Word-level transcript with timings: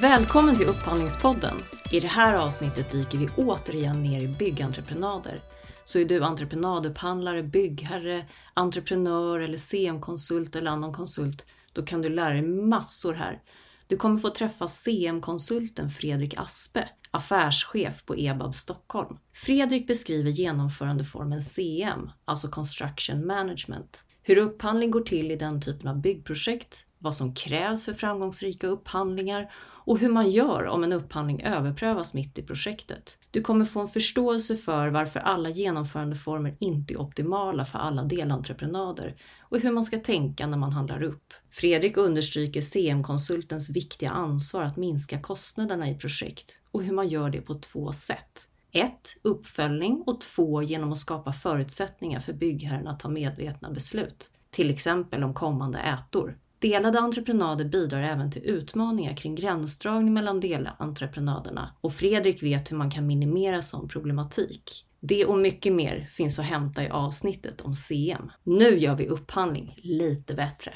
Välkommen 0.00 0.56
till 0.56 0.66
Upphandlingspodden. 0.66 1.56
I 1.92 2.00
det 2.00 2.08
här 2.08 2.34
avsnittet 2.34 2.90
dyker 2.90 3.18
vi 3.18 3.28
återigen 3.36 4.02
ner 4.02 4.20
i 4.20 4.28
byggentreprenader. 4.28 5.40
Så 5.84 5.98
är 5.98 6.04
du 6.04 6.24
entreprenadupphandlare, 6.24 7.42
byggherre, 7.42 8.26
entreprenör 8.54 9.40
eller 9.40 9.58
CM-konsult 9.58 10.56
eller 10.56 10.70
annan 10.70 10.92
konsult, 10.92 11.46
då 11.72 11.82
kan 11.82 12.02
du 12.02 12.08
lära 12.08 12.32
dig 12.32 12.42
massor 12.42 13.14
här. 13.14 13.42
Du 13.86 13.96
kommer 13.96 14.18
få 14.18 14.30
träffa 14.30 14.68
CM-konsulten 14.68 15.90
Fredrik 15.90 16.34
Aspe, 16.38 16.88
affärschef 17.10 18.04
på 18.04 18.16
EBAB 18.16 18.54
Stockholm. 18.54 19.18
Fredrik 19.32 19.86
beskriver 19.86 20.30
genomförandeformen 20.30 21.42
CM, 21.42 22.10
alltså 22.24 22.48
Construction 22.48 23.26
Management. 23.26 24.04
Hur 24.28 24.38
upphandling 24.38 24.90
går 24.90 25.00
till 25.00 25.30
i 25.30 25.36
den 25.36 25.60
typen 25.60 25.88
av 25.88 26.00
byggprojekt, 26.00 26.86
vad 26.98 27.14
som 27.14 27.34
krävs 27.34 27.84
för 27.84 27.92
framgångsrika 27.92 28.66
upphandlingar 28.66 29.52
och 29.60 29.98
hur 29.98 30.08
man 30.08 30.30
gör 30.30 30.66
om 30.66 30.84
en 30.84 30.92
upphandling 30.92 31.42
överprövas 31.42 32.14
mitt 32.14 32.38
i 32.38 32.42
projektet. 32.42 33.18
Du 33.30 33.40
kommer 33.40 33.64
få 33.64 33.80
en 33.80 33.88
förståelse 33.88 34.56
för 34.56 34.88
varför 34.88 35.20
alla 35.20 35.48
genomförandeformer 35.48 36.56
inte 36.60 36.94
är 36.94 37.00
optimala 37.00 37.64
för 37.64 37.78
alla 37.78 38.04
delentreprenader 38.04 39.16
och 39.40 39.60
hur 39.60 39.70
man 39.70 39.84
ska 39.84 39.98
tänka 39.98 40.46
när 40.46 40.58
man 40.58 40.72
handlar 40.72 41.02
upp. 41.02 41.34
Fredrik 41.50 41.96
understryker 41.96 42.60
CM-konsultens 42.60 43.70
viktiga 43.70 44.10
ansvar 44.10 44.62
att 44.62 44.76
minska 44.76 45.20
kostnaderna 45.20 45.88
i 45.88 45.94
projekt 45.94 46.60
och 46.70 46.82
hur 46.82 46.92
man 46.92 47.08
gör 47.08 47.30
det 47.30 47.40
på 47.40 47.54
två 47.54 47.92
sätt. 47.92 48.48
1. 48.72 48.92
Uppföljning 49.22 50.02
och 50.06 50.20
2. 50.20 50.62
Genom 50.62 50.92
att 50.92 50.98
skapa 50.98 51.32
förutsättningar 51.32 52.20
för 52.20 52.32
byggherren 52.32 52.88
att 52.88 53.00
ta 53.00 53.08
medvetna 53.08 53.70
beslut, 53.70 54.30
till 54.50 54.70
exempel 54.70 55.24
om 55.24 55.34
kommande 55.34 55.78
ätor. 55.78 56.38
Delade 56.58 56.98
entreprenader 56.98 57.64
bidrar 57.64 58.02
även 58.02 58.30
till 58.30 58.44
utmaningar 58.44 59.16
kring 59.16 59.34
gränsdragning 59.34 60.14
mellan 60.14 60.40
delentreprenaderna 60.40 61.74
och 61.80 61.92
Fredrik 61.92 62.42
vet 62.42 62.72
hur 62.72 62.76
man 62.76 62.90
kan 62.90 63.06
minimera 63.06 63.62
sån 63.62 63.88
problematik. 63.88 64.84
Det 65.00 65.24
och 65.24 65.38
mycket 65.38 65.72
mer 65.72 66.06
finns 66.10 66.38
att 66.38 66.44
hämta 66.44 66.84
i 66.84 66.88
avsnittet 66.88 67.60
om 67.60 67.74
CM. 67.74 68.30
Nu 68.42 68.78
gör 68.78 68.96
vi 68.96 69.08
upphandling 69.08 69.74
lite 69.82 70.34
bättre. 70.34 70.72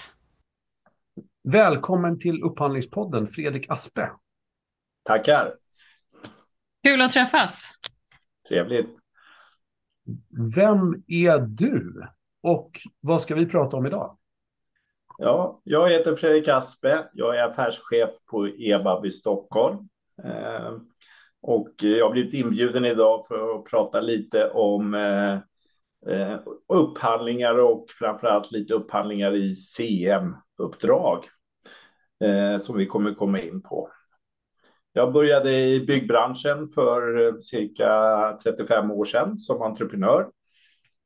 Välkommen 1.49 2.19
till 2.19 2.43
Upphandlingspodden, 2.43 3.27
Fredrik 3.27 3.71
Aspe. 3.71 4.11
Tackar. 5.05 5.62
Kul 6.83 7.03
att 7.03 7.11
träffas. 7.11 7.69
Trevligt. 8.49 8.97
Vem 10.57 11.03
är 11.07 11.39
du 11.39 12.03
och 12.43 12.71
vad 13.01 13.21
ska 13.21 13.35
vi 13.35 13.47
prata 13.47 13.77
om 13.77 13.87
idag? 13.87 14.19
Ja, 15.19 15.61
jag 15.65 15.91
heter 15.91 16.17
Fredrik 16.17 16.49
Aspe. 16.49 17.05
Jag 17.13 17.37
är 17.39 17.45
affärschef 17.45 18.11
på 18.31 18.49
EBAB 18.49 19.07
i 19.07 19.11
Stockholm. 19.11 19.89
Eh, 20.25 20.73
och 21.43 21.75
jag 21.79 22.07
har 22.07 22.13
blivit 22.13 22.35
inbjuden 22.35 22.85
idag 22.85 23.27
för 23.27 23.55
att 23.55 23.65
prata 23.65 24.01
lite 24.01 24.51
om 24.51 24.95
eh, 24.95 25.33
eh, 26.15 26.41
upphandlingar 26.69 27.59
och 27.59 27.87
framförallt 27.91 28.53
lite 28.53 28.75
upphandlingar 28.75 29.35
i 29.37 29.55
CM-uppdrag 29.55 31.25
som 32.61 32.77
vi 32.77 32.87
kommer 32.87 33.15
komma 33.15 33.41
in 33.41 33.63
på. 33.63 33.89
Jag 34.95 35.13
började 35.13 35.53
i 35.53 35.85
byggbranschen 35.87 36.69
för 36.69 37.27
eh, 37.27 37.39
cirka 37.39 38.39
35 38.43 38.91
år 38.91 39.05
sedan 39.05 39.39
som 39.39 39.63
entreprenör. 39.63 40.27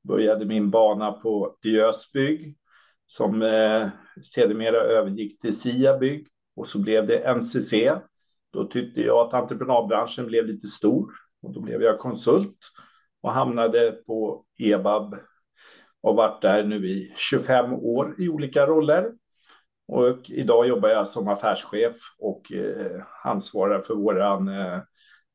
Började 0.08 0.44
min 0.44 0.70
bana 0.70 1.12
på 1.12 1.56
Diös 1.62 2.12
bygg 2.12 2.56
som 3.06 3.42
eh, 3.42 3.88
sedermera 4.24 4.76
övergick 4.76 5.40
till 5.40 5.58
SIA 5.60 5.98
Bygg 5.98 6.26
och 6.56 6.68
så 6.68 6.78
blev 6.78 7.06
det 7.06 7.34
NCC. 7.34 7.74
Då 8.52 8.64
tyckte 8.64 9.00
jag 9.00 9.26
att 9.26 9.34
entreprenadbranschen 9.34 10.26
blev 10.26 10.46
lite 10.46 10.66
stor 10.66 11.10
och 11.42 11.52
då 11.52 11.60
blev 11.60 11.82
jag 11.82 11.98
konsult 11.98 12.58
och 13.22 13.32
hamnade 13.32 13.92
på 14.06 14.44
EBAB 14.58 15.16
och 16.00 16.16
varit 16.16 16.42
där 16.42 16.64
nu 16.64 16.88
i 16.88 17.12
25 17.16 17.72
år 17.72 18.14
i 18.18 18.28
olika 18.28 18.66
roller. 18.66 19.12
Och 19.88 20.30
idag 20.30 20.68
jobbar 20.68 20.88
jag 20.88 21.06
som 21.06 21.28
affärschef 21.28 21.96
och 22.18 22.52
eh, 22.52 23.02
ansvarar 23.24 23.80
för 23.80 23.94
våran 23.94 24.48
eh, 24.48 24.78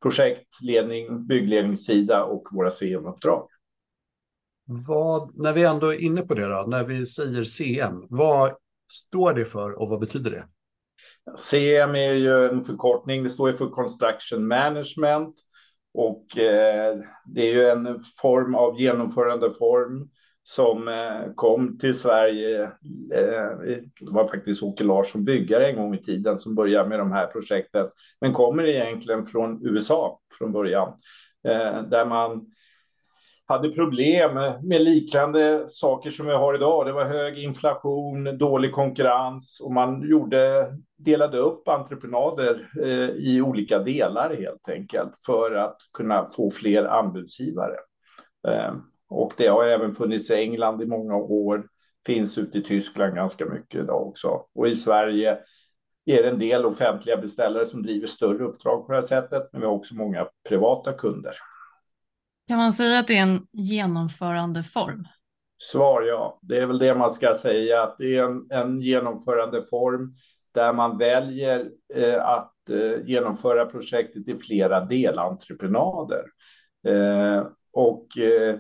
projektledning, 0.02 1.28
byggledningssida 1.28 2.24
och 2.24 2.48
våra 2.52 2.70
CM-uppdrag. 2.70 3.48
Vad, 4.88 5.32
när 5.36 5.54
vi 5.54 5.64
ändå 5.64 5.94
är 5.94 6.02
inne 6.02 6.22
på 6.22 6.34
det 6.34 6.46
då, 6.46 6.66
när 6.68 6.84
vi 6.84 7.06
säger 7.06 7.44
CM, 7.44 8.06
vad 8.10 8.52
står 8.92 9.34
det 9.34 9.46
för 9.46 9.72
och 9.82 9.90
vad 9.90 10.00
betyder 10.00 10.32
det? 10.32 10.46
CM 11.38 11.96
är 11.96 12.14
ju 12.14 12.46
en 12.46 12.64
förkortning, 12.64 13.24
det 13.24 13.30
står 13.30 13.52
ju 13.52 13.58
för 13.58 13.70
Construction 13.70 14.48
Management 14.48 15.36
och 15.94 16.38
eh, 16.38 16.98
det 17.26 17.42
är 17.42 17.54
ju 17.54 17.70
en 17.70 18.00
form 18.22 18.56
av 18.56 18.80
genomförandeform 18.80 20.10
som 20.44 20.88
eh, 20.88 21.34
kom 21.36 21.78
till 21.78 22.00
Sverige. 22.00 22.64
Eh, 23.14 23.80
det 24.00 24.12
var 24.12 24.26
faktiskt 24.26 24.64
Åke 24.64 24.84
Larsson, 24.84 25.26
byggare 25.26 25.68
en 25.68 25.76
gång 25.76 25.96
i 25.96 26.04
tiden, 26.04 26.38
som 26.38 26.56
började 26.56 26.90
med 26.90 27.00
de 27.00 27.12
här 27.12 27.28
projekten, 27.28 27.88
men 28.22 28.34
kommer 28.34 28.64
egentligen 28.64 29.26
från 29.26 29.66
USA 29.66 30.20
från 30.38 30.52
början, 30.52 30.88
eh, 31.48 31.84
där 31.84 32.06
man 32.06 32.46
hade 33.46 33.72
problem 33.72 34.34
med 34.64 34.82
liknande 34.82 35.68
saker 35.68 36.12
som 36.12 36.26
vi 36.26 36.34
har 36.34 36.56
idag. 36.56 36.86
Det 36.86 36.92
var 36.92 37.06
hög 37.06 37.38
inflation, 37.44 38.38
dålig 38.38 38.72
konkurrens 38.72 39.62
och 39.64 39.72
man 39.72 40.10
gjorde, 40.10 40.68
delade 40.98 41.38
upp 41.38 41.68
entreprenader 41.68 42.70
i 43.18 43.42
olika 43.42 43.80
delar 43.80 44.36
helt 44.36 44.70
enkelt 44.70 45.12
för 45.26 45.56
att 45.56 45.78
kunna 45.94 46.26
få 46.26 46.52
fler 46.52 46.86
anbudsgivare. 46.86 47.76
Och 49.12 49.34
det 49.38 49.48
har 49.48 49.66
även 49.66 49.94
funnits 49.94 50.32
i 50.32 50.36
England 50.36 50.82
i 50.82 50.86
många 50.86 51.16
år, 51.16 51.68
finns 52.06 52.38
ute 52.38 52.58
i 52.58 52.64
Tyskland 52.64 53.16
ganska 53.16 53.46
mycket 53.46 53.82
idag 53.82 54.08
också. 54.08 54.46
Och 54.56 54.68
i 54.68 54.76
Sverige 54.76 55.38
är 56.06 56.24
det 56.24 56.30
en 56.30 56.40
del 56.40 56.66
offentliga 56.66 57.18
beställare 57.18 57.66
som 57.66 57.84
driver 57.84 58.08
större 58.08 58.44
uppdrag 58.44 58.86
på 58.86 58.92
det 58.92 58.98
här 58.98 59.08
sättet, 59.08 59.50
men 59.52 59.62
vi 59.62 59.68
har 59.68 59.74
också 59.74 59.96
många 59.96 60.28
privata 60.50 60.94
kunder. 60.94 61.34
Kan 62.48 62.58
man 62.58 62.74
säga 62.74 63.00
att 63.00 63.08
det 63.08 63.18
är 63.18 63.22
en 63.22 63.48
genomförandeform? 63.52 65.08
Svar 65.58 66.02
ja, 66.02 66.40
det 66.42 66.58
är 66.58 66.66
väl 66.66 66.80
det 66.80 66.96
man 66.96 67.12
ska 67.12 67.36
säga, 67.36 67.84
att 67.84 67.98
det 67.98 68.16
är 68.16 68.24
en, 68.24 68.48
en 68.50 68.82
genomförandeform 68.82 70.16
där 70.54 70.74
man 70.74 70.98
väljer 70.98 71.70
eh, 71.96 72.26
att 72.26 72.70
eh, 72.70 73.06
genomföra 73.06 73.66
projektet 73.66 74.28
i 74.28 74.40
flera 74.40 74.86
delentreprenader. 74.86 76.24
Eh, 76.88 77.48
och 77.74 78.18
eh, 78.18 78.56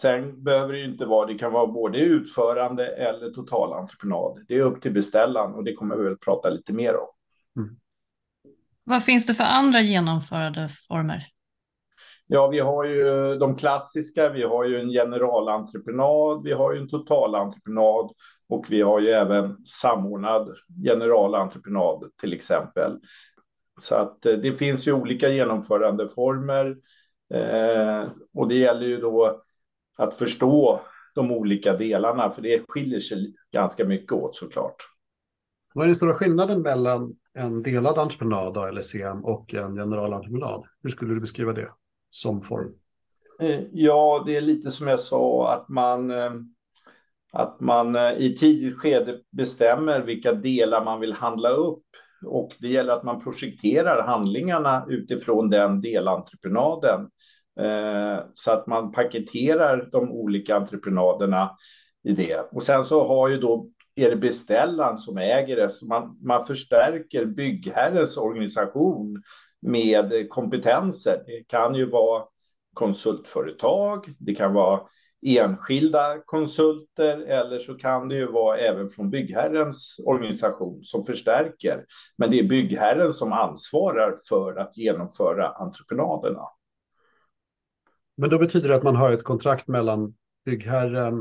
sen 0.00 0.44
behöver 0.44 0.72
det 0.72 0.78
ju 0.78 0.84
inte 0.84 1.06
vara, 1.06 1.26
det 1.26 1.38
kan 1.38 1.52
vara 1.52 1.66
både 1.66 1.98
utförande 1.98 2.86
eller 2.86 3.30
totalentreprenad. 3.30 4.44
Det 4.48 4.54
är 4.54 4.60
upp 4.60 4.80
till 4.80 4.92
beställaren 4.92 5.54
och 5.54 5.64
det 5.64 5.74
kommer 5.74 5.96
vi 5.96 6.04
väl 6.04 6.16
prata 6.16 6.50
lite 6.50 6.72
mer 6.72 6.96
om. 6.96 7.08
Mm. 7.56 7.76
Vad 8.84 9.04
finns 9.04 9.26
det 9.26 9.34
för 9.34 9.44
andra 9.44 9.80
genomförandeformer? 9.80 11.26
Ja, 12.26 12.48
vi 12.48 12.60
har 12.60 12.84
ju 12.84 13.34
de 13.38 13.56
klassiska. 13.56 14.28
Vi 14.28 14.42
har 14.42 14.64
ju 14.64 14.80
en 14.80 14.88
generalentreprenad, 14.88 16.42
vi 16.44 16.52
har 16.52 16.72
ju 16.72 16.80
en 16.80 16.88
totalentreprenad 16.88 18.10
och 18.48 18.66
vi 18.70 18.82
har 18.82 19.00
ju 19.00 19.08
även 19.08 19.66
samordnad 19.66 20.48
generalentreprenad 20.84 22.10
till 22.20 22.32
exempel. 22.32 22.98
Så 23.80 23.94
att 23.94 24.26
eh, 24.26 24.32
det 24.32 24.52
finns 24.52 24.88
ju 24.88 24.92
olika 24.92 25.28
genomförandeformer 25.28 26.76
eh, 27.34 28.04
och 28.34 28.48
det 28.48 28.54
gäller 28.54 28.86
ju 28.86 28.96
då 28.96 29.42
att 29.98 30.14
förstå 30.14 30.80
de 31.14 31.32
olika 31.32 31.72
delarna, 31.72 32.30
för 32.30 32.42
det 32.42 32.64
skiljer 32.68 33.00
sig 33.00 33.34
ganska 33.52 33.84
mycket 33.84 34.12
åt 34.12 34.36
såklart. 34.36 34.76
Vad 35.74 35.84
är 35.84 35.86
den 35.86 35.96
stora 35.96 36.14
skillnaden 36.14 36.62
mellan 36.62 37.16
en 37.34 37.62
delad 37.62 37.98
entreprenad, 37.98 38.56
eller 38.68 38.80
CM, 38.80 39.24
och 39.24 39.54
en 39.54 39.74
generalentreprenad? 39.74 40.64
Hur 40.82 40.90
skulle 40.90 41.14
du 41.14 41.20
beskriva 41.20 41.52
det? 41.52 41.68
som 42.14 42.40
form? 42.40 42.72
Eh, 43.40 43.60
ja, 43.72 44.22
det 44.26 44.36
är 44.36 44.40
lite 44.40 44.70
som 44.70 44.88
jag 44.88 45.00
sa 45.00 45.52
att 45.52 45.68
man 45.68 46.10
eh, 46.10 46.32
att 47.32 47.60
man 47.60 47.96
eh, 47.96 48.12
i 48.12 48.36
tidigt 48.36 48.78
skede 48.78 49.20
bestämmer 49.30 50.00
vilka 50.00 50.32
delar 50.32 50.84
man 50.84 51.00
vill 51.00 51.12
handla 51.12 51.48
upp 51.48 51.84
och 52.26 52.52
det 52.58 52.68
gäller 52.68 52.92
att 52.92 53.04
man 53.04 53.20
projekterar 53.20 54.02
handlingarna 54.02 54.86
utifrån 54.88 55.50
den 55.50 55.80
delentreprenaden 55.80 57.08
Eh, 57.60 58.18
så 58.34 58.50
att 58.50 58.66
man 58.66 58.92
paketerar 58.92 59.88
de 59.92 60.12
olika 60.12 60.56
entreprenaderna 60.56 61.50
i 62.04 62.12
det. 62.12 62.48
Och 62.52 62.62
sen 62.62 62.84
så 62.84 63.06
har 63.06 63.28
ju 63.28 63.36
då 63.38 63.70
är 63.96 64.10
det 64.10 64.16
beställaren 64.16 64.98
som 64.98 65.18
äger 65.18 65.56
det, 65.56 65.70
så 65.70 65.86
man, 65.86 66.18
man 66.22 66.46
förstärker 66.46 67.26
byggherrens 67.26 68.16
organisation 68.16 69.22
med 69.62 70.28
kompetenser. 70.30 71.22
Det 71.26 71.44
kan 71.48 71.74
ju 71.74 71.90
vara 71.90 72.24
konsultföretag, 72.74 74.14
det 74.18 74.34
kan 74.34 74.54
vara 74.54 74.80
enskilda 75.26 76.18
konsulter 76.26 77.18
eller 77.18 77.58
så 77.58 77.74
kan 77.74 78.08
det 78.08 78.14
ju 78.14 78.26
vara 78.26 78.58
även 78.58 78.88
från 78.88 79.10
byggherrens 79.10 79.96
organisation 80.04 80.84
som 80.84 81.04
förstärker. 81.04 81.84
Men 82.18 82.30
det 82.30 82.38
är 82.38 82.44
byggherren 82.44 83.12
som 83.12 83.32
ansvarar 83.32 84.14
för 84.28 84.56
att 84.56 84.76
genomföra 84.76 85.48
entreprenaderna. 85.48 86.42
Men 88.16 88.30
då 88.30 88.38
betyder 88.38 88.68
det 88.68 88.74
att 88.74 88.82
man 88.82 88.96
har 88.96 89.12
ett 89.12 89.24
kontrakt 89.24 89.68
mellan 89.68 90.14
byggherren 90.44 91.14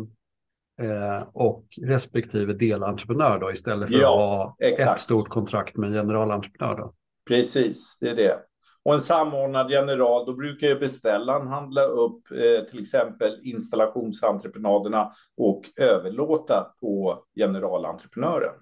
eh, 0.82 1.28
och 1.34 1.66
respektive 1.82 2.54
delentreprenör 2.54 3.40
då 3.40 3.52
istället 3.52 3.90
för 3.90 3.98
ja, 3.98 4.08
att 4.08 4.30
ha 4.30 4.56
exakt. 4.60 4.92
ett 4.92 5.00
stort 5.00 5.30
kontrakt 5.30 5.78
med 5.78 5.88
en 5.88 5.94
generalentreprenör? 5.94 6.76
Då? 6.76 6.94
Precis, 7.28 7.98
det 8.00 8.10
är 8.10 8.16
det. 8.16 8.40
Och 8.86 8.94
en 8.94 9.00
samordnad 9.00 9.72
general, 9.72 10.26
då 10.26 10.34
brukar 10.34 10.68
ju 10.68 10.80
beställaren 10.80 11.48
handla 11.48 11.84
upp 11.84 12.32
eh, 12.32 12.70
till 12.70 12.80
exempel 12.80 13.40
installationsentreprenaderna 13.44 15.12
och 15.38 15.62
överlåta 15.76 16.74
på 16.80 17.24
generalentreprenören. 17.36 18.54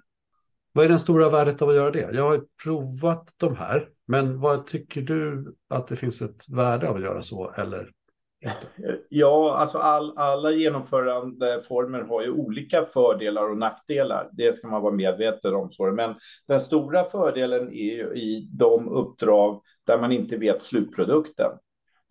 Vad 0.74 0.86
är 0.86 0.89
det 0.89 1.00
stora 1.00 1.30
värdet 1.30 1.62
av 1.62 1.69
att 1.69 1.75
göra 1.75 1.92
det? 1.92 2.10
Jag 2.13 2.30
har 2.30 2.44
provat 2.63 3.34
de 3.38 3.56
här, 3.56 3.89
men 4.07 4.39
vad 4.39 4.68
tycker 4.68 5.01
du 5.01 5.56
att 5.69 5.88
det 5.88 5.95
finns 5.95 6.22
ett 6.22 6.50
värde 6.50 6.89
av 6.89 6.95
att 6.95 7.01
göra 7.01 7.22
så 7.22 7.51
eller 7.51 7.92
Ja, 9.10 9.56
alltså 9.58 9.78
all, 9.78 10.18
alla 10.18 10.52
genomförandeformer 10.52 12.02
har 12.02 12.22
ju 12.22 12.32
olika 12.32 12.86
fördelar 12.86 13.50
och 13.50 13.58
nackdelar. 13.58 14.30
Det 14.32 14.56
ska 14.56 14.68
man 14.68 14.82
vara 14.82 14.94
medveten 14.94 15.56
om. 15.56 15.72
Så. 15.72 15.92
Men 15.92 16.16
den 16.48 16.60
stora 16.60 17.04
fördelen 17.04 17.70
är 17.70 17.94
ju 17.94 18.14
i 18.16 18.50
de 18.52 18.90
uppdrag 18.90 19.62
där 19.88 19.98
man 19.98 20.12
inte 20.12 20.38
vet 20.38 20.62
slutprodukten. 20.62 21.52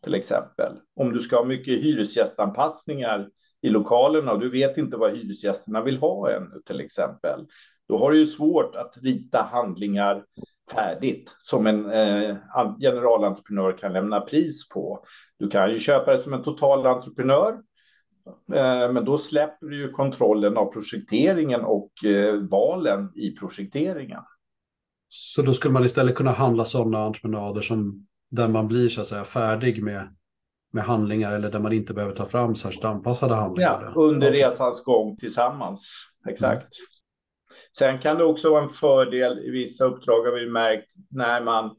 Till 0.05 0.15
exempel 0.15 0.73
om 0.97 1.13
du 1.13 1.21
ska 1.21 1.37
ha 1.37 1.45
mycket 1.45 1.85
hyresgästanpassningar 1.85 3.29
i 3.63 3.69
lokalerna 3.69 4.33
och 4.33 4.41
du 4.41 4.51
vet 4.51 4.79
inte 4.79 4.97
vad 4.97 5.17
hyresgästerna 5.17 5.83
vill 5.83 5.99
ha 5.99 6.31
ännu 6.31 6.63
till 6.67 6.81
exempel. 6.81 7.47
Då 7.89 7.99
har 7.99 8.11
du 8.11 8.19
ju 8.19 8.27
svårt 8.27 8.75
att 8.75 8.99
rita 9.03 9.49
handlingar 9.53 10.25
färdigt 10.73 11.37
som 11.39 11.67
en 11.67 11.91
eh, 11.91 12.37
generalentreprenör 12.81 13.73
kan 13.73 13.93
lämna 13.93 14.21
pris 14.21 14.69
på. 14.69 15.05
Du 15.41 15.49
kan 15.49 15.71
ju 15.71 15.79
köpa 15.79 16.13
det 16.13 16.19
som 16.19 16.33
en 16.33 16.43
totalentreprenör, 16.43 17.53
eh, 18.55 18.93
men 18.93 19.05
då 19.05 19.19
släpper 19.19 19.67
du 19.67 19.81
ju 19.81 19.91
kontrollen 19.91 20.57
av 20.57 20.73
projekteringen 20.73 21.61
och 21.61 22.05
eh, 22.05 22.35
valen 22.35 23.13
i 23.15 23.37
projekteringen. 23.37 24.21
Så 25.09 25.43
då 25.43 25.53
skulle 25.55 25.73
man 25.73 25.85
istället 25.85 26.15
kunna 26.15 26.31
handla 26.31 26.65
sådana 26.65 26.99
entreprenader 26.99 27.61
som 27.61 28.07
där 28.31 28.49
man 28.49 28.69
blir 28.69 28.89
så 28.89 29.01
att 29.01 29.07
säga 29.07 29.25
färdig 29.25 29.83
med, 29.83 30.17
med 30.73 30.85
handlingar 30.85 31.33
eller 31.33 31.51
där 31.51 31.59
man 31.59 31.73
inte 31.73 31.95
behöver 31.95 32.15
ta 32.15 32.25
fram 32.25 32.55
särskilt 32.55 32.85
anpassade 32.85 33.35
handlingar? 33.35 33.93
Ja, 33.95 34.03
under 34.03 34.31
resans 34.31 34.85
gång 34.85 35.17
tillsammans. 35.17 35.91
Exakt. 36.29 36.63
Mm. 36.63 36.67
Sen 37.79 37.99
kan 37.99 38.19
det 38.19 38.25
också 38.25 38.51
vara 38.51 38.63
en 38.63 38.69
fördel 38.69 39.39
i 39.39 39.51
vissa 39.51 39.85
uppdrag 39.85 40.25
har 40.25 40.41
vi 40.41 40.51
märkt 40.51 40.91
när 41.11 41.41
man 41.45 41.71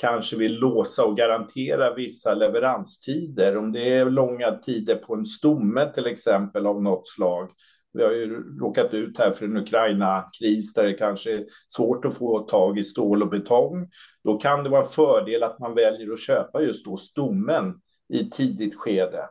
kanske 0.00 0.36
vill 0.36 0.54
låsa 0.54 1.04
och 1.04 1.16
garantera 1.16 1.94
vissa 1.94 2.34
leveranstider. 2.34 3.56
Om 3.56 3.72
det 3.72 3.94
är 3.94 4.10
långa 4.10 4.50
tider 4.50 4.96
på 4.96 5.14
en 5.14 5.24
stomme 5.24 5.92
till 5.94 6.06
exempel 6.06 6.66
av 6.66 6.82
något 6.82 7.08
slag. 7.08 7.50
Vi 7.92 8.02
har 8.02 8.10
ju 8.10 8.58
råkat 8.60 8.94
ut 8.94 9.18
här 9.18 9.30
för 9.30 9.44
en 9.44 9.56
Ukraina-kris 9.56 10.74
där 10.74 10.84
det 10.84 10.92
kanske 10.92 11.32
är 11.32 11.44
svårt 11.68 12.04
att 12.04 12.14
få 12.14 12.38
tag 12.38 12.78
i 12.78 12.84
stål 12.84 13.22
och 13.22 13.28
betong. 13.28 13.90
Då 14.24 14.38
kan 14.38 14.64
det 14.64 14.70
vara 14.70 14.82
en 14.82 14.88
fördel 14.88 15.42
att 15.42 15.58
man 15.58 15.74
väljer 15.74 16.12
att 16.12 16.20
köpa 16.20 16.62
just 16.62 16.84
då 16.84 16.96
stommen 16.96 17.74
i 18.12 18.30
tidigt 18.30 18.74
skede. 18.76 19.24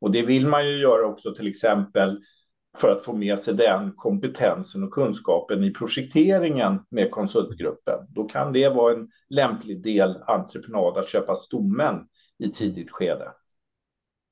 Och 0.00 0.10
det 0.10 0.22
vill 0.22 0.46
man 0.46 0.68
ju 0.68 0.76
göra 0.76 1.06
också 1.06 1.34
till 1.34 1.48
exempel 1.48 2.18
för 2.76 2.88
att 2.88 3.04
få 3.04 3.12
med 3.12 3.38
sig 3.38 3.54
den 3.54 3.92
kompetensen 3.92 4.82
och 4.82 4.90
kunskapen 4.90 5.64
i 5.64 5.70
projekteringen 5.70 6.80
med 6.90 7.10
konsultgruppen. 7.10 7.98
Då 8.08 8.24
kan 8.24 8.52
det 8.52 8.68
vara 8.68 8.94
en 8.94 9.08
lämplig 9.28 9.82
del 9.82 10.16
entreprenad 10.26 10.98
att 10.98 11.08
köpa 11.08 11.34
stommen 11.34 12.06
i 12.38 12.50
tidigt 12.50 12.90
skede. 12.90 13.32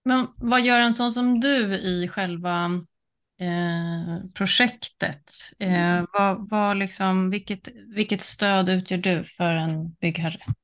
Men 0.04 0.26
vad 0.36 0.60
gör 0.60 0.80
en 0.80 0.94
sån 0.94 1.12
som 1.12 1.40
du 1.40 1.74
i 1.74 2.08
själva 2.08 2.64
eh, 3.40 4.30
projektet? 4.34 5.32
Eh, 5.58 6.04
vad, 6.12 6.50
vad 6.50 6.76
liksom, 6.76 7.30
vilket, 7.30 7.68
vilket 7.96 8.20
stöd 8.20 8.68
utgör 8.68 8.98
du 8.98 9.24
för 9.24 9.52
en 9.54 9.92
byggherre? 9.92 10.54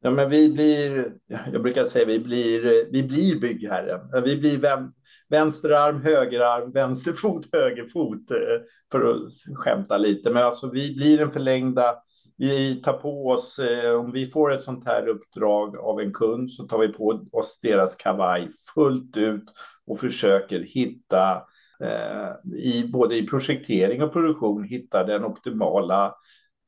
Ja, 0.00 0.10
men 0.10 0.30
vi 0.30 0.48
blir, 0.48 1.12
jag 1.52 1.62
brukar 1.62 1.84
säga 1.84 2.06
vi 2.06 2.20
blir, 2.20 2.86
vi 2.92 3.02
blir 3.02 3.40
byggherren. 3.40 4.24
Vi 4.24 4.36
blir 4.36 4.58
vän, 4.58 4.92
vänsterarm, 5.28 6.02
högerarm, 6.02 6.72
vänsterfot, 6.72 7.46
högerfot 7.52 8.30
eh, 8.30 8.62
för 8.92 9.10
att 9.10 9.30
skämta 9.54 9.98
lite. 9.98 10.30
Men 10.30 10.42
alltså 10.42 10.70
vi 10.70 10.94
blir 10.94 11.18
den 11.18 11.30
förlängda, 11.30 11.94
vi 12.36 12.82
tar 12.82 12.92
på 12.92 13.28
oss, 13.28 13.58
eh, 13.58 13.92
om 13.92 14.12
vi 14.12 14.26
får 14.26 14.52
ett 14.52 14.62
sånt 14.62 14.86
här 14.86 15.08
uppdrag 15.08 15.76
av 15.76 16.00
en 16.00 16.12
kund 16.12 16.52
så 16.52 16.64
tar 16.64 16.78
vi 16.78 16.88
på 16.88 17.20
oss 17.32 17.58
deras 17.62 17.96
kavaj 17.96 18.48
fullt 18.74 19.16
ut 19.16 19.44
och 19.86 20.00
försöker 20.00 20.60
hitta 20.60 21.42
eh, 21.82 22.58
i 22.58 22.88
både 22.92 23.16
i 23.16 23.26
projektering 23.26 24.02
och 24.02 24.12
produktion 24.12 24.64
hitta 24.64 25.04
den 25.04 25.24
optimala 25.24 26.14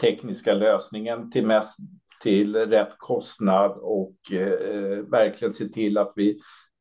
tekniska 0.00 0.54
lösningen 0.54 1.30
till 1.30 1.46
mest 1.46 1.78
till 2.22 2.56
rätt 2.56 2.94
kostnad 2.98 3.70
och 3.70 4.32
eh, 4.32 4.98
verkligen 4.98 5.52
se 5.52 5.68
till 5.68 5.98
att 5.98 6.12
vi 6.16 6.38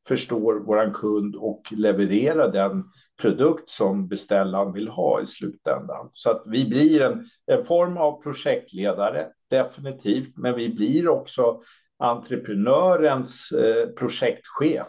förstår 0.08 0.54
våran 0.54 0.92
kund 0.92 1.36
och 1.36 1.62
levererar 1.70 2.52
den 2.52 2.84
produkt 3.22 3.70
som 3.70 4.08
beställaren 4.08 4.72
vill 4.72 4.88
ha 4.88 5.22
i 5.22 5.26
slutändan. 5.26 6.10
Så 6.12 6.30
att 6.30 6.42
vi 6.46 6.68
blir 6.68 7.02
en, 7.02 7.26
en 7.46 7.62
form 7.62 7.96
av 7.96 8.22
projektledare, 8.22 9.26
definitivt, 9.50 10.36
men 10.36 10.54
vi 10.54 10.68
blir 10.68 11.08
också 11.08 11.60
entreprenörens 11.98 13.52
eh, 13.52 13.86
projektchef 13.86 14.88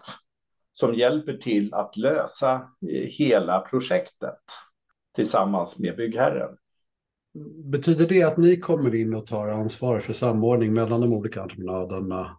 som 0.74 0.94
hjälper 0.94 1.34
till 1.34 1.74
att 1.74 1.98
lösa 1.98 2.54
eh, 2.54 3.08
hela 3.18 3.60
projektet 3.60 4.40
tillsammans 5.16 5.80
med 5.80 5.96
byggherren. 5.96 6.58
Betyder 7.64 8.08
det 8.08 8.24
att 8.24 8.38
ni 8.38 8.60
kommer 8.60 8.96
in 8.96 9.16
och 9.16 9.28
tar 9.28 9.48
ansvar 9.48 10.00
för 10.00 10.14
samordning 10.14 10.74
mellan 10.74 11.02
de 11.02 11.14
olika 11.14 11.42
entreprenaderna? 11.42 12.38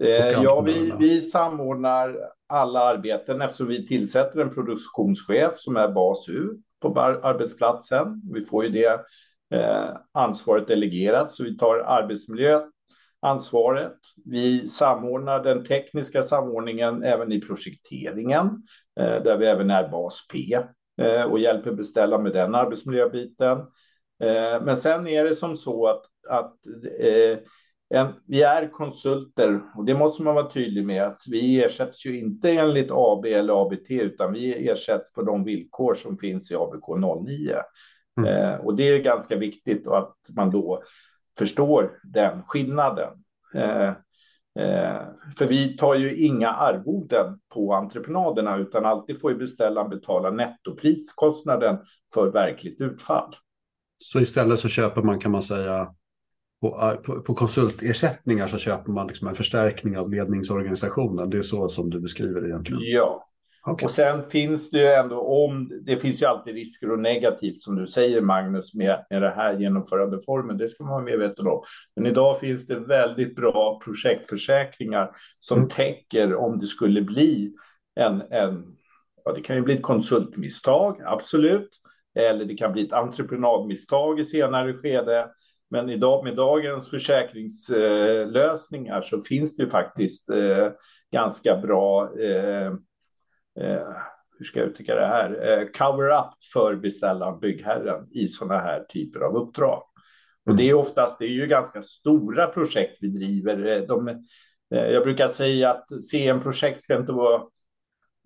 Eh, 0.00 0.42
ja, 0.42 0.60
vi, 0.60 0.92
vi 0.98 1.20
samordnar 1.20 2.16
alla 2.48 2.80
arbeten 2.80 3.40
eftersom 3.40 3.66
vi 3.66 3.86
tillsätter 3.86 4.40
en 4.40 4.50
produktionschef 4.50 5.52
som 5.56 5.76
är 5.76 5.88
bas 5.88 6.28
U 6.28 6.48
på 6.82 7.00
arbetsplatsen. 7.00 8.22
Vi 8.32 8.44
får 8.44 8.64
ju 8.64 8.70
det 8.70 9.00
eh, 9.54 9.88
ansvaret 10.12 10.68
delegerat, 10.68 11.32
så 11.32 11.44
vi 11.44 11.56
tar 11.56 11.78
arbetsmiljöansvaret. 11.78 13.96
Vi 14.24 14.66
samordnar 14.66 15.44
den 15.44 15.64
tekniska 15.64 16.22
samordningen 16.22 17.02
även 17.02 17.32
i 17.32 17.40
projekteringen, 17.40 18.46
eh, 19.00 19.22
där 19.22 19.36
vi 19.36 19.46
även 19.46 19.70
är 19.70 19.88
bas 19.88 20.26
P 20.32 20.58
eh, 21.02 21.22
och 21.22 21.38
hjälper 21.38 21.72
beställa 21.72 22.18
med 22.18 22.32
den 22.32 22.54
arbetsmiljöbiten. 22.54 23.58
Eh, 24.22 24.62
men 24.62 24.76
sen 24.76 25.08
är 25.08 25.24
det 25.24 25.34
som 25.34 25.56
så 25.56 25.86
att, 25.86 26.02
att 26.28 26.54
eh, 27.00 27.38
en, 27.88 28.06
vi 28.26 28.42
är 28.42 28.68
konsulter 28.68 29.60
och 29.76 29.84
det 29.84 29.94
måste 29.94 30.22
man 30.22 30.34
vara 30.34 30.50
tydlig 30.50 30.86
med 30.86 31.02
att 31.02 31.20
vi 31.30 31.64
ersätts 31.64 32.06
ju 32.06 32.18
inte 32.18 32.50
enligt 32.50 32.90
AB 32.90 33.24
eller 33.24 33.62
ABT 33.62 33.90
utan 33.90 34.32
vi 34.32 34.68
ersätts 34.68 35.12
på 35.12 35.22
de 35.22 35.44
villkor 35.44 35.94
som 35.94 36.18
finns 36.18 36.50
i 36.50 36.54
ABK 36.54 36.86
09. 37.26 37.54
Mm. 38.18 38.34
Eh, 38.34 38.54
och 38.54 38.76
det 38.76 38.88
är 38.88 38.98
ganska 38.98 39.36
viktigt 39.36 39.88
att 39.88 40.16
man 40.28 40.50
då 40.50 40.82
förstår 41.38 41.98
den 42.02 42.42
skillnaden. 42.42 43.12
Eh, 43.54 43.88
eh, 44.64 45.02
för 45.38 45.46
vi 45.46 45.76
tar 45.76 45.94
ju 45.94 46.16
inga 46.16 46.48
arvoden 46.48 47.38
på 47.54 47.74
entreprenaderna 47.74 48.56
utan 48.56 48.84
alltid 48.84 49.20
får 49.20 49.32
ju 49.32 49.38
beställaren 49.38 49.90
betala 49.90 50.30
nettopriskostnaden 50.30 51.78
för 52.14 52.30
verkligt 52.30 52.80
utfall. 52.80 53.34
Så 53.98 54.20
istället 54.20 54.58
så 54.58 54.68
köper 54.68 55.02
man 55.02 55.18
kan 55.18 55.32
man 55.32 55.42
säga 55.42 55.86
på, 56.60 56.96
på, 57.04 57.22
på 57.22 57.34
konsultersättningar 57.34 58.46
så 58.46 58.58
köper 58.58 58.92
man 58.92 59.06
liksom 59.06 59.28
en 59.28 59.34
förstärkning 59.34 59.98
av 59.98 60.10
ledningsorganisationen. 60.10 61.30
Det 61.30 61.38
är 61.38 61.42
så 61.42 61.68
som 61.68 61.90
du 61.90 62.00
beskriver 62.00 62.40
det 62.40 62.48
egentligen. 62.48 62.82
Ja, 62.84 63.28
okay. 63.66 63.86
och 63.86 63.90
sen 63.90 64.26
finns 64.26 64.70
det 64.70 64.78
ju 64.78 64.86
ändå 64.86 65.20
om 65.20 65.70
det 65.82 65.98
finns 65.98 66.22
ju 66.22 66.26
alltid 66.26 66.54
risker 66.54 66.90
och 66.90 66.98
negativt 66.98 67.60
som 67.60 67.76
du 67.76 67.86
säger 67.86 68.20
Magnus 68.20 68.74
med, 68.74 69.06
med 69.10 69.22
det 69.22 69.30
här 69.30 69.58
genomförandeformen. 69.58 70.58
Det 70.58 70.68
ska 70.68 70.84
man 70.84 70.92
vara 70.92 71.04
medveten 71.04 71.46
om. 71.46 71.62
Men 71.96 72.06
idag 72.06 72.40
finns 72.40 72.66
det 72.66 72.78
väldigt 72.78 73.36
bra 73.36 73.80
projektförsäkringar 73.84 75.10
som 75.40 75.58
mm. 75.58 75.68
täcker 75.68 76.34
om 76.34 76.58
det 76.58 76.66
skulle 76.66 77.02
bli 77.02 77.52
en, 78.00 78.20
en 78.20 78.64
ja, 79.24 79.32
det 79.32 79.42
kan 79.42 79.56
ju 79.56 79.62
bli 79.62 79.74
ett 79.74 79.82
konsultmisstag, 79.82 81.02
absolut 81.04 81.68
eller 82.16 82.44
det 82.44 82.56
kan 82.56 82.72
bli 82.72 82.86
ett 82.86 82.92
entreprenadmisstag 82.92 84.20
i 84.20 84.24
senare 84.24 84.74
skede. 84.74 85.28
Men 85.70 85.90
idag 85.90 86.24
med 86.24 86.36
dagens 86.36 86.90
försäkringslösningar 86.90 89.00
så 89.00 89.20
finns 89.20 89.56
det 89.56 89.66
faktiskt 89.66 90.30
eh, 90.30 90.68
ganska 91.12 91.56
bra 91.56 92.18
eh, 92.20 92.66
eh, 93.60 93.88
hur 94.38 94.44
ska 94.44 94.60
jag 94.60 94.68
uttrycka 94.68 94.94
det 94.94 95.06
här, 95.06 95.68
cover-up 95.72 96.34
för 96.52 96.74
beställaren, 96.74 97.40
byggherren 97.40 98.08
i 98.10 98.28
sådana 98.28 98.60
här 98.60 98.84
typer 98.88 99.20
av 99.20 99.36
uppdrag. 99.36 99.82
Och 100.46 100.56
det 100.56 100.70
är 100.70 100.74
oftast, 100.74 101.18
det 101.18 101.24
är 101.24 101.30
ju 101.30 101.46
ganska 101.46 101.82
stora 101.82 102.46
projekt 102.46 102.98
vi 103.00 103.08
driver. 103.08 103.86
De, 103.86 104.24
jag 104.68 105.02
brukar 105.02 105.28
säga 105.28 105.70
att 105.70 105.86
CM-projekt 106.10 106.80
ska 106.80 106.96
inte 106.96 107.12
vara 107.12 107.42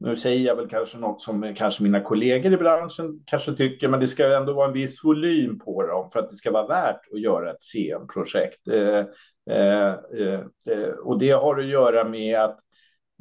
nu 0.01 0.17
säger 0.17 0.47
jag 0.47 0.57
väl 0.57 0.69
kanske 0.69 0.99
något 0.99 1.21
som 1.21 1.55
kanske 1.57 1.83
mina 1.83 2.01
kollegor 2.01 2.53
i 2.53 2.57
branschen 2.57 3.23
kanske 3.27 3.55
tycker, 3.55 3.89
men 3.89 4.01
det 4.01 4.09
ska 4.09 4.37
ändå 4.37 4.53
vara 4.53 4.67
en 4.67 4.73
viss 4.73 5.05
volym 5.05 5.59
på 5.59 5.83
dem 5.83 6.11
för 6.11 6.21
att 6.21 6.31
det 6.31 6.37
ska 6.37 6.51
vara 6.51 6.67
värt 6.67 7.01
att 7.13 7.21
göra 7.21 7.51
ett 7.51 7.63
CM-projekt. 7.63 8.69
Eh, 8.69 9.05
eh, 9.57 9.95
eh, 10.71 10.91
och 11.05 11.19
det 11.19 11.31
har 11.31 11.59
att 11.59 11.67
göra 11.67 12.05
med 12.05 12.41
att 12.41 12.59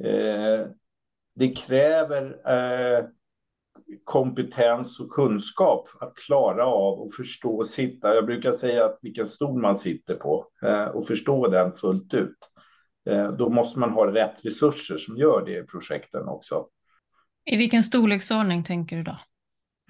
eh, 0.04 0.66
det 1.34 1.48
kräver 1.56 2.24
eh, 2.46 3.04
kompetens 4.04 5.00
och 5.00 5.10
kunskap 5.10 5.88
att 6.00 6.16
klara 6.16 6.66
av 6.66 7.00
och 7.00 7.14
förstå 7.14 7.56
och 7.56 7.68
sitta. 7.68 8.14
Jag 8.14 8.26
brukar 8.26 8.52
säga 8.52 8.84
att 8.84 8.98
vilken 9.02 9.26
stol 9.26 9.60
man 9.60 9.76
sitter 9.76 10.14
på 10.14 10.46
eh, 10.62 10.84
och 10.84 11.06
förstå 11.06 11.48
den 11.48 11.72
fullt 11.72 12.14
ut. 12.14 12.38
Eh, 13.06 13.32
då 13.32 13.48
måste 13.48 13.78
man 13.78 13.90
ha 13.90 14.14
rätt 14.14 14.44
resurser 14.44 14.96
som 14.96 15.16
gör 15.16 15.44
det 15.46 15.58
i 15.58 15.62
projekten 15.62 16.28
också. 16.28 16.66
I 17.44 17.56
vilken 17.56 17.82
storleksordning 17.82 18.64
tänker 18.64 18.96
du 18.96 19.02
då? 19.02 19.18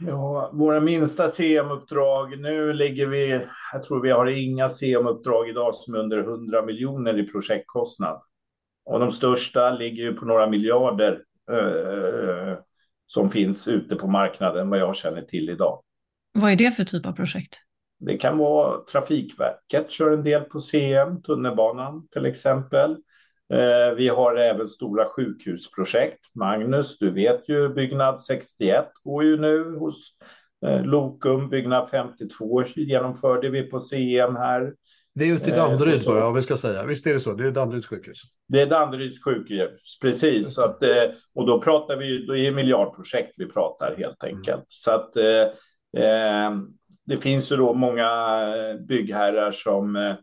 Ja, 0.07 0.51
våra 0.53 0.81
minsta 0.81 1.29
CM-uppdrag, 1.29 2.39
nu 2.39 2.73
ligger 2.73 3.07
vi, 3.07 3.47
jag 3.73 3.83
tror 3.85 4.03
vi 4.03 4.11
har 4.11 4.27
inga 4.27 4.69
CM-uppdrag 4.69 5.49
idag 5.49 5.75
som 5.75 5.95
är 5.95 5.99
under 5.99 6.19
100 6.19 6.63
miljoner 6.63 7.19
i 7.19 7.27
projektkostnad. 7.27 8.23
Och 8.85 9.01
de 9.01 9.13
största 9.13 9.71
ligger 9.71 10.03
ju 10.03 10.13
på 10.13 10.25
några 10.25 10.47
miljarder 10.47 11.23
eh, 11.53 12.59
som 13.07 13.29
finns 13.29 13.69
ute 13.69 13.97
på 13.97 14.07
marknaden 14.07 14.71
vad 14.71 14.79
jag 14.79 14.97
känner 14.97 15.23
till 15.23 15.51
idag. 15.51 15.83
Vad 16.33 16.53
är 16.53 16.57
det 16.57 16.71
för 16.71 16.85
typ 16.85 17.07
av 17.07 17.13
projekt? 17.13 17.57
Det 18.01 18.19
kan 18.19 18.39
vara 18.39 18.85
Trafikverket 18.93 19.91
kör 19.91 20.11
en 20.11 20.25
del 20.25 20.43
på 20.43 20.61
CM, 20.61 21.23
tunnelbanan 21.23 22.09
till 22.09 22.27
exempel. 22.27 22.97
Eh, 23.53 23.95
vi 23.97 24.09
har 24.09 24.37
även 24.37 24.69
stora 24.69 25.05
sjukhusprojekt. 25.05 26.35
Magnus, 26.35 26.99
du 26.99 27.11
vet 27.11 27.49
ju 27.49 27.69
byggnad 27.69 28.21
61 28.21 28.85
går 29.05 29.25
ju 29.25 29.37
nu 29.37 29.77
hos 29.79 30.15
eh, 30.67 30.85
Lokum. 30.85 31.49
Byggnad 31.49 31.89
52 31.91 32.63
genomförde 32.77 33.51
vi 33.51 33.63
på 33.63 33.81
CM 33.81 34.37
här. 34.37 34.75
Det 35.15 35.25
är 35.25 35.35
ute 35.35 35.51
i 35.51 35.53
Danderyd 35.53 36.05
bara, 36.07 36.27
om 36.27 36.35
vi 36.35 36.43
ska 36.43 36.57
säga. 36.57 36.85
Visst 36.85 37.07
är 37.07 37.13
det 37.13 37.21
så? 37.21 37.33
Det 37.33 37.47
är 37.47 37.51
Danderyds 37.51 37.87
sjukhus. 37.87 38.23
Det 38.49 38.61
är 38.61 38.67
Danderyds 38.67 39.25
sjukhus, 39.25 39.99
precis. 40.03 40.55
Så 40.55 40.65
att, 40.65 40.79
och 41.35 41.47
då 41.47 41.61
pratar 41.61 41.97
vi, 41.97 42.27
då 42.27 42.37
är 42.37 42.43
det 42.43 42.53
miljardprojekt 42.53 43.35
vi 43.39 43.47
pratar 43.47 43.95
helt 43.97 44.25
enkelt. 44.25 44.49
Mm. 44.49 44.65
Så 44.69 44.91
att 44.91 45.17
eh, 45.17 46.51
det 47.11 47.17
finns 47.17 47.53
ju 47.53 47.57
då 47.57 47.75
många 47.75 48.09
eh, 48.57 48.81
byggherrar 48.87 49.51
som 49.51 49.97
eh, 49.97 50.15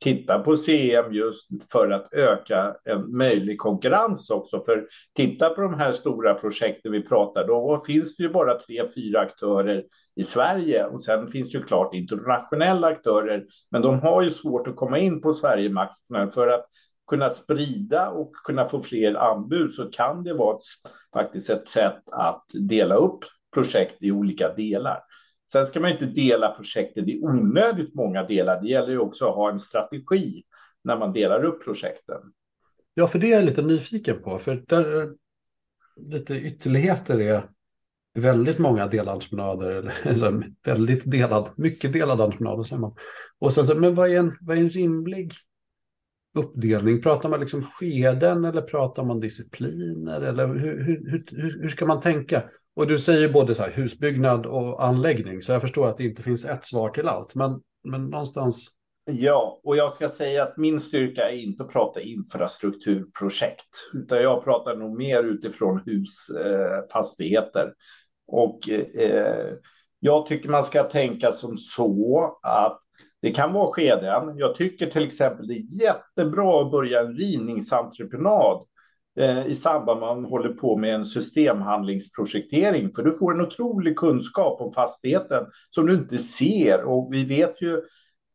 tittar 0.00 0.38
på 0.38 0.56
CM 0.56 1.12
just 1.12 1.48
för 1.72 1.90
att 1.90 2.12
öka 2.12 2.74
en 2.84 3.16
möjlig 3.16 3.58
konkurrens 3.58 4.30
också. 4.30 4.60
För 4.60 4.86
titta 5.16 5.50
på 5.50 5.60
de 5.60 5.74
här 5.74 5.92
stora 5.92 6.34
projekten 6.34 6.92
vi 6.92 7.02
pratar, 7.02 7.46
då 7.46 7.82
finns 7.86 8.16
det 8.16 8.22
ju 8.22 8.28
bara 8.28 8.58
tre, 8.58 8.88
fyra 8.94 9.20
aktörer 9.20 9.84
i 10.16 10.24
Sverige 10.24 10.84
och 10.84 11.02
sen 11.02 11.28
finns 11.28 11.52
det 11.52 11.58
ju 11.58 11.64
klart 11.64 11.94
internationella 11.94 12.86
aktörer, 12.86 13.44
men 13.70 13.82
de 13.82 14.00
har 14.00 14.22
ju 14.22 14.30
svårt 14.30 14.68
att 14.68 14.76
komma 14.76 14.98
in 14.98 15.20
på 15.20 15.32
Sverigemarknaden 15.32 16.30
för 16.30 16.48
att 16.48 16.66
kunna 17.10 17.30
sprida 17.30 18.10
och 18.10 18.32
kunna 18.32 18.64
få 18.64 18.80
fler 18.80 19.14
anbud 19.14 19.72
så 19.72 19.90
kan 19.90 20.24
det 20.24 20.34
vara 20.34 20.56
ett, 20.56 20.62
faktiskt 21.14 21.50
ett 21.50 21.68
sätt 21.68 22.02
att 22.12 22.44
dela 22.68 22.94
upp 22.94 23.24
projekt 23.54 23.96
i 24.00 24.12
olika 24.12 24.54
delar. 24.54 24.98
Sen 25.52 25.66
ska 25.66 25.80
man 25.80 25.90
inte 25.90 26.06
dela 26.06 26.50
projektet 26.50 27.08
i 27.08 27.20
onödigt 27.22 27.94
många 27.94 28.22
delar. 28.22 28.62
Det 28.62 28.68
gäller 28.68 28.90
ju 28.90 28.98
också 28.98 29.28
att 29.28 29.34
ha 29.34 29.50
en 29.50 29.58
strategi 29.58 30.42
när 30.84 30.98
man 30.98 31.12
delar 31.12 31.44
upp 31.44 31.64
projekten. 31.64 32.20
Ja, 32.94 33.06
för 33.06 33.18
det 33.18 33.32
är 33.32 33.36
jag 33.36 33.44
lite 33.44 33.62
nyfiken 33.62 34.22
på. 34.22 34.38
För 34.38 34.64
där, 34.66 35.10
lite 35.96 36.34
ytterligheter 36.34 37.20
är 37.20 37.42
väldigt 38.14 38.58
många 38.58 38.86
delentreprenader, 38.86 39.70
eller 39.70 39.92
alltså, 40.08 40.42
väldigt 40.64 41.10
delad, 41.10 41.50
mycket 41.56 41.92
delad 41.92 42.20
entreprenader 42.20 42.62
säger 42.62 42.80
man. 42.80 42.94
Och 43.38 43.52
sen, 43.52 43.80
men 43.80 43.94
vad 43.94 44.10
är, 44.10 44.18
en, 44.18 44.32
vad 44.40 44.56
är 44.56 44.60
en 44.60 44.68
rimlig 44.68 45.32
uppdelning? 46.36 47.02
Pratar 47.02 47.28
man 47.28 47.40
liksom 47.40 47.64
skeden 47.64 48.44
eller 48.44 48.62
pratar 48.62 49.04
man 49.04 49.20
discipliner? 49.20 50.20
Eller 50.20 50.46
hur, 50.46 50.84
hur, 50.84 51.20
hur, 51.30 51.60
hur 51.60 51.68
ska 51.68 51.86
man 51.86 52.00
tänka? 52.00 52.42
Och 52.76 52.86
du 52.86 52.98
säger 52.98 53.32
både 53.32 53.54
så 53.54 53.62
här, 53.62 53.70
husbyggnad 53.70 54.46
och 54.46 54.84
anläggning, 54.84 55.42
så 55.42 55.52
jag 55.52 55.62
förstår 55.62 55.88
att 55.88 55.96
det 55.96 56.04
inte 56.04 56.22
finns 56.22 56.44
ett 56.44 56.66
svar 56.66 56.90
till 56.90 57.08
allt. 57.08 57.34
Men, 57.34 57.60
men 57.88 58.06
någonstans... 58.06 58.68
Ja, 59.10 59.60
och 59.64 59.76
jag 59.76 59.92
ska 59.92 60.08
säga 60.08 60.42
att 60.42 60.56
min 60.56 60.80
styrka 60.80 61.30
är 61.30 61.36
inte 61.36 61.62
att 61.62 61.72
prata 61.72 62.00
infrastrukturprojekt, 62.00 63.68
utan 63.94 64.22
jag 64.22 64.44
pratar 64.44 64.76
nog 64.76 64.98
mer 64.98 65.22
utifrån 65.22 65.82
husfastigheter. 65.86 67.64
Eh, 67.64 67.70
och 68.26 68.68
eh, 68.68 69.54
jag 70.00 70.26
tycker 70.26 70.48
man 70.48 70.64
ska 70.64 70.82
tänka 70.82 71.32
som 71.32 71.56
så 71.58 72.38
att 72.42 72.82
det 73.26 73.32
kan 73.32 73.52
vara 73.52 73.72
skeden. 73.72 74.38
Jag 74.38 74.54
tycker 74.54 74.86
till 74.86 75.04
exempel 75.04 75.46
det 75.46 75.54
är 75.54 75.82
jättebra 75.84 76.60
att 76.60 76.70
börja 76.70 77.00
en 77.00 77.16
rivningsentreprenad 77.16 78.66
eh, 79.18 79.46
i 79.46 79.54
samband 79.54 80.00
med 80.00 80.08
att 80.08 80.16
man 80.16 80.30
håller 80.30 80.48
på 80.48 80.76
med 80.76 80.94
en 80.94 81.04
systemhandlingsprojektering. 81.04 82.92
För 82.94 83.02
du 83.02 83.12
får 83.12 83.34
en 83.34 83.40
otrolig 83.40 83.96
kunskap 83.96 84.60
om 84.60 84.72
fastigheten 84.72 85.44
som 85.70 85.86
du 85.86 85.94
inte 85.94 86.18
ser. 86.18 86.84
Och 86.84 87.08
vi 87.12 87.24
vet 87.24 87.62
ju 87.62 87.82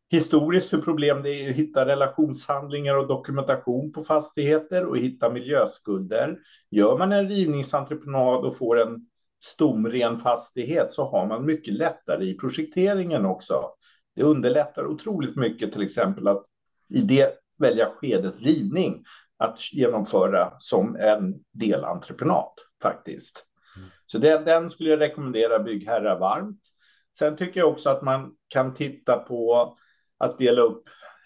historiskt 0.10 0.74
hur 0.74 0.82
problem 0.82 1.24
det 1.24 1.30
är 1.30 1.50
att 1.50 1.56
hitta 1.56 1.86
relationshandlingar 1.86 2.98
och 2.98 3.08
dokumentation 3.08 3.92
på 3.92 4.04
fastigheter 4.04 4.86
och 4.86 4.98
hitta 4.98 5.30
miljöskulder. 5.30 6.38
Gör 6.72 6.98
man 6.98 7.12
en 7.12 7.30
rivningsentreprenad 7.30 8.46
och 8.46 8.58
får 8.58 8.82
en 8.82 9.08
stomren 9.44 10.18
fastighet 10.18 10.94
så 10.94 11.10
har 11.10 11.26
man 11.26 11.46
mycket 11.46 11.74
lättare 11.74 12.26
i 12.26 12.38
projekteringen 12.38 13.26
också. 13.26 13.64
Det 14.16 14.24
underlättar 14.24 14.86
otroligt 14.86 15.36
mycket 15.36 15.72
till 15.72 15.82
exempel 15.82 16.28
att 16.28 16.46
i 16.90 17.02
det 17.02 17.34
välja 17.60 17.90
skedet 17.90 18.42
rivning 18.42 19.04
att 19.38 19.74
genomföra 19.74 20.54
som 20.60 20.96
en 20.96 21.36
delentreprenad 21.52 22.54
faktiskt. 22.82 23.46
Mm. 23.78 23.90
Så 24.06 24.18
det, 24.18 24.46
den 24.46 24.70
skulle 24.70 24.90
jag 24.90 25.00
rekommendera 25.00 25.60
byggherrar 25.60 26.20
varmt. 26.20 26.60
Sen 27.20 27.38
tycker 27.38 27.60
jag 27.60 27.70
också 27.70 27.90
att 27.90 28.02
man 28.02 28.32
kan 28.48 28.74
titta 28.74 29.18
på 29.18 29.76
att 30.18 30.38
dela 30.38 30.62
upp 30.62 30.84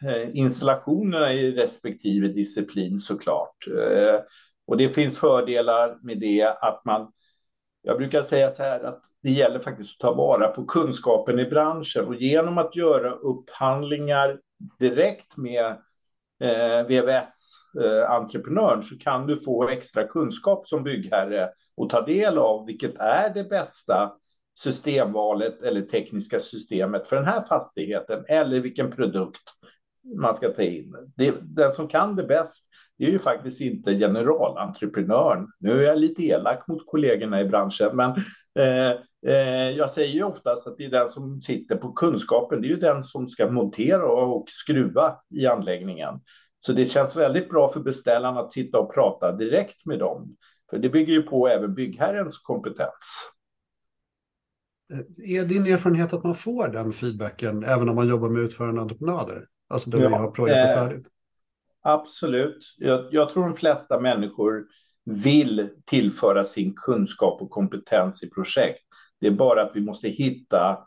eh, 0.07 0.37
installationerna 0.37 1.33
i 1.33 1.51
respektive 1.51 2.27
disciplin 2.27 2.99
såklart. 2.99 3.57
Eh, 3.67 4.19
och 4.67 4.77
det 4.77 4.89
finns 4.89 5.19
fördelar 5.19 5.97
med 6.01 6.19
det 6.19 6.57
att 6.61 6.85
man 6.85 7.11
jag 7.81 7.97
brukar 7.97 8.21
säga 8.21 8.51
så 8.51 8.63
här 8.63 8.83
att 8.83 9.01
det 9.25 9.31
gäller 9.31 9.59
faktiskt 9.59 9.91
att 9.91 9.99
ta 9.99 10.13
vara 10.13 10.47
på 10.47 10.65
kunskapen 10.65 11.39
i 11.39 11.45
branschen 11.45 12.07
och 12.07 12.15
genom 12.15 12.57
att 12.57 12.75
göra 12.75 13.11
upphandlingar 13.11 14.39
direkt 14.79 15.37
med 15.37 15.65
eh, 16.39 16.85
VVS-entreprenören 16.87 18.79
eh, 18.79 18.83
så 18.83 18.97
kan 18.97 19.27
du 19.27 19.35
få 19.35 19.69
extra 19.69 20.07
kunskap 20.07 20.67
som 20.67 20.83
byggherre 20.83 21.49
och 21.77 21.89
ta 21.89 22.01
del 22.01 22.37
av 22.37 22.65
vilket 22.65 22.95
är 22.99 23.33
det 23.33 23.43
bästa 23.43 24.13
systemvalet 24.59 25.61
eller 25.61 25.81
tekniska 25.81 26.39
systemet 26.39 27.07
för 27.07 27.15
den 27.15 27.25
här 27.25 27.41
fastigheten 27.41 28.25
eller 28.27 28.59
vilken 28.59 28.91
produkt 28.91 29.43
man 30.19 30.35
ska 30.35 30.53
ta 30.53 30.61
in. 30.61 30.95
Det, 31.15 31.35
den 31.41 31.71
som 31.71 31.87
kan 31.87 32.15
det 32.15 32.23
bäst 32.23 32.67
är 32.97 33.09
ju 33.09 33.19
faktiskt 33.19 33.61
inte 33.61 33.93
generalentreprenören. 33.97 35.47
Nu 35.59 35.71
är 35.71 35.83
jag 35.83 35.99
lite 35.99 36.23
elak 36.23 36.67
mot 36.67 36.85
kollegorna 36.85 37.41
i 37.41 37.45
branschen, 37.45 37.95
men 37.95 38.11
eh, 38.59 38.91
eh, 39.27 39.69
jag 39.69 39.89
säger 39.89 40.13
ju 40.13 40.23
oftast 40.23 40.67
att 40.67 40.77
det 40.77 40.85
är 40.85 40.89
den 40.89 41.09
som 41.09 41.41
sitter 41.41 41.75
på 41.75 41.91
kunskapen. 41.91 42.61
Det 42.61 42.67
är 42.67 42.69
ju 42.69 42.75
den 42.75 43.03
som 43.03 43.27
ska 43.27 43.51
montera 43.51 44.05
och 44.07 44.45
skruva 44.49 45.15
i 45.29 45.47
anläggningen. 45.47 46.13
Så 46.65 46.73
det 46.73 46.85
känns 46.85 47.15
väldigt 47.15 47.49
bra 47.49 47.69
för 47.69 47.79
beställaren 47.79 48.37
att 48.37 48.51
sitta 48.51 48.79
och 48.79 48.93
prata 48.93 49.31
direkt 49.31 49.85
med 49.85 49.99
dem. 49.99 50.35
För 50.69 50.77
det 50.77 50.89
bygger 50.89 51.13
ju 51.13 51.21
på 51.21 51.47
även 51.47 51.73
byggherrens 51.73 52.39
kompetens. 52.39 53.31
Är 55.17 55.45
din 55.45 55.65
erfarenhet 55.65 56.13
att 56.13 56.23
man 56.23 56.35
får 56.35 56.67
den 56.67 56.93
feedbacken 56.93 57.63
även 57.63 57.89
om 57.89 57.95
man 57.95 58.07
jobbar 58.07 58.29
med 58.29 58.41
utförande 58.41 58.81
entreprenader? 58.81 59.45
Alltså 59.67 59.89
då 59.89 59.97
ja, 59.97 60.07
vi 60.09 60.15
har 60.15 60.31
projektet 60.31 60.69
eh, 60.69 60.83
färdigt? 60.83 61.07
Absolut. 61.87 62.75
Jag, 62.77 63.07
jag, 63.11 63.29
tror 63.29 63.43
de 63.43 63.55
flesta 63.55 63.99
människor 63.99 64.65
vill 65.05 65.69
tillföra 65.85 66.43
sin 66.43 66.73
kunskap 66.75 67.41
och 67.41 67.49
kompetens 67.49 68.23
i 68.23 68.29
projekt. 68.29 68.83
Det 69.21 69.27
är 69.27 69.31
bara 69.31 69.61
att 69.61 69.75
vi 69.75 69.81
måste 69.81 70.07
hitta 70.07 70.77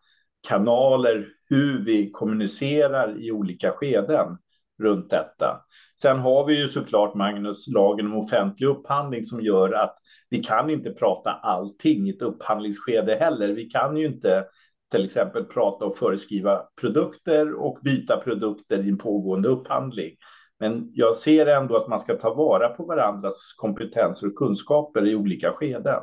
kanaler 0.49 1.29
hur 1.49 1.83
vi 1.83 2.11
kommunicerar 2.11 3.25
i 3.25 3.33
olika 3.33 3.71
skeden. 3.73 4.39
runt 4.83 5.11
detta. 5.11 5.65
Sen 6.03 6.19
har 6.19 6.47
vi 6.47 6.61
ju 6.61 6.69
såklart, 6.69 7.15
Magnus, 7.15 7.69
lagen 7.69 8.07
om 8.07 8.19
offentlig 8.19 8.67
upphandling 8.67 9.25
som 9.25 9.41
gör 9.41 9.73
att 9.73 9.97
vi 10.31 10.43
kan 10.43 10.71
inte 10.71 10.91
prata 10.91 11.31
allting 11.31 12.07
i 12.07 12.11
ett 12.11 12.23
upphandlingsskede 12.23 13.15
heller. 13.15 13.49
Vi 13.49 13.65
kan 13.65 13.97
ju 13.97 14.07
inte 14.07 14.45
till 14.91 15.05
exempel 15.05 15.45
prata 15.45 15.85
och 15.85 15.97
föreskriva 15.97 16.63
produkter 16.81 17.55
och 17.55 17.79
byta 17.83 18.17
produkter 18.17 18.87
i 18.87 18.89
en 18.89 18.99
pågående 18.99 19.49
upphandling. 19.49 20.17
Men 20.61 20.91
jag 20.93 21.17
ser 21.17 21.47
ändå 21.47 21.77
att 21.77 21.89
man 21.89 22.01
ska 22.01 22.15
ta 22.15 22.35
vara 22.35 22.69
på 22.69 22.85
varandras 22.85 23.55
kompetenser 23.57 24.27
och 24.27 24.35
kunskaper 24.35 25.07
i 25.07 25.15
olika 25.15 25.53
skeden. 25.53 26.03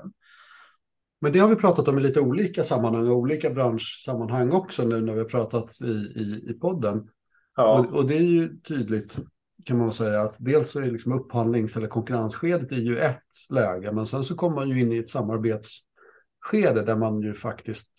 Men 1.22 1.32
det 1.32 1.40
har 1.40 1.48
vi 1.48 1.56
pratat 1.56 1.88
om 1.88 1.98
i 1.98 2.02
lite 2.02 2.20
olika 2.20 2.64
sammanhang 2.64 3.10
och 3.10 3.18
olika 3.18 3.50
branschsammanhang 3.50 4.52
också 4.52 4.84
nu 4.84 5.02
när 5.02 5.14
vi 5.14 5.20
har 5.20 5.26
pratat 5.26 5.82
i, 5.82 5.92
i, 6.22 6.46
i 6.50 6.54
podden. 6.54 7.10
Ja. 7.56 7.80
Och, 7.80 7.96
och, 7.96 8.08
det 8.08 8.18
är 8.18 8.22
ju 8.22 8.58
tydligt 8.58 9.18
kan 9.66 9.78
man 9.78 9.92
säga 9.92 10.22
att 10.22 10.36
dels 10.38 10.72
så 10.72 10.80
är 10.80 10.92
liksom 10.92 11.12
upphandlings 11.12 11.78
eller 11.78 11.88
konkurrensskedet 11.88 12.72
är 12.72 12.76
ju 12.76 12.98
ett 12.98 13.50
läge, 13.50 13.92
men 13.92 14.08
sen 14.08 14.24
så 14.24 14.36
kommer 14.36 14.56
man 14.56 14.70
ju 14.70 14.82
in 14.82 14.92
i 14.92 14.98
ett 14.98 15.10
samarbetsskede 15.10 16.82
där 16.86 16.96
man 16.96 17.22
ju 17.22 17.34
faktiskt 17.34 17.92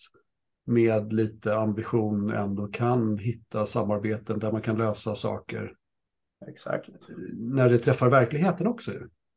med 0.65 1.13
lite 1.13 1.57
ambition 1.57 2.29
ändå 2.29 2.67
kan 2.67 3.17
hitta 3.17 3.65
samarbeten 3.65 4.39
där 4.39 4.51
man 4.51 4.61
kan 4.61 4.77
lösa 4.77 5.15
saker. 5.15 5.73
Exakt. 6.47 6.89
När 7.33 7.69
det 7.69 7.77
träffar 7.77 8.09
verkligheten 8.09 8.67
också. 8.67 8.91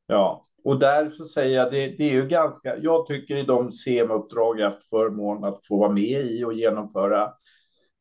Ja, 0.06 0.44
och 0.64 0.78
där 0.78 1.10
så 1.10 1.26
säger 1.26 1.56
jag 1.56 1.72
det, 1.72 1.86
det 1.86 2.04
är 2.04 2.12
ju 2.12 2.26
ganska, 2.26 2.76
jag 2.76 3.06
tycker 3.06 3.36
i 3.36 3.42
de 3.42 3.72
CM-uppdrag 3.72 4.60
jag 4.60 4.70
haft 4.70 4.88
förmån 4.88 5.44
att 5.44 5.66
få 5.66 5.78
vara 5.78 5.92
med 5.92 6.24
i 6.24 6.44
och 6.44 6.52
genomföra, 6.52 7.22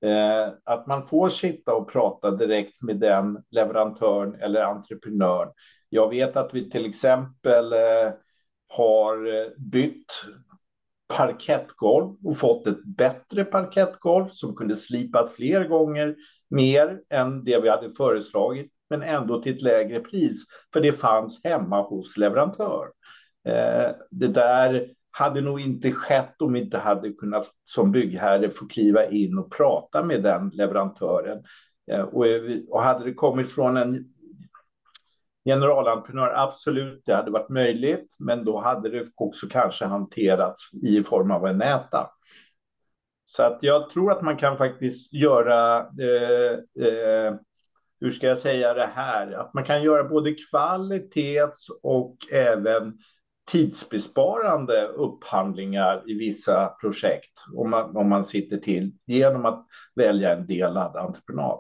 eh, 0.02 0.54
att 0.64 0.88
man 0.88 1.06
får 1.06 1.30
sitta 1.30 1.74
och 1.74 1.92
prata 1.92 2.32
direkt 2.32 2.82
med 2.82 3.00
den 3.00 3.44
leverantören 3.50 4.36
eller 4.36 4.62
entreprenören. 4.62 5.54
Jag 5.90 6.10
vet 6.10 6.38
att 6.38 6.54
vi 6.54 6.70
till 6.70 6.86
exempel 6.86 7.74
eh, 7.74 8.12
har 8.68 9.28
eh, 9.28 9.48
bytt 9.58 10.14
parkettgolv 11.18 12.16
och 12.24 12.38
fått 12.38 12.68
ett 12.68 12.84
bättre 12.84 13.46
parkettgolv 13.46 14.26
som 14.26 14.56
kunde 14.56 14.76
slipas 14.76 15.34
fler 15.34 15.68
gånger 15.68 16.16
mer 16.50 17.02
än 17.10 17.44
det 17.44 17.60
vi 17.60 17.70
hade 17.70 17.92
föreslagit, 17.92 18.72
men 18.90 19.02
ändå 19.02 19.42
till 19.42 19.56
ett 19.56 19.62
lägre 19.62 20.00
pris, 20.00 20.46
för 20.74 20.82
det 20.82 20.92
fanns 20.92 21.42
hemma 21.44 21.82
hos 21.82 22.18
leverantör. 22.18 22.88
Eh, 23.48 23.92
det 24.12 24.28
där 24.28 24.88
hade 25.12 25.42
nog 25.42 25.62
inte 25.62 25.92
skett 25.92 26.42
om 26.42 26.54
vi 26.54 26.62
inte 26.62 26.78
hade 26.78 27.14
kunnat 27.14 27.48
som 27.66 27.92
byggherre 27.92 28.50
få 28.50 28.68
kliva 28.68 29.06
in 29.06 29.38
och 29.38 29.52
prata 29.52 30.04
med 30.04 30.24
den 30.24 30.50
leverantören. 30.50 31.44
Eh, 31.92 32.02
och, 32.02 32.28
eh, 32.28 32.58
och 32.70 32.84
hade 32.84 33.06
det 33.06 33.14
kommit 33.14 33.52
från 33.52 33.78
en 33.78 34.06
generalentreprenör, 35.46 36.34
absolut, 36.36 37.02
det 37.06 37.16
hade 37.16 37.32
varit 37.32 37.50
möjligt, 37.50 38.16
men 38.20 38.46
då 38.46 38.60
hade 38.60 38.90
det 38.90 39.06
också 39.16 39.48
kanske 39.48 39.86
hanterats 39.86 40.74
i 40.84 41.04
form 41.04 41.32
av 41.32 41.48
en 41.48 41.58
näta. 41.58 42.10
Så 43.26 43.44
att 43.44 43.58
jag 43.62 43.90
tror 43.90 44.12
att 44.12 44.22
man 44.22 44.38
kan 44.38 44.58
faktiskt 44.58 45.14
göra, 45.14 45.78
eh, 45.80 46.52
eh, 46.88 47.36
hur 48.00 48.12
ska 48.12 48.28
jag 48.28 48.38
säga 48.38 48.74
det 48.74 48.90
här, 48.96 49.32
att 49.32 49.54
man 49.54 49.64
kan 49.64 49.84
göra 49.84 50.04
både 50.04 50.34
kvalitets 50.34 51.68
och 51.84 52.18
även 52.32 52.98
tidsbesparande 53.52 54.88
upphandlingar 54.88 56.04
i 56.08 56.14
vissa 56.14 56.68
projekt 56.68 57.34
om 57.56 57.70
man, 57.70 57.98
om 57.98 58.10
man 58.10 58.24
sitter 58.24 58.58
till 58.58 58.92
genom 59.06 59.46
att 59.46 59.68
välja 59.96 60.34
en 60.34 60.48
delad 60.48 60.96
entreprenad. 60.96 61.60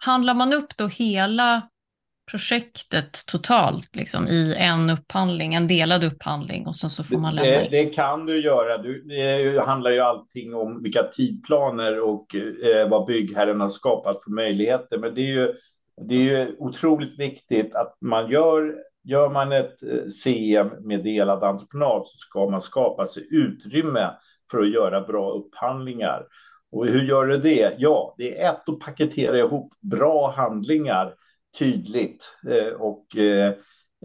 Handlar 0.00 0.34
man 0.34 0.52
upp 0.52 0.76
då 0.76 0.86
hela 0.86 1.68
projektet 2.30 3.26
totalt 3.26 3.96
liksom, 3.96 4.28
i 4.28 4.54
en 4.58 4.90
upphandling, 4.90 5.54
en 5.54 5.68
delad 5.68 6.04
upphandling 6.04 6.66
och 6.66 6.76
sen 6.76 6.90
så 6.90 7.04
får 7.04 7.18
man 7.18 7.34
lämna 7.34 7.50
det, 7.50 7.68
det 7.70 7.84
kan 7.84 8.26
du 8.26 8.40
göra. 8.40 8.78
Du, 8.78 9.02
det 9.02 9.66
handlar 9.66 9.90
ju 9.90 10.00
allting 10.00 10.54
om 10.54 10.82
vilka 10.82 11.02
tidplaner 11.02 12.00
och 12.00 12.34
eh, 12.34 12.88
vad 12.88 13.06
byggherren 13.06 13.60
har 13.60 13.68
skapat 13.68 14.24
för 14.24 14.30
möjligheter. 14.30 14.98
Men 14.98 15.14
det 15.14 15.20
är 15.20 15.32
ju, 15.32 15.54
det 16.08 16.14
är 16.14 16.18
ju 16.18 16.56
otroligt 16.58 17.18
viktigt 17.18 17.74
att 17.74 17.96
man 18.00 18.30
gör 18.30 18.74
Gör 19.08 19.30
man 19.30 19.52
ett 19.52 19.82
eh, 19.82 20.08
CM 20.08 20.70
med 20.80 21.04
delad 21.04 21.44
entreprenad 21.44 22.06
så 22.06 22.16
ska 22.16 22.50
man 22.50 22.62
skapa 22.62 23.06
sig 23.06 23.26
utrymme 23.30 24.10
för 24.50 24.58
att 24.58 24.72
göra 24.72 25.00
bra 25.00 25.30
upphandlingar. 25.30 26.26
Och 26.72 26.86
hur 26.86 27.02
gör 27.02 27.26
du 27.26 27.36
det? 27.36 27.74
Ja, 27.78 28.14
det 28.18 28.38
är 28.38 28.50
ett 28.50 28.68
att 28.68 28.80
paketera 28.80 29.38
ihop 29.38 29.72
bra 29.80 30.30
handlingar 30.36 31.14
tydligt 31.58 32.34
eh, 32.50 32.72
och 32.72 33.16
eh, 33.16 33.52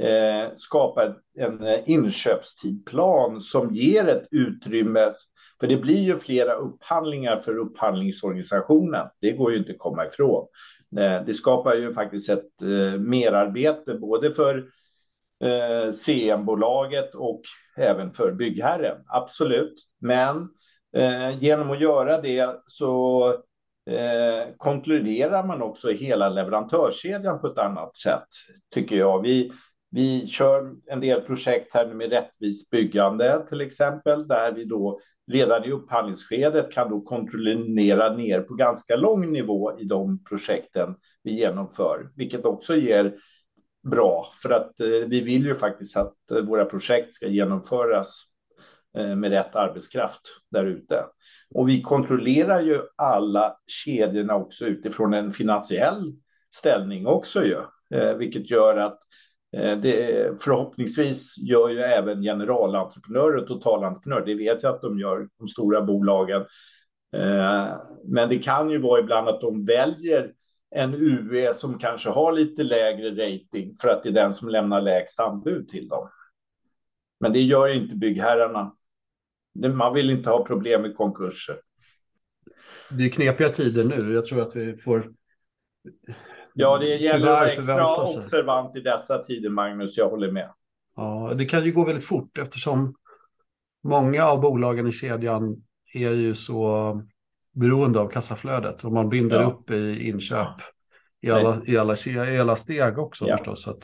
eh, 0.07 0.49
skapa 0.55 1.15
en 1.39 1.83
inköpstidplan 1.85 3.41
som 3.41 3.71
ger 3.71 4.07
ett 4.07 4.27
utrymme. 4.31 5.11
För 5.59 5.67
det 5.67 5.77
blir 5.77 6.01
ju 6.01 6.17
flera 6.17 6.53
upphandlingar 6.53 7.39
för 7.39 7.57
upphandlingsorganisationen. 7.57 9.07
Det 9.21 9.31
går 9.31 9.51
ju 9.51 9.57
inte 9.57 9.71
att 9.71 9.77
komma 9.77 10.05
ifrån. 10.05 10.47
Det 11.25 11.33
skapar 11.33 11.75
ju 11.75 11.93
faktiskt 11.93 12.29
ett 12.29 12.61
merarbete 12.99 13.93
både 13.93 14.31
för 14.31 14.65
CM-bolaget 15.91 17.15
och 17.15 17.41
även 17.77 18.11
för 18.11 18.31
byggherren. 18.31 18.97
Absolut. 19.07 19.73
Men 19.99 20.49
genom 21.39 21.71
att 21.71 21.81
göra 21.81 22.21
det 22.21 22.55
så 22.67 23.33
eh, 23.89 24.53
kontrollerar 24.57 25.47
man 25.47 25.61
också 25.61 25.89
hela 25.89 26.29
leverantörskedjan 26.29 27.41
på 27.41 27.47
ett 27.47 27.57
annat 27.57 27.95
sätt, 27.95 28.27
tycker 28.73 28.95
jag. 28.95 29.21
Vi, 29.21 29.51
vi 29.91 30.27
kör 30.27 30.71
en 30.87 31.01
del 31.01 31.21
projekt 31.21 31.73
här 31.73 31.85
med 31.85 32.09
rättvist 32.09 32.69
byggande 32.69 33.45
till 33.49 33.61
exempel, 33.61 34.27
där 34.27 34.51
vi 34.51 34.65
då 34.65 34.99
redan 35.31 35.65
i 35.65 35.71
upphandlingsskedet 35.71 36.71
kan 36.71 36.89
då 36.89 37.01
kontrollera 37.01 38.13
ner 38.13 38.41
på 38.41 38.53
ganska 38.53 38.95
lång 38.95 39.31
nivå 39.31 39.79
i 39.79 39.83
de 39.83 40.23
projekten 40.23 40.95
vi 41.23 41.31
genomför, 41.31 42.11
vilket 42.15 42.45
också 42.45 42.75
ger 42.75 43.13
bra, 43.83 44.25
för 44.41 44.49
att 44.49 44.79
eh, 44.79 44.87
vi 44.87 45.21
vill 45.21 45.45
ju 45.45 45.55
faktiskt 45.55 45.97
att 45.97 46.31
eh, 46.31 46.37
våra 46.37 46.65
projekt 46.65 47.13
ska 47.13 47.27
genomföras 47.27 48.21
eh, 48.97 49.15
med 49.15 49.31
rätt 49.31 49.55
arbetskraft 49.55 50.21
där 50.51 50.65
ute. 50.65 51.03
Och 51.53 51.69
vi 51.69 51.81
kontrollerar 51.81 52.61
ju 52.61 52.81
alla 52.95 53.55
kedjorna 53.67 54.35
också 54.35 54.65
utifrån 54.65 55.13
en 55.13 55.31
finansiell 55.31 56.13
ställning 56.53 57.07
också 57.07 57.45
ju, 57.45 57.57
eh, 57.93 58.13
vilket 58.13 58.51
gör 58.51 58.77
att 58.77 58.99
eh, 59.57 59.77
det 59.77 60.41
förhoppningsvis 60.41 61.37
gör 61.37 61.69
ju 61.69 61.79
även 61.79 62.21
generalentreprenörer 62.21 63.37
och 63.37 63.47
totalentreprenörer. 63.47 64.25
Det 64.25 64.35
vet 64.35 64.63
jag 64.63 64.75
att 64.75 64.81
de 64.81 64.99
gör, 64.99 65.27
de 65.39 65.47
stora 65.47 65.81
bolagen. 65.81 66.45
Eh, 67.15 67.67
men 68.05 68.29
det 68.29 68.37
kan 68.37 68.69
ju 68.69 68.77
vara 68.77 68.99
ibland 68.99 69.29
att 69.29 69.41
de 69.41 69.65
väljer 69.65 70.31
en 70.75 70.93
UE 70.93 71.53
som 71.53 71.79
kanske 71.79 72.09
har 72.09 72.31
lite 72.31 72.63
lägre 72.63 73.09
rating 73.09 73.75
för 73.81 73.87
att 73.87 74.03
det 74.03 74.09
är 74.09 74.13
den 74.13 74.33
som 74.33 74.49
lämnar 74.49 74.81
lägst 74.81 75.19
anbud 75.19 75.67
till 75.67 75.87
dem. 75.87 76.09
Men 77.19 77.33
det 77.33 77.41
gör 77.41 77.67
inte 77.67 77.95
byggherrarna 77.95 78.75
man 79.53 79.93
vill 79.93 80.09
inte 80.09 80.29
ha 80.29 80.45
problem 80.45 80.81
med 80.81 80.95
konkurser. 80.95 81.55
Det 82.89 83.05
är 83.05 83.09
knepiga 83.09 83.49
tider 83.49 83.83
nu. 83.83 84.13
Jag 84.13 84.25
tror 84.25 84.41
att 84.41 84.55
vi 84.55 84.77
får... 84.77 85.11
Ja, 86.53 86.77
det 86.77 86.95
gäller 86.95 87.27
att 87.27 87.39
vara 87.39 87.47
extra 87.47 87.95
observant 87.95 88.75
i 88.75 88.79
dessa 88.79 89.23
tider, 89.23 89.49
Magnus. 89.49 89.97
Jag 89.97 90.09
håller 90.09 90.31
med. 90.31 90.53
Ja, 90.95 91.33
det 91.35 91.45
kan 91.45 91.65
ju 91.65 91.71
gå 91.71 91.85
väldigt 91.85 92.05
fort 92.05 92.37
eftersom 92.37 92.95
många 93.83 94.25
av 94.25 94.41
bolagen 94.41 94.87
i 94.87 94.91
kedjan 94.91 95.63
är 95.93 96.09
ju 96.09 96.35
så 96.35 97.01
beroende 97.51 97.99
av 97.99 98.09
kassaflödet 98.09 98.83
och 98.83 98.91
man 98.91 99.09
binder 99.09 99.41
ja. 99.41 99.47
upp 99.47 99.71
i 99.71 100.09
inköp 100.09 100.61
i 101.21 101.31
alla, 101.31 101.61
i 101.65 101.77
alla, 101.77 101.95
i 102.07 102.39
alla 102.39 102.55
steg 102.55 102.99
också 102.99 103.27
ja. 103.27 103.37
förstås. 103.37 103.63
Så 103.63 103.71
att, 103.71 103.83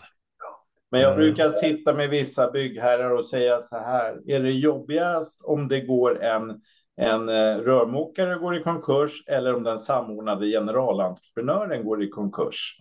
men 0.92 1.02
jag 1.02 1.16
brukar 1.16 1.50
sitta 1.50 1.94
med 1.94 2.10
vissa 2.10 2.52
byggherrar 2.52 3.12
och 3.12 3.26
säga 3.26 3.62
så 3.62 3.78
här. 3.78 4.32
Är 4.32 4.40
det 4.40 4.52
jobbigast 4.52 5.42
om 5.44 5.68
det 5.68 5.82
går 5.82 6.24
en, 6.24 6.62
en 6.98 7.30
eh, 7.30 7.58
rörmokare 7.58 8.36
går 8.36 8.56
i 8.56 8.64
konkurs 8.64 9.24
eller 9.28 9.56
om 9.56 9.64
den 9.64 9.78
samordnade 9.78 10.48
generalentreprenören 10.48 11.86
går 11.86 12.04
i 12.04 12.10
konkurs? 12.10 12.80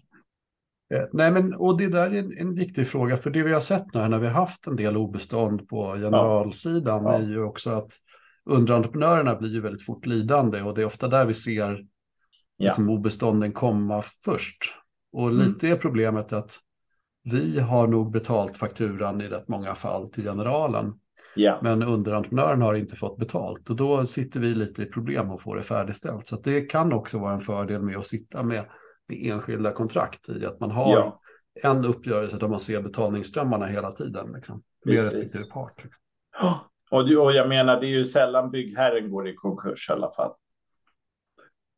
Eh, 0.95 1.03
nej, 1.12 1.33
men 1.33 1.55
och 1.55 1.79
det 1.79 1.87
där 1.87 2.14
är 2.14 2.19
en, 2.19 2.38
en, 2.38 2.55
viktig 2.55 2.88
fråga, 2.88 3.16
för 3.16 3.31
det 3.31 3.42
vi 3.42 3.53
har 3.53 3.61
sett 3.61 3.95
nu 3.95 4.09
när 4.09 4.19
vi 4.19 4.27
har 4.27 4.35
haft 4.35 4.66
en 4.66 4.77
del 4.77 4.97
obestånd 4.97 5.69
på 5.69 5.92
generalsidan 5.92 7.05
ja. 7.05 7.12
Ja. 7.12 7.19
är 7.19 7.23
ju 7.23 7.42
också 7.42 7.71
att 7.71 7.92
underentreprenörerna 8.45 9.35
blir 9.35 9.51
ju 9.51 9.61
väldigt 9.61 9.87
fort 9.87 10.07
lidande 10.07 10.62
och 10.62 10.75
det 10.75 10.83
är 10.83 10.87
ofta 10.87 11.09
där 11.09 11.27
vi 11.27 11.35
ser 11.35 11.87
ja. 12.57 12.66
liksom, 12.66 12.90
obestånden 12.90 13.53
komma 13.53 14.03
först. 14.25 14.75
Och 15.12 15.29
mm. 15.29 15.47
lite 15.47 15.66
mm. 15.66 15.77
är 15.77 15.81
problemet 15.81 16.33
att 16.33 16.59
vi 17.30 17.60
har 17.60 17.86
nog 17.86 18.12
betalt 18.12 18.56
fakturan 18.56 19.20
i 19.20 19.28
rätt 19.28 19.48
många 19.48 19.74
fall 19.74 20.08
till 20.08 20.24
generalen. 20.24 20.94
Yeah. 21.36 21.62
Men 21.62 21.82
underentreprenören 21.82 22.62
har 22.62 22.74
inte 22.74 22.96
fått 22.96 23.18
betalt 23.18 23.70
och 23.70 23.76
då 23.76 24.06
sitter 24.06 24.40
vi 24.40 24.54
lite 24.54 24.82
i 24.82 24.86
problem 24.86 25.30
och 25.30 25.42
får 25.42 25.56
det 25.56 25.62
färdigställt. 25.62 26.26
Så 26.26 26.36
det 26.36 26.60
kan 26.60 26.92
också 26.92 27.18
vara 27.18 27.32
en 27.32 27.40
fördel 27.40 27.82
med 27.82 27.96
att 27.96 28.06
sitta 28.06 28.42
med 28.42 28.64
med 29.08 29.18
enskilda 29.32 29.72
kontrakt 29.72 30.28
i 30.28 30.46
att 30.46 30.60
man 30.60 30.70
har 30.70 30.92
ja. 30.92 31.20
en 31.62 31.84
uppgörelse 31.84 32.36
där 32.36 32.48
man 32.48 32.60
ser 32.60 32.82
betalningsströmmarna 32.82 33.66
hela 33.66 33.90
tiden. 33.90 34.32
Liksom, 34.32 34.62
med 34.84 34.94
respektive 34.94 35.44
part. 35.52 35.84
Liksom. 35.84 36.02
Och, 36.90 37.00
och 37.00 37.32
jag 37.32 37.48
menar, 37.48 37.80
det 37.80 37.86
är 37.86 37.96
ju 37.96 38.04
sällan 38.04 38.50
byggherren 38.50 39.10
går 39.10 39.28
i 39.28 39.34
konkurs 39.34 39.90
i 39.90 39.92
alla 39.92 40.10
fall. 40.10 40.32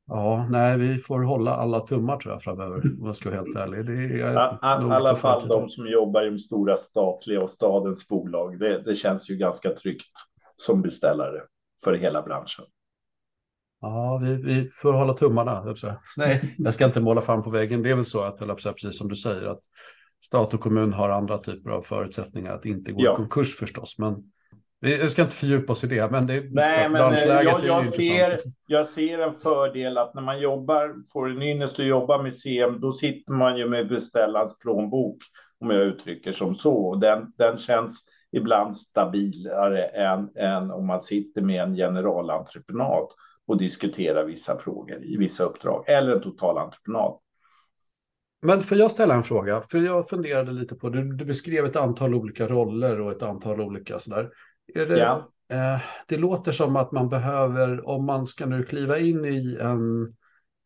Ja, 0.09 0.47
nej, 0.51 0.79
vi 0.79 0.99
får 0.99 1.23
hålla 1.23 1.57
alla 1.57 1.81
tummar 1.81 2.17
tror 2.17 2.35
jag 2.35 2.43
framöver, 2.43 2.77
om 2.77 3.07
jag 3.07 3.17
ska 3.17 3.31
vara 3.31 3.41
helt 3.41 3.57
ärlig. 3.57 3.87
Det 3.87 3.93
är 3.93 4.19
I 4.19 4.93
alla 4.93 5.17
fall 5.17 5.49
de 5.49 5.69
som 5.69 5.87
jobbar 5.87 6.23
i 6.27 6.31
de 6.31 6.39
stora 6.39 6.77
statliga 6.77 7.43
och 7.43 7.51
stadens 7.51 8.09
bolag. 8.09 8.59
Det, 8.59 8.83
det 8.83 8.95
känns 8.95 9.31
ju 9.31 9.37
ganska 9.37 9.71
tryggt 9.71 10.13
som 10.57 10.83
beställare 10.83 11.41
för 11.85 11.95
hela 11.95 12.23
branschen. 12.23 12.65
Ja, 13.81 14.21
vi, 14.23 14.43
vi 14.43 14.69
får 14.69 14.93
hålla 14.93 15.13
tummarna. 15.13 15.75
Nej, 16.17 16.55
jag 16.59 16.75
ska 16.75 16.85
inte 16.85 17.01
måla 17.01 17.21
fram 17.21 17.43
på 17.43 17.51
väggen. 17.51 17.83
Det 17.83 17.91
är 17.91 17.97
väl 17.97 18.05
så 18.05 18.23
att, 18.23 18.39
precis 18.39 18.99
som 18.99 19.09
du 19.09 19.17
säger, 19.17 19.47
att 19.47 19.61
stat 20.25 20.55
och 20.55 20.61
kommun 20.61 20.93
har 20.93 21.09
andra 21.09 21.39
typer 21.39 21.71
av 21.71 21.83
förutsättningar 21.83 22.55
att 22.55 22.65
inte 22.65 22.93
gå 22.93 23.05
ja. 23.05 23.13
i 23.13 23.17
konkurs 23.17 23.59
förstås. 23.59 23.99
Men 23.99 24.15
vi 24.81 25.11
ska 25.11 25.23
inte 25.23 25.35
fördjupa 25.35 25.73
oss 25.73 25.85
i 25.85 25.87
det, 25.87 26.11
men 26.11 26.27
det 26.27 26.45
Nej, 26.51 26.89
men 26.89 27.15
eh, 27.15 27.21
jag, 27.21 27.65
jag 27.65 27.89
ser, 27.89 28.39
jag 28.67 28.89
ser 28.89 29.19
en 29.19 29.35
fördel 29.35 29.99
att 29.99 30.15
när 30.15 30.23
man 30.23 30.41
jobbar, 30.41 30.95
får 31.13 31.31
en 31.31 31.43
ynnest 31.43 31.79
att 31.79 31.87
jobba 31.87 32.23
med 32.23 32.35
CM, 32.35 32.81
då 32.81 32.93
sitter 32.93 33.33
man 33.33 33.57
ju 33.57 33.69
med 33.69 33.89
beställarens 33.89 34.59
plånbok, 34.59 35.17
om 35.61 35.71
jag 35.71 35.83
uttrycker 35.83 36.33
som 36.33 36.55
så. 36.55 36.95
Den, 36.95 37.33
den 37.39 37.57
känns 37.57 38.05
ibland 38.33 38.77
stabilare 38.77 39.85
än, 39.85 40.29
än 40.37 40.71
om 40.71 40.87
man 40.87 41.03
sitter 41.03 41.43
med 41.43 41.63
en 41.63 41.75
generalentreprenad 41.75 43.09
och 43.47 43.59
diskuterar 43.59 44.25
vissa 44.25 44.59
frågor 44.59 45.05
i 45.05 45.17
vissa 45.17 45.45
uppdrag 45.45 45.85
eller 45.89 46.13
en 46.13 46.23
totalentreprenad. 46.23 47.19
Men 48.43 48.63
får 48.63 48.79
jag 48.79 48.91
ställa 48.91 49.15
en 49.15 49.23
fråga? 49.23 49.61
För 49.61 49.79
jag 49.79 50.09
funderade 50.09 50.53
lite 50.53 50.75
på, 50.75 50.89
du, 50.89 51.13
du 51.13 51.25
beskrev 51.25 51.65
ett 51.65 51.77
antal 51.77 52.15
olika 52.15 52.49
roller 52.49 53.01
och 53.01 53.11
ett 53.13 53.23
antal 53.23 53.61
olika 53.61 53.99
sådär. 53.99 54.31
Det, 54.75 54.99
ja. 54.99 55.31
eh, 55.53 55.81
det 56.07 56.17
låter 56.17 56.53
som 56.53 56.77
att 56.77 56.93
man 56.93 57.09
behöver, 57.09 57.89
om 57.89 58.05
man 58.05 58.27
ska 58.27 58.47
nu 58.47 58.65
kliva 58.65 58.99
in 58.99 59.25
i 59.25 59.59
en 59.61 60.15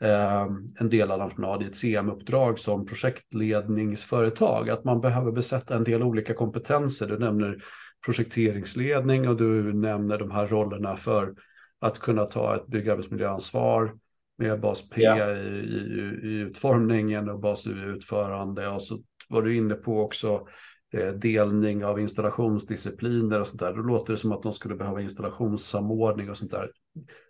eh, 0.03 0.47
en 0.81 0.91
del 0.91 1.11
av 1.11 1.21
entreprenad 1.21 1.63
i 1.63 1.67
ett 1.67 1.77
CM-uppdrag 1.77 2.59
som 2.59 2.87
projektledningsföretag. 2.87 4.71
Att 4.71 4.85
man 4.85 5.01
behöver 5.01 5.33
besätta 5.33 5.77
en 5.77 5.85
del 5.85 6.03
olika 6.03 6.35
kompetenser. 6.35 7.07
Du 7.07 7.19
nämner 7.19 7.59
projekteringsledning 8.05 9.29
och 9.29 9.37
du 9.37 9.73
nämner 9.73 10.19
de 10.19 10.31
här 10.31 10.47
rollerna 10.47 10.97
för 10.97 11.35
att 11.81 11.99
kunna 11.99 12.25
ta 12.25 12.57
ett 12.57 12.67
byggarbetsmiljöansvar 12.67 13.95
med 14.39 14.61
bas 14.61 14.89
P 14.91 15.03
ja. 15.03 15.31
i, 15.31 15.39
i, 15.39 16.21
i, 16.23 16.41
utformningen 16.41 17.31
och 17.31 17.41
bas 17.41 17.67
U 17.67 17.71
i 17.71 17.97
utförande. 17.97 18.69
Och 18.69 18.83
så 18.83 18.99
var 19.29 19.43
du 19.43 19.57
inne 19.57 19.75
på 19.75 20.01
också 20.01 20.47
Eh, 20.95 21.13
delning 21.13 21.85
av 21.85 22.01
installationsdiscipliner 22.01 23.41
och 23.41 23.47
sånt 23.47 23.61
där. 23.61 23.73
Då 23.73 23.83
låter 23.83 24.13
det 24.13 24.19
som 24.19 24.33
att 24.33 24.43
de 24.43 24.53
skulle 24.53 24.75
behöva 24.75 25.01
installationssamordning 25.01 26.31
och 26.31 26.37
sånt 26.37 26.51
där. 26.51 26.71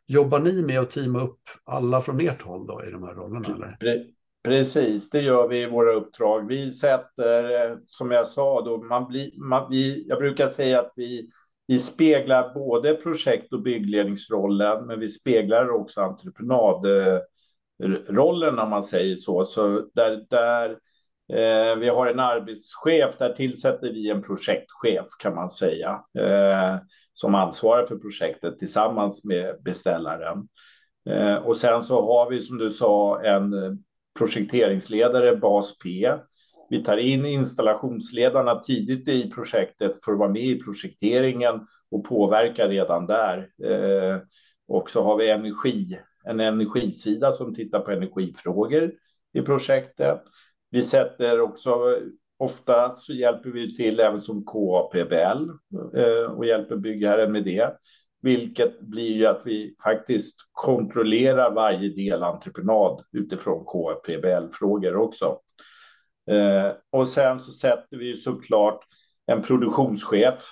Jobbar 0.06 0.38
ni 0.38 0.62
med 0.62 0.80
att 0.80 0.90
teama 0.90 1.20
upp 1.20 1.40
alla 1.64 2.00
från 2.00 2.20
ert 2.20 2.42
håll 2.42 2.66
då 2.66 2.84
i 2.84 2.90
de 2.90 3.02
här 3.02 3.14
rollerna? 3.14 3.76
Eller? 3.80 4.06
Precis, 4.44 5.10
det 5.10 5.20
gör 5.20 5.48
vi 5.48 5.62
i 5.62 5.66
våra 5.66 5.92
uppdrag. 5.92 6.48
Vi 6.48 6.70
sätter, 6.70 7.78
som 7.86 8.10
jag 8.10 8.28
sa, 8.28 8.60
då, 8.60 8.82
man 8.82 9.08
blir, 9.08 9.30
man, 9.36 9.70
vi, 9.70 10.06
jag 10.08 10.18
brukar 10.18 10.48
säga 10.48 10.80
att 10.80 10.92
vi, 10.96 11.30
vi 11.66 11.78
speglar 11.78 12.54
både 12.54 12.94
projekt 12.94 13.52
och 13.52 13.62
byggledningsrollen, 13.62 14.86
men 14.86 15.00
vi 15.00 15.08
speglar 15.08 15.70
också 15.70 16.00
entreprenadrollen 16.00 18.58
eh, 18.58 18.64
om 18.64 18.70
man 18.70 18.82
säger 18.82 19.16
så. 19.16 19.44
Så 19.44 19.88
där, 19.94 20.26
där 20.30 20.78
eh, 21.32 21.76
vi 21.76 21.88
har 21.88 22.06
en 22.06 22.20
arbetschef, 22.20 23.18
där 23.18 23.32
tillsätter 23.32 23.92
vi 23.92 24.10
en 24.10 24.22
projektchef 24.22 25.06
kan 25.18 25.34
man 25.34 25.50
säga. 25.50 26.00
Eh, 26.18 26.76
som 27.12 27.34
ansvarar 27.34 27.86
för 27.86 27.96
projektet 27.96 28.58
tillsammans 28.58 29.24
med 29.24 29.62
beställaren. 29.64 30.48
Eh, 31.10 31.34
och 31.34 31.56
sen 31.56 31.82
så 31.82 32.06
har 32.06 32.30
vi 32.30 32.40
som 32.40 32.58
du 32.58 32.70
sa 32.70 33.22
en 33.22 33.52
eh, 33.52 33.72
projekteringsledare, 34.18 35.36
bas 35.36 35.78
P. 35.78 36.12
Vi 36.70 36.84
tar 36.84 36.96
in 36.96 37.26
installationsledarna 37.26 38.58
tidigt 38.58 39.08
i 39.08 39.30
projektet 39.30 40.04
för 40.04 40.12
att 40.12 40.18
vara 40.18 40.28
med 40.28 40.42
i 40.42 40.62
projekteringen 40.62 41.66
och 41.90 42.04
påverka 42.04 42.68
redan 42.68 43.06
där. 43.06 43.38
Eh, 43.64 44.20
och 44.68 44.90
så 44.90 45.02
har 45.02 45.16
vi 45.16 45.30
energi, 45.30 45.98
en 46.24 46.40
energisida 46.40 47.32
som 47.32 47.54
tittar 47.54 47.80
på 47.80 47.90
energifrågor 47.90 48.92
i 49.34 49.42
projektet. 49.42 50.22
Vi 50.72 50.82
sätter 50.82 51.40
också 51.40 51.98
Ofta 52.42 52.96
så 52.96 53.12
hjälper 53.12 53.50
vi 53.50 53.76
till 53.76 54.00
även 54.00 54.20
som 54.20 54.44
KAPBL 54.44 55.50
eh, 55.96 56.32
och 56.36 56.46
hjälper 56.46 56.76
byggherren 56.76 57.32
med 57.32 57.44
det. 57.44 57.76
Vilket 58.22 58.80
blir 58.80 59.12
ju 59.12 59.26
att 59.26 59.42
vi 59.46 59.76
faktiskt 59.84 60.36
kontrollerar 60.52 61.54
varje 61.54 61.88
delentreprenad 61.88 63.04
utifrån 63.12 63.64
KAPBL-frågor 63.64 64.96
också. 64.96 65.38
Eh, 66.30 66.72
och 66.90 67.08
sen 67.08 67.40
så 67.40 67.52
sätter 67.52 67.96
vi 67.96 68.16
såklart 68.16 68.80
en 69.26 69.42
produktionschef 69.42 70.48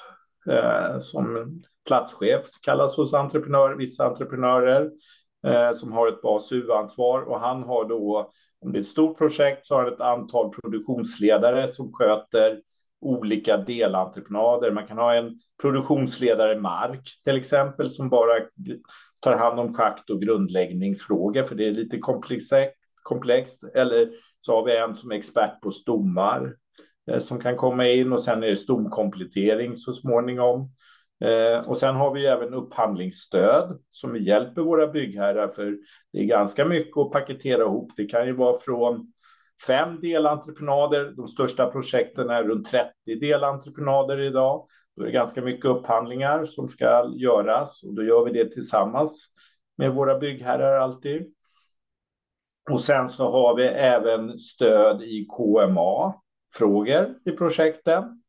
eh, 0.51 0.99
som 1.01 1.61
platschef 1.87 2.43
kallas 2.63 2.97
hos 2.97 3.15
entreprenörer, 3.15 3.77
vissa 3.77 4.07
entreprenörer 4.07 4.91
som 5.75 5.93
har 5.93 6.09
ett 6.09 6.23
bas 6.23 6.53
U-ansvar 6.53 7.21
och 7.21 7.41
han 7.41 7.63
har 7.63 7.89
då 7.89 8.33
om 8.61 8.73
det 8.73 8.79
är 8.79 8.81
ett 8.81 8.87
stort 8.87 9.19
projekt 9.19 9.67
så 9.67 9.75
har 9.75 9.85
det 9.85 9.93
ett 9.93 10.01
antal 10.01 10.51
produktionsledare 10.51 11.69
som 11.69 11.93
sköter 11.93 12.61
olika 13.01 13.57
delentreprenader. 13.57 14.71
Man 14.71 14.87
kan 14.87 14.99
ha 14.99 15.15
en 15.15 15.41
produktionsledare 15.63 16.61
mark 16.61 17.09
till 17.25 17.37
exempel 17.37 17.91
som 17.91 18.09
bara 18.09 18.33
tar 19.21 19.37
hand 19.37 19.61
om 19.61 19.75
schakt 19.75 20.11
och 20.11 20.23
grundläggningsfrågor 20.23 21.43
för 21.43 21.55
det 21.55 21.69
är 21.69 21.73
lite 21.73 21.99
komplext. 23.03 23.65
Eller 23.75 24.09
så 24.41 24.57
har 24.57 24.65
vi 24.65 24.77
en 24.77 24.95
som 24.95 25.11
är 25.11 25.17
expert 25.17 25.61
på 25.61 25.71
stommar 25.71 26.55
eh, 27.11 27.19
som 27.19 27.41
kan 27.41 27.57
komma 27.57 27.87
in 27.87 28.13
och 28.13 28.23
sen 28.23 28.43
är 28.43 28.49
det 28.49 28.57
stomkomplettering 28.57 29.77
så 29.77 29.93
småningom. 29.93 30.71
Eh, 31.25 31.69
och 31.69 31.77
sen 31.77 31.95
har 31.95 32.15
vi 32.15 32.27
även 32.27 32.55
upphandlingsstöd 32.55 33.79
som 33.91 34.13
vi 34.13 34.29
hjälper 34.29 34.63
våra 34.63 34.87
byggherrar 34.87 35.49
för 35.49 35.79
det 36.13 36.19
är 36.19 36.25
ganska 36.25 36.65
mycket 36.65 36.97
att 36.97 37.13
paketera 37.13 37.63
ihop. 37.63 37.93
Det 37.97 38.05
kan 38.05 38.27
ju 38.27 38.33
vara 38.33 38.59
från 38.59 39.13
fem 39.67 40.01
delentreprenader. 40.01 41.13
De 41.17 41.29
största 41.29 41.71
projekten 41.71 42.31
är 42.31 42.45
runt 42.45 42.71
30 42.71 42.91
delentreprenader 43.21 44.21
idag. 44.21 44.67
Då 44.97 45.03
är 45.03 45.07
det 45.07 45.13
ganska 45.13 45.43
mycket 45.43 45.65
upphandlingar 45.65 46.45
som 46.45 46.69
ska 46.69 47.11
göras 47.17 47.83
och 47.83 47.95
då 47.95 48.03
gör 48.03 48.25
vi 48.25 48.33
det 48.33 48.53
tillsammans 48.53 49.27
med 49.79 49.95
våra 49.95 50.19
byggherrar 50.19 50.79
alltid. 50.79 51.35
Och 52.71 52.81
sen 52.81 53.09
så 53.09 53.31
har 53.31 53.57
vi 53.57 53.65
även 53.65 54.39
stöd 54.39 55.03
i 55.03 55.27
KMA-frågor 55.37 57.15
i 57.25 57.31
projekten. 57.31 58.23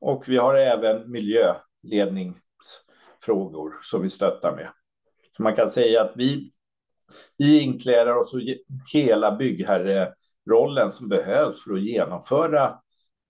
Och 0.00 0.28
vi 0.28 0.36
har 0.36 0.54
även 0.54 1.10
miljö 1.10 1.54
ledningsfrågor 1.82 3.74
som 3.82 4.02
vi 4.02 4.10
stöttar 4.10 4.56
med. 4.56 4.70
Så 5.36 5.42
man 5.42 5.56
kan 5.56 5.70
säga 5.70 6.02
att 6.02 6.12
vi, 6.16 6.50
vi 7.38 7.60
inkläder 7.60 8.16
oss 8.16 8.32
hela 8.92 9.36
byggherrerollen 9.36 10.92
som 10.92 11.08
behövs 11.08 11.64
för 11.64 11.74
att 11.74 11.82
genomföra 11.82 12.78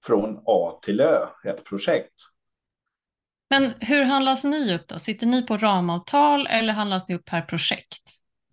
från 0.06 0.42
A 0.44 0.78
till 0.82 1.00
Ö 1.00 1.26
ett 1.44 1.64
projekt. 1.64 2.14
Men 3.50 3.72
hur 3.80 4.04
handlas 4.04 4.44
ni 4.44 4.74
upp 4.74 4.88
då? 4.88 4.98
Sitter 4.98 5.26
ni 5.26 5.46
på 5.46 5.56
ramavtal 5.56 6.46
eller 6.46 6.72
handlas 6.72 7.08
ni 7.08 7.14
upp 7.14 7.24
per 7.24 7.42
projekt? 7.42 8.02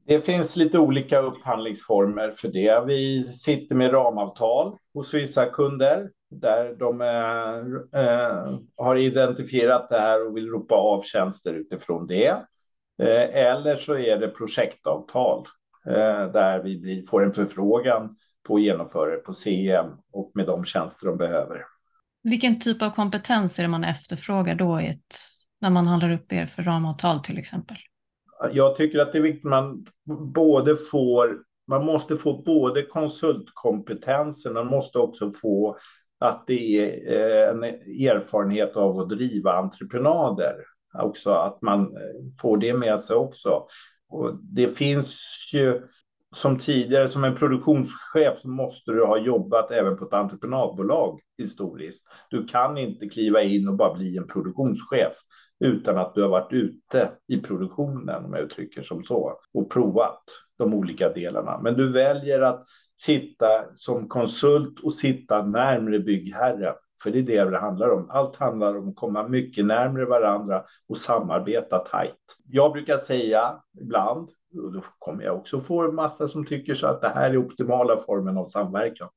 Det 0.06 0.21
finns 0.21 0.56
lite 0.56 0.79
olika 0.79 1.19
upphandlingsformer 1.19 2.32
för 2.32 2.47
det. 2.47 2.84
Vi 2.88 3.23
sitter 3.23 3.75
med 3.75 3.93
ramavtal 3.93 4.77
hos 4.93 5.13
vissa 5.13 5.45
kunder 5.45 6.10
där 6.39 6.76
de 6.76 7.02
eh, 7.02 8.60
har 8.78 8.96
identifierat 8.96 9.89
det 9.89 10.00
här 10.00 10.28
och 10.28 10.38
vill 10.38 10.50
ropa 10.50 10.76
av 10.76 11.02
tjänster 11.02 11.54
utifrån 11.54 12.08
det. 12.08 12.28
Eh, 13.02 13.38
eller 13.48 13.76
så 13.76 13.98
är 13.98 14.17
det 14.17 14.28
projektavtal 14.28 15.46
eh, 15.86 16.32
där 16.32 16.63
vi 16.63 17.06
får 17.10 17.24
en 17.24 17.34
förfrågan 17.34 18.15
på 18.48 18.60
genomförare 18.60 19.17
på 19.17 19.34
CM 19.34 19.86
och 20.12 20.32
med 20.34 20.46
de 20.46 20.65
tjänster 20.65 21.08
de 21.08 21.17
behöver. 21.17 21.65
Vilken 22.24 22.60
typ 22.60 22.82
av 22.82 22.89
kompetens 22.89 23.60
är 23.60 23.63
det 23.63 23.69
man 23.69 23.84
efterfrågar 23.84 24.56
då 24.56 24.78
ett, 24.78 25.15
när 25.62 25.69
man 25.69 25.88
handlar 25.88 26.12
upp 26.12 26.34
er 26.34 26.46
för 26.46 26.63
ramavtal 26.63 27.19
till 27.19 27.38
exempel? 27.38 27.78
Jag 28.52 28.76
tycker 28.76 29.00
att 29.00 29.12
det 29.12 29.17
är 29.17 29.24
viktigt 29.24 29.46
att 29.46 29.52
man 29.52 29.86
både 30.34 30.76
får 30.76 31.43
man 31.67 31.86
måste 31.86 32.17
få 32.17 32.43
både 32.46 32.82
konsultkompetensen, 32.82 34.54
man 34.54 34.67
måste 34.67 34.98
också 34.98 35.32
få 35.32 35.78
att 36.24 36.48
det 36.48 36.80
är 36.80 37.44
eh, 37.44 37.50
en 37.50 37.64
erfarenhet 37.64 38.76
av 38.76 39.00
att 39.00 39.10
driva 39.10 39.54
entreprenader. 39.54 40.56
Också 40.94 41.32
att 41.32 41.62
man 41.62 41.82
eh, 41.82 42.40
får 42.42 42.58
det 42.58 42.74
med 42.74 43.02
sig 43.02 43.16
också. 43.16 43.68
Och 44.10 44.40
det 44.42 44.68
finns 44.68 45.20
ju 45.54 45.82
som 46.36 46.60
tidigare, 46.60 47.08
som 47.08 47.24
en 47.24 47.36
produktionschef 47.36 48.38
så 48.38 48.50
måste 48.50 48.92
du 48.92 49.06
ha 49.06 49.18
jobbat 49.18 49.72
även 49.72 49.98
på 49.98 50.06
ett 50.06 50.14
entreprenadbolag 50.14 51.20
historiskt. 51.38 52.08
Du 52.30 52.46
kan 52.46 52.78
inte 52.78 53.10
kliva 53.10 53.42
in 53.42 53.68
och 53.68 53.76
bara 53.76 53.94
bli 53.94 54.18
en 54.18 54.28
produktionschef 54.28 55.14
utan 55.60 55.98
att 55.98 56.16
du 56.16 56.22
har 56.22 56.30
varit 56.30 56.54
ute 56.54 57.12
i 57.28 57.42
produktionen, 57.42 58.26
om 58.26 58.34
jag 58.34 58.44
uttrycker 58.44 58.82
som 58.82 59.04
så, 59.04 59.40
och 59.54 59.72
provat 59.72 60.24
de 60.58 60.74
olika 60.74 61.10
delarna. 61.10 61.60
Men 61.64 61.74
du 61.74 61.92
väljer 61.92 62.42
att 62.42 62.66
sitta 63.06 63.46
som 63.76 64.08
konsult 64.08 64.80
och 64.80 64.94
sitta 64.94 65.46
närmre 65.46 66.00
byggherren. 66.00 66.74
För 67.04 67.12
det 67.12 67.20
är 67.20 67.24
det 67.24 67.50
det 67.50 67.60
handlar 67.60 67.89
om. 67.89 68.10
Allt 68.10 68.36
handlar 68.36 68.78
om 68.78 68.89
att 68.89 68.96
komma 68.96 69.28
mycket 69.28 69.66
närmre 69.66 70.06
varandra 70.06 70.63
och 70.89 70.98
samarbeta 70.98 71.80
tajt. 71.80 72.38
Jag 72.50 72.72
brukar 72.72 72.98
säga 72.98 73.56
ibland, 73.82 74.30
och 74.63 74.74
då 74.74 74.82
kommer 75.00 75.24
jag 75.24 75.36
också 75.36 75.62
få 75.62 75.82
en 75.82 75.96
massa 75.96 76.28
som 76.28 76.46
tycker 76.46 76.76
så 76.76 76.88
att 76.88 77.02
det 77.02 77.10
här 77.10 77.30
är 77.30 77.38
optimala 77.38 77.98
formen 77.98 78.38
av 78.38 78.46
samverkan. 78.46 79.10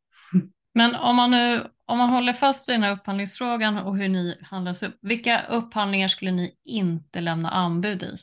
Men 0.74 0.94
om 0.94 1.16
man 1.16 1.30
nu 1.30 1.60
om 1.88 1.98
man 1.98 2.10
håller 2.10 2.32
fast 2.32 2.68
vid 2.68 2.74
den 2.74 2.82
här 2.82 2.92
upphandlingsfrågan 2.92 3.78
och 3.78 3.96
hur 3.96 4.08
ni 4.08 4.38
handlas 4.42 4.82
upp, 4.82 4.94
vilka 5.00 5.42
upphandlingar 5.50 6.08
skulle 6.08 6.30
ni 6.30 6.54
inte 6.64 7.20
lämna 7.20 7.50
anbud 7.50 8.02
i? 8.02 8.16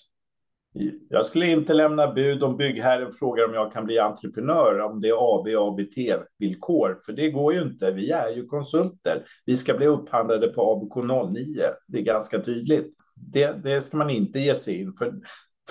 Jag 1.10 1.26
skulle 1.26 1.48
inte 1.48 1.74
lämna 1.74 2.14
bud 2.14 2.44
om 2.44 2.58
byggherren 2.58 3.12
frågar 3.12 3.46
om 3.46 3.54
jag 3.54 3.72
kan 3.72 3.86
bli 3.86 4.00
entreprenör, 4.00 4.80
om 4.80 5.02
det 5.02 5.10
är 5.10 5.40
AB 5.40 5.48
ABT-villkor, 5.48 7.00
för 7.06 7.14
det 7.14 7.32
går 7.32 7.54
ju 7.54 7.62
inte. 7.62 7.92
Vi 7.92 8.12
är 8.12 8.30
ju 8.30 8.46
konsulter. 8.46 9.24
Vi 9.46 9.58
ska 9.58 9.74
bli 9.74 9.88
upphandlade 9.88 10.48
på 10.48 10.72
ABK 10.72 10.96
09. 11.34 11.64
Det 11.88 11.98
är 11.98 12.04
ganska 12.04 12.40
tydligt. 12.40 12.94
Det, 13.16 13.64
det 13.64 13.82
ska 13.82 13.98
man 13.98 14.10
inte 14.10 14.40
ge 14.40 14.56
sig 14.56 14.82
in 14.82 14.94
för. 14.94 15.14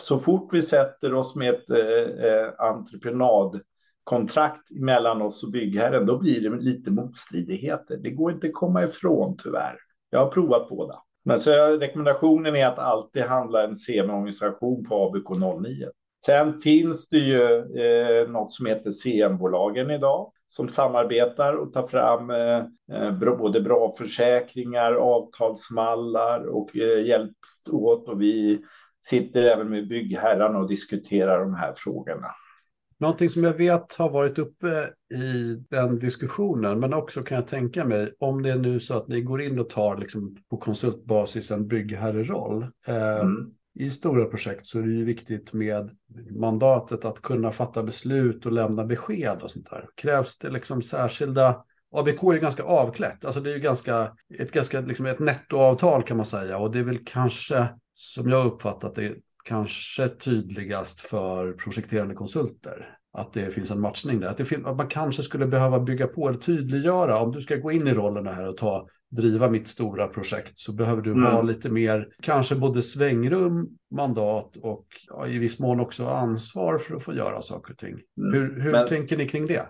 Så 0.02 0.18
fort 0.18 0.48
vi 0.52 0.62
sätter 0.62 1.14
oss 1.14 1.36
med 1.36 1.54
ett 1.54 1.70
eh, 1.70 1.76
eh 2.26 2.48
entreprenadkontrakt 2.58 4.70
mellan 4.70 5.22
oss 5.22 5.44
och 5.44 5.50
byggherren, 5.50 6.06
då 6.06 6.18
blir 6.18 6.50
det 6.50 6.56
lite 6.56 6.90
motstridigheter. 6.90 7.96
Det 7.96 8.10
går 8.10 8.32
inte 8.32 8.46
att 8.46 8.52
komma 8.52 8.84
ifrån 8.84 9.36
tyvärr. 9.42 9.76
Jag 10.10 10.18
har 10.18 10.30
provat 10.30 10.68
båda. 10.68 11.02
Men 11.24 11.38
så 11.38 11.76
rekommendationen 11.76 12.56
är 12.56 12.66
att 12.66 12.78
alltid 12.78 13.22
handla 13.22 13.64
en 13.64 13.76
CM-organisation 13.76 14.85
på 14.85 15.04
ABK 15.04 15.28
09. 15.62 15.88
Sen 16.26 16.54
finns 16.58 17.08
det 17.08 17.18
ju 17.18 17.56
eh, 17.58 18.28
något 18.28 18.52
som 18.52 18.66
heter 18.66 18.90
CM-bolagen 18.90 19.90
idag 19.90 20.32
som 20.48 20.68
samarbetar 20.68 21.54
och 21.54 21.72
tar 21.72 21.87
fram 21.87 22.30
eh, 22.30 22.58
eh 22.92 23.38
både 23.38 23.61
bra 23.61 23.92
försäkringar, 23.98 24.92
avtalsmallar 24.92 26.46
och 26.46 26.76
eh, 26.76 27.06
hjälps 27.06 27.68
åt. 27.70 28.08
Och 28.08 28.22
vi 28.22 28.64
sitter 29.02 29.44
även 29.44 29.70
med 29.70 29.88
byggherrarna 29.88 30.58
och 30.58 30.68
diskuterar 30.68 31.40
de 31.40 31.54
här 31.54 31.72
frågorna. 31.76 32.28
Någonting 33.02 33.30
som 33.30 33.44
jag 33.44 33.54
vet 33.54 33.92
har 33.92 34.10
varit 34.10 34.38
uppe 34.38 34.90
i 35.14 35.56
den 35.70 35.98
diskussionen, 35.98 36.80
men 36.80 36.94
också 36.94 37.22
kan 37.22 37.36
jag 37.36 37.46
tänka 37.46 37.84
mig, 37.84 38.14
om 38.18 38.42
det 38.42 38.50
är 38.50 38.58
nu 38.58 38.80
så 38.80 38.94
att 38.94 39.08
ni 39.08 39.20
går 39.20 39.42
in 39.42 39.58
och 39.58 39.70
tar 39.70 39.96
liksom 39.96 40.36
på 40.50 40.56
konsultbasis 40.56 41.50
en 41.50 41.68
byggherreroll. 41.68 42.62
Eh, 42.86 43.20
mm. 43.20 43.50
I 43.74 43.90
stora 43.90 44.24
projekt 44.24 44.66
så 44.66 44.78
är 44.78 44.82
det 44.82 44.92
ju 44.92 45.04
viktigt 45.04 45.52
med 45.52 45.90
mandatet 46.30 47.04
att 47.04 47.22
kunna 47.22 47.52
fatta 47.52 47.82
beslut 47.82 48.46
och 48.46 48.52
lämna 48.52 48.84
besked 48.84 49.38
och 49.42 49.50
sånt 49.50 49.70
där. 49.70 49.88
Krävs 49.94 50.38
det 50.38 50.50
liksom 50.50 50.82
särskilda 50.82 51.64
ABK 51.92 52.22
är 52.22 52.32
ju 52.32 52.40
ganska 52.40 52.62
avklätt, 52.62 53.24
alltså 53.24 53.40
det 53.40 53.50
är 53.50 53.54
ju 53.54 53.60
ganska, 53.60 54.12
ett, 54.38 54.52
ganska, 54.52 54.80
liksom 54.80 55.06
ett 55.06 55.20
nettoavtal 55.20 56.02
kan 56.02 56.16
man 56.16 56.26
säga 56.26 56.58
och 56.58 56.70
det 56.70 56.78
är 56.78 56.84
väl 56.84 57.04
kanske, 57.04 57.68
som 57.94 58.28
jag 58.28 58.46
uppfattat 58.46 58.94
det, 58.94 59.14
kanske 59.44 60.09
tydligast 60.09 61.00
för 61.00 61.52
projekterande 61.52 62.14
konsulter. 62.14 62.96
Att 63.14 63.33
det 63.33 63.55
finns 63.55 63.70
en 63.70 63.81
matchning 63.81 64.20
där. 64.20 64.28
Att, 64.28 64.37
det 64.37 64.52
att 64.52 64.76
man 64.76 64.88
kanske 64.88 65.22
skulle 65.22 65.46
behöva 65.46 65.81
bygga 65.81 66.07
på 66.07 66.28
eller 66.28 66.38
tydliggöra. 66.38 67.18
Om 67.18 67.33
du 67.33 67.40
ska 67.40 67.57
gå 67.57 67.72
in 67.72 67.88
i 67.88 67.94
rollerna 67.94 68.33
här 68.33 68.48
och 68.48 68.57
ta, 68.57 68.88
driva 69.11 69.50
mitt 69.50 69.68
stora 69.68 70.09
projekt 70.09 70.59
så 70.59 70.72
behöver 70.72 71.02
du 71.02 71.12
mm. 71.12 71.24
ha 71.24 71.42
lite 71.42 71.68
mer, 71.68 72.09
kanske 72.22 72.55
både 72.55 72.83
svängrum, 72.83 73.68
mandat 73.90 74.57
och 74.57 74.87
ja, 75.09 75.26
i 75.26 75.38
viss 75.38 75.59
mån 75.59 75.81
också 75.81 76.07
ansvar 76.07 76.78
för 76.78 76.96
att 76.96 77.02
få 77.02 77.14
göra 77.14 77.42
saker 77.42 77.72
och 77.72 77.78
ting. 77.78 77.98
Mm. 78.18 78.33
Hur, 78.33 78.61
hur 78.61 78.72
Men... 78.72 78.88
tänker 78.88 79.16
ni 79.16 79.28
kring 79.28 79.46
det? 79.46 79.66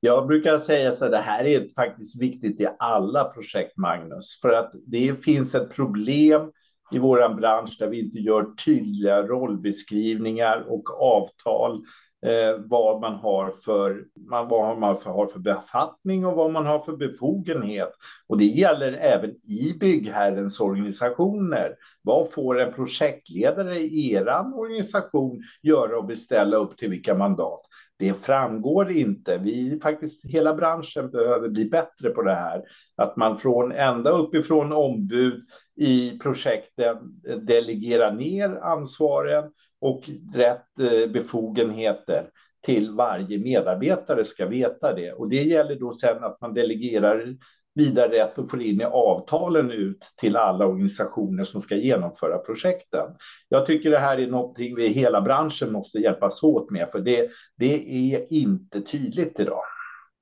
Jag 0.00 0.26
brukar 0.26 0.58
säga 0.58 0.92
så 0.92 1.08
det 1.08 1.18
här 1.18 1.44
är 1.44 1.74
faktiskt 1.76 2.22
viktigt 2.22 2.60
i 2.60 2.66
alla 2.78 3.24
projekt, 3.24 3.76
Magnus, 3.76 4.38
för 4.42 4.52
att 4.52 4.72
det 4.86 5.24
finns 5.24 5.54
ett 5.54 5.74
problem 5.74 6.50
i 6.94 6.98
vår 6.98 7.34
bransch 7.34 7.76
där 7.78 7.88
vi 7.88 8.00
inte 8.00 8.18
gör 8.18 8.46
tydliga 8.64 9.22
rollbeskrivningar 9.22 10.64
och 10.68 11.02
avtal 11.02 11.84
eh, 12.26 12.56
vad 12.58 13.00
man 13.00 13.14
har 13.14 13.50
för 13.64 14.04
man, 14.30 14.48
vad 14.48 14.78
man 14.78 14.96
har 15.04 15.26
för 15.26 15.38
befattning 15.38 16.26
och 16.26 16.36
vad 16.36 16.52
man 16.52 16.66
har 16.66 16.78
för 16.78 16.96
befogenhet. 16.96 17.92
Och 18.28 18.38
det 18.38 18.44
gäller 18.44 18.92
även 18.92 19.30
i 19.30 19.76
byggherrens 19.80 20.60
organisationer. 20.60 21.74
Vad 22.02 22.32
får 22.32 22.60
en 22.60 22.72
projektledare 22.72 23.80
i 23.80 24.12
er 24.12 24.26
organisation 24.54 25.42
göra 25.62 25.98
och 25.98 26.06
beställa 26.06 26.56
upp 26.56 26.76
till 26.76 26.90
vilka 26.90 27.14
mandat? 27.14 27.60
Det 27.98 28.14
framgår 28.14 28.90
inte. 28.90 29.38
Vi 29.38 29.80
faktiskt, 29.82 30.24
hela 30.24 30.54
branschen 30.54 31.10
behöver 31.10 31.48
bli 31.48 31.64
bättre 31.64 32.10
på 32.10 32.22
det 32.22 32.34
här. 32.34 32.62
Att 32.96 33.16
man 33.16 33.36
från 33.36 33.72
ända 33.72 34.10
uppifrån 34.10 34.72
ombud 34.72 35.44
i 35.76 36.18
projekten 36.18 36.96
eh, 37.28 37.36
delegerar 37.36 38.12
ner 38.12 38.58
ansvaren 38.62 39.44
och 39.80 40.02
rätt 40.34 40.78
eh, 40.80 41.10
befogenheter 41.12 42.28
till 42.66 42.90
varje 42.90 43.38
medarbetare 43.38 44.24
ska 44.24 44.46
veta 44.46 44.94
det. 44.94 45.12
Och 45.12 45.28
det 45.28 45.42
gäller 45.42 45.74
då 45.74 45.92
sen 45.92 46.24
att 46.24 46.40
man 46.40 46.54
delegerar 46.54 47.36
vidare 47.74 48.08
rätt 48.08 48.38
och 48.38 48.50
får 48.50 48.62
in 48.62 48.80
i 48.80 48.84
avtalen 48.84 49.70
ut 49.70 49.98
till 50.20 50.36
alla 50.36 50.66
organisationer 50.66 51.44
som 51.44 51.62
ska 51.62 51.74
genomföra 51.74 52.38
projekten. 52.38 53.06
Jag 53.48 53.66
tycker 53.66 53.90
det 53.90 53.98
här 53.98 54.18
är 54.18 54.26
någonting 54.26 54.74
vi 54.74 54.88
hela 54.88 55.20
branschen 55.20 55.72
måste 55.72 55.98
hjälpas 55.98 56.42
åt 56.42 56.70
med, 56.70 56.90
för 56.90 57.00
det, 57.00 57.28
det 57.56 57.74
är 58.14 58.32
inte 58.32 58.80
tydligt 58.80 59.40
idag. 59.40 59.62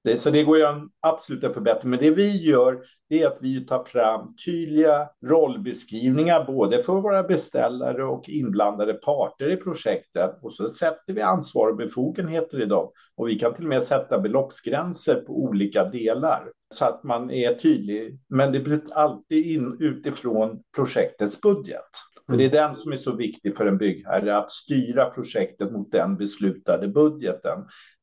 Det, 0.04 0.18
så 0.18 0.30
det 0.30 0.44
går 0.44 0.58
ju 0.58 0.64
en 0.64 0.88
absolut 1.00 1.44
en 1.44 1.54
förbättring. 1.54 1.90
Men 1.90 1.98
det 1.98 2.10
vi 2.10 2.36
gör 2.44 2.80
det 3.08 3.22
är 3.22 3.26
att 3.26 3.38
vi 3.40 3.66
tar 3.66 3.84
fram 3.84 4.34
tydliga 4.46 5.08
rollbeskrivningar 5.26 6.44
både 6.44 6.82
för 6.82 6.92
våra 6.92 7.22
beställare 7.22 8.04
och 8.04 8.28
inblandade 8.28 8.94
parter 8.94 9.50
i 9.50 9.56
projektet. 9.56 10.38
Och 10.42 10.54
så 10.54 10.68
sätter 10.68 11.14
vi 11.14 11.20
ansvar 11.20 11.70
och 11.70 11.76
befogenheter 11.76 12.62
i 12.62 12.66
dem. 12.66 12.90
Och 13.16 13.28
vi 13.28 13.38
kan 13.38 13.54
till 13.54 13.64
och 13.64 13.68
med 13.68 13.82
sätta 13.82 14.18
beloppsgränser 14.18 15.14
på 15.14 15.42
olika 15.42 15.84
delar 15.84 16.52
så 16.74 16.84
att 16.84 17.04
man 17.04 17.30
är 17.30 17.54
tydlig. 17.54 18.18
Men 18.28 18.52
det 18.52 18.60
blir 18.60 18.80
alltid 18.92 19.46
in, 19.46 19.76
utifrån 19.80 20.62
projektets 20.76 21.40
budget. 21.40 21.90
För 22.30 22.36
det 22.36 22.44
är 22.44 22.50
den 22.50 22.74
som 22.74 22.92
är 22.92 22.96
så 22.96 23.16
viktig 23.16 23.56
för 23.56 23.66
en 23.66 23.78
byggherre, 23.78 24.36
att 24.36 24.50
styra 24.52 25.10
projektet 25.10 25.72
mot 25.72 25.92
den 25.92 26.16
beslutade 26.16 26.88
budgeten. 26.88 27.58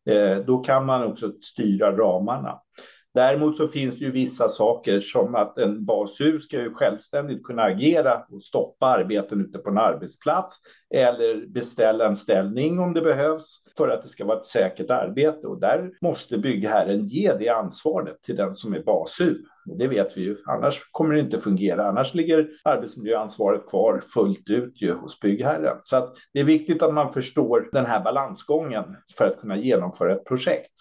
Eh, 0.08 0.38
då 0.38 0.58
kan 0.58 0.86
man 0.86 1.04
också 1.04 1.32
styra 1.42 1.98
ramarna. 1.98 2.60
Däremot 3.14 3.56
så 3.56 3.68
finns 3.68 4.00
det 4.00 4.06
ju 4.06 4.12
vissa 4.12 4.50
saker 4.50 5.00
som 5.00 5.36
att 5.36 5.58
en 5.58 5.86
basur 5.86 6.40
ska 6.40 6.62
ju 6.62 6.74
självständigt 6.74 7.44
kunna 7.44 7.64
agera 7.64 8.26
och 8.32 8.42
stoppa 8.42 8.86
arbeten 8.86 9.42
ute 9.42 9.60
på 9.60 9.70
en 9.70 9.78
arbetsplats 9.78 10.56
eller 10.94 11.48
beställa 11.48 12.08
en 12.08 12.16
ställning 12.16 12.80
om 12.80 12.94
det 12.94 13.02
behövs 13.02 13.56
för 13.78 13.90
att 13.90 14.02
det 14.02 14.08
ska 14.08 14.26
vara 14.26 14.38
ett 14.38 14.46
säkert 14.46 14.90
arbete. 14.90 15.48
Och 15.48 15.60
där 15.60 15.92
måste 16.02 16.38
byggherren 16.38 17.04
ge 17.04 17.34
det 17.40 17.50
ansvaret 17.50 18.22
till 18.22 18.36
den 18.36 18.54
som 18.54 18.74
är 18.74 18.84
basur. 18.84 19.42
Det 19.76 19.88
vet 19.88 20.18
vi 20.18 20.22
ju, 20.22 20.38
annars 20.46 20.92
kommer 20.92 21.14
det 21.14 21.20
inte 21.20 21.40
fungera. 21.40 21.88
Annars 21.88 22.14
ligger 22.14 22.50
arbetsmiljöansvaret 22.64 23.70
kvar 23.70 24.02
fullt 24.14 24.50
ut 24.50 24.82
ju 24.82 24.94
hos 24.94 25.20
byggherren. 25.20 25.78
Så 25.82 25.98
att 25.98 26.14
det 26.34 26.40
är 26.40 26.44
viktigt 26.44 26.82
att 26.82 26.94
man 26.94 27.14
förstår 27.14 27.70
den 27.72 27.86
här 27.86 28.04
balansgången 28.04 28.84
för 29.18 29.26
att 29.26 29.40
kunna 29.40 29.58
genomföra 29.58 30.14
ett 30.14 30.26
projekt. 30.26 30.74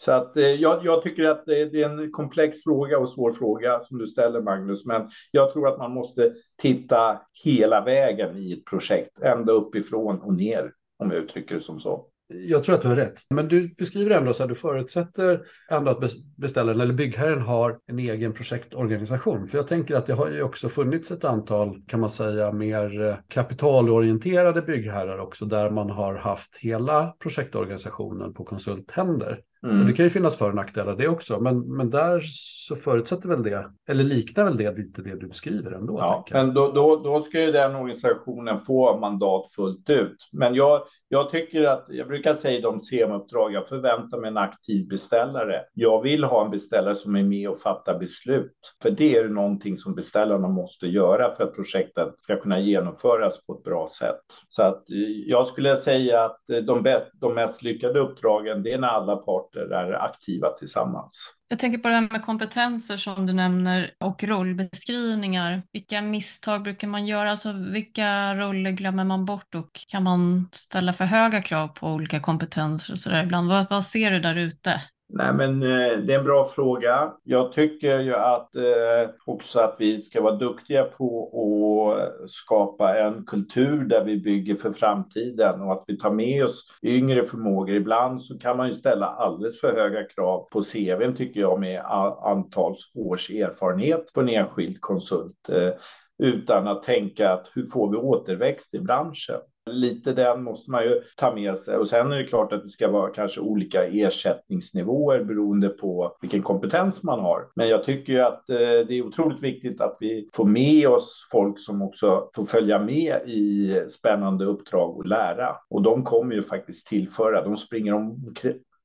Så 0.00 0.12
att, 0.12 0.36
eh, 0.36 0.46
jag, 0.46 0.84
jag, 0.84 1.02
tycker 1.02 1.24
att 1.24 1.46
det, 1.46 1.64
det, 1.64 1.82
är 1.82 1.88
en 1.88 2.12
komplex 2.12 2.62
fråga 2.62 2.98
och 2.98 3.10
svår 3.10 3.32
fråga 3.32 3.80
som 3.80 3.98
du 3.98 4.06
ställer, 4.06 4.40
Magnus. 4.40 4.84
Men 4.86 5.10
jag 5.30 5.52
tror 5.52 5.68
att 5.68 5.78
man 5.78 5.92
måste 5.92 6.32
titta 6.62 7.20
hela 7.44 7.84
vägen 7.84 8.36
i 8.36 8.52
ett 8.52 8.64
projekt, 8.64 9.18
ända 9.22 9.52
uppifrån 9.52 10.20
och 10.20 10.34
ner, 10.34 10.72
om 10.98 11.10
jag 11.10 11.22
uttrycker 11.22 11.54
det 11.54 11.60
som 11.60 11.80
så. 11.80 12.06
Jag 12.28 12.64
tror 12.64 12.74
att 12.74 12.82
du 12.82 12.88
har 12.88 12.96
rätt. 12.96 13.20
Men 13.30 13.48
du 13.48 13.74
beskriver 13.78 14.10
ändå 14.10 14.34
så 14.34 14.42
att 14.42 14.48
du 14.48 14.54
förutsätter 14.54 15.40
ändå 15.70 15.90
att 15.90 16.12
beställaren 16.36 16.80
eller 16.80 16.94
byggherren 16.94 17.42
har 17.42 17.78
en 17.86 17.98
egen 17.98 18.32
projektorganisation. 18.32 19.46
För 19.46 19.58
jag 19.58 19.68
tänker 19.68 19.94
att 19.94 20.06
det 20.06 20.12
har 20.12 20.30
ju 20.30 20.42
också 20.42 20.68
funnits 20.68 21.10
ett 21.10 21.24
antal, 21.24 21.82
kan 21.86 22.00
man 22.00 22.10
säga, 22.10 22.52
mer 22.52 23.00
eh, 23.00 23.14
kapitalorienterade 23.28 24.62
byggherrar 24.62 25.18
också, 25.18 25.44
där 25.44 25.70
man 25.70 25.90
har 25.90 26.14
haft 26.14 26.56
hela 26.56 27.14
projektorganisationen 27.18 28.34
på 28.34 28.44
konsulthänder. 28.44 29.40
Mm. 29.62 29.80
Och 29.80 29.86
det 29.86 29.92
kan 29.92 30.04
ju 30.04 30.10
finnas 30.10 30.36
för 30.36 30.48
och 30.48 30.54
nackdelar 30.54 30.96
det 30.96 31.08
också, 31.08 31.40
men, 31.40 31.76
men 31.76 31.90
där 31.90 32.20
så 32.32 32.76
förutsätter 32.76 33.28
väl 33.28 33.42
det, 33.42 33.70
eller 33.88 34.04
liknar 34.04 34.44
väl 34.44 34.56
det 34.56 34.76
lite 34.76 35.02
det 35.02 35.20
du 35.20 35.26
beskriver 35.28 35.72
ändå? 35.72 35.98
Ja, 36.00 36.24
men 36.30 36.54
då, 36.54 36.72
då, 36.72 36.96
då 36.96 37.22
ska 37.22 37.40
ju 37.40 37.52
den 37.52 37.76
organisationen 37.76 38.60
få 38.60 38.98
mandat 38.98 39.50
fullt 39.50 39.90
ut. 39.90 40.28
Men 40.32 40.54
jag, 40.54 40.80
jag 41.08 41.30
tycker 41.30 41.64
att, 41.64 41.86
jag 41.88 42.08
brukar 42.08 42.34
säga 42.34 42.60
de 42.60 42.80
CM-uppdrag, 42.80 43.52
jag 43.52 43.68
förväntar 43.68 44.18
mig 44.18 44.28
en 44.28 44.36
aktiv 44.36 44.88
beställare. 44.88 45.64
Jag 45.74 46.02
vill 46.02 46.24
ha 46.24 46.44
en 46.44 46.50
beställare 46.50 46.94
som 46.94 47.16
är 47.16 47.22
med 47.22 47.48
och 47.48 47.58
fattar 47.58 47.98
beslut, 47.98 48.56
för 48.82 48.90
det 48.90 49.16
är 49.16 49.28
någonting 49.28 49.76
som 49.76 49.94
beställarna 49.94 50.48
måste 50.48 50.86
göra 50.86 51.34
för 51.34 51.44
att 51.44 51.54
projektet 51.54 52.14
ska 52.18 52.40
kunna 52.40 52.60
genomföras 52.60 53.46
på 53.46 53.52
ett 53.52 53.64
bra 53.64 53.88
sätt. 53.98 54.24
Så 54.48 54.62
att 54.62 54.90
eh, 54.90 54.96
jag 55.26 55.46
skulle 55.46 55.76
säga 55.76 56.24
att 56.24 56.50
eh, 56.50 56.58
de, 56.58 57.00
de 57.12 57.34
mest 57.34 57.62
lyckade 57.62 58.00
uppdragen, 58.00 58.62
det 58.62 58.72
är 58.72 58.78
när 58.78 58.88
alla 58.88 59.16
parter 59.16 59.72
är 59.72 59.92
aktiva 59.92 60.52
tillsammans. 60.52 61.37
Jag 61.50 61.58
tänker 61.58 61.78
på 61.78 61.88
det 61.88 61.94
här 61.94 62.08
med 62.12 62.22
kompetenser 62.22 62.96
som 62.96 63.26
du 63.26 63.32
nämner 63.32 63.94
och 64.00 64.24
rollbeskrivningar. 64.24 65.62
Vilka 65.72 66.02
misstag 66.02 66.62
brukar 66.62 66.88
man 66.88 67.06
göra? 67.06 67.30
Alltså 67.30 67.52
vilka 67.52 68.34
roller 68.34 68.70
glömmer 68.70 69.04
man 69.04 69.24
bort 69.24 69.54
och 69.54 69.70
kan 69.88 70.02
man 70.02 70.48
ställa 70.52 70.92
för 70.92 71.04
höga 71.04 71.42
krav 71.42 71.68
på 71.68 71.88
olika 71.88 72.20
kompetenser 72.20 72.92
och 72.92 72.98
sådär 72.98 73.22
ibland? 73.24 73.48
Vad, 73.48 73.66
vad 73.70 73.84
ser 73.84 74.10
du 74.10 74.20
där 74.20 74.34
ute? 74.34 74.82
Nej, 75.10 75.34
men 75.34 75.62
eh, 75.62 75.98
det 75.98 76.14
är 76.14 76.18
en 76.18 76.24
bra 76.24 76.44
fråga. 76.44 77.12
Jag 77.24 77.52
tycker 77.52 78.00
ju 78.00 78.14
att 78.14 78.56
eh, 78.56 79.10
också 79.26 79.60
att 79.60 79.76
vi 79.78 80.00
ska 80.00 80.22
vara 80.22 80.36
duktiga 80.36 80.84
på 80.84 81.94
att 81.94 82.30
skapa 82.30 82.98
en 82.98 83.26
kultur 83.26 83.84
där 83.84 84.04
vi 84.04 84.16
bygger 84.16 84.54
för 84.54 84.72
framtiden 84.72 85.62
och 85.62 85.72
att 85.72 85.84
vi 85.86 85.98
tar 85.98 86.10
med 86.10 86.44
oss 86.44 86.64
yngre 86.82 87.22
förmågor. 87.22 87.74
Ibland 87.74 88.22
så 88.22 88.38
kan 88.38 88.56
man 88.56 88.68
ju 88.68 88.74
ställa 88.74 89.06
alldeles 89.06 89.60
för 89.60 89.76
höga 89.76 90.04
krav 90.04 90.48
på 90.52 90.62
CVn 90.62 91.16
tycker 91.16 91.40
jag 91.40 91.60
med 91.60 91.82
antals 92.22 92.92
års 92.94 93.30
erfarenhet 93.30 94.12
på 94.12 94.20
en 94.20 94.28
enskild 94.28 94.80
konsult 94.80 95.48
eh, 95.48 95.72
utan 96.18 96.68
att 96.68 96.82
tänka 96.82 97.32
att 97.32 97.50
hur 97.54 97.64
får 97.64 97.90
vi 97.90 97.96
återväxt 97.96 98.74
i 98.74 98.80
branschen? 98.80 99.40
Lite 99.68 100.12
den 100.12 100.42
måste 100.42 100.70
man 100.70 100.84
ju 100.84 101.00
ta 101.16 101.34
med 101.34 101.58
sig. 101.58 101.76
Och 101.76 101.88
sen 101.88 102.12
är 102.12 102.16
det 102.16 102.24
klart 102.24 102.52
att 102.52 102.62
det 102.62 102.68
ska 102.68 102.90
vara 102.90 103.10
kanske 103.10 103.40
olika 103.40 103.84
ersättningsnivåer 103.84 105.24
beroende 105.24 105.68
på 105.68 106.16
vilken 106.20 106.42
kompetens 106.42 107.02
man 107.02 107.20
har. 107.20 107.42
Men 107.54 107.68
jag 107.68 107.84
tycker 107.84 108.12
ju 108.12 108.20
att 108.20 108.50
eh, 108.50 108.56
det 108.58 108.98
är 108.98 109.06
otroligt 109.06 109.42
viktigt 109.42 109.80
att 109.80 109.96
vi 110.00 110.28
får 110.32 110.44
med 110.44 110.88
oss 110.88 111.28
folk 111.32 111.60
som 111.60 111.82
också 111.82 112.30
får 112.36 112.44
följa 112.44 112.78
med 112.78 113.16
i 113.26 113.74
spännande 113.90 114.44
uppdrag 114.44 114.96
och 114.96 115.06
lära. 115.06 115.56
Och 115.70 115.82
de 115.82 116.04
kommer 116.04 116.34
ju 116.34 116.42
faktiskt 116.42 116.86
tillföra. 116.86 117.44
De 117.44 117.56
springer 117.56 117.94
om, 117.94 118.34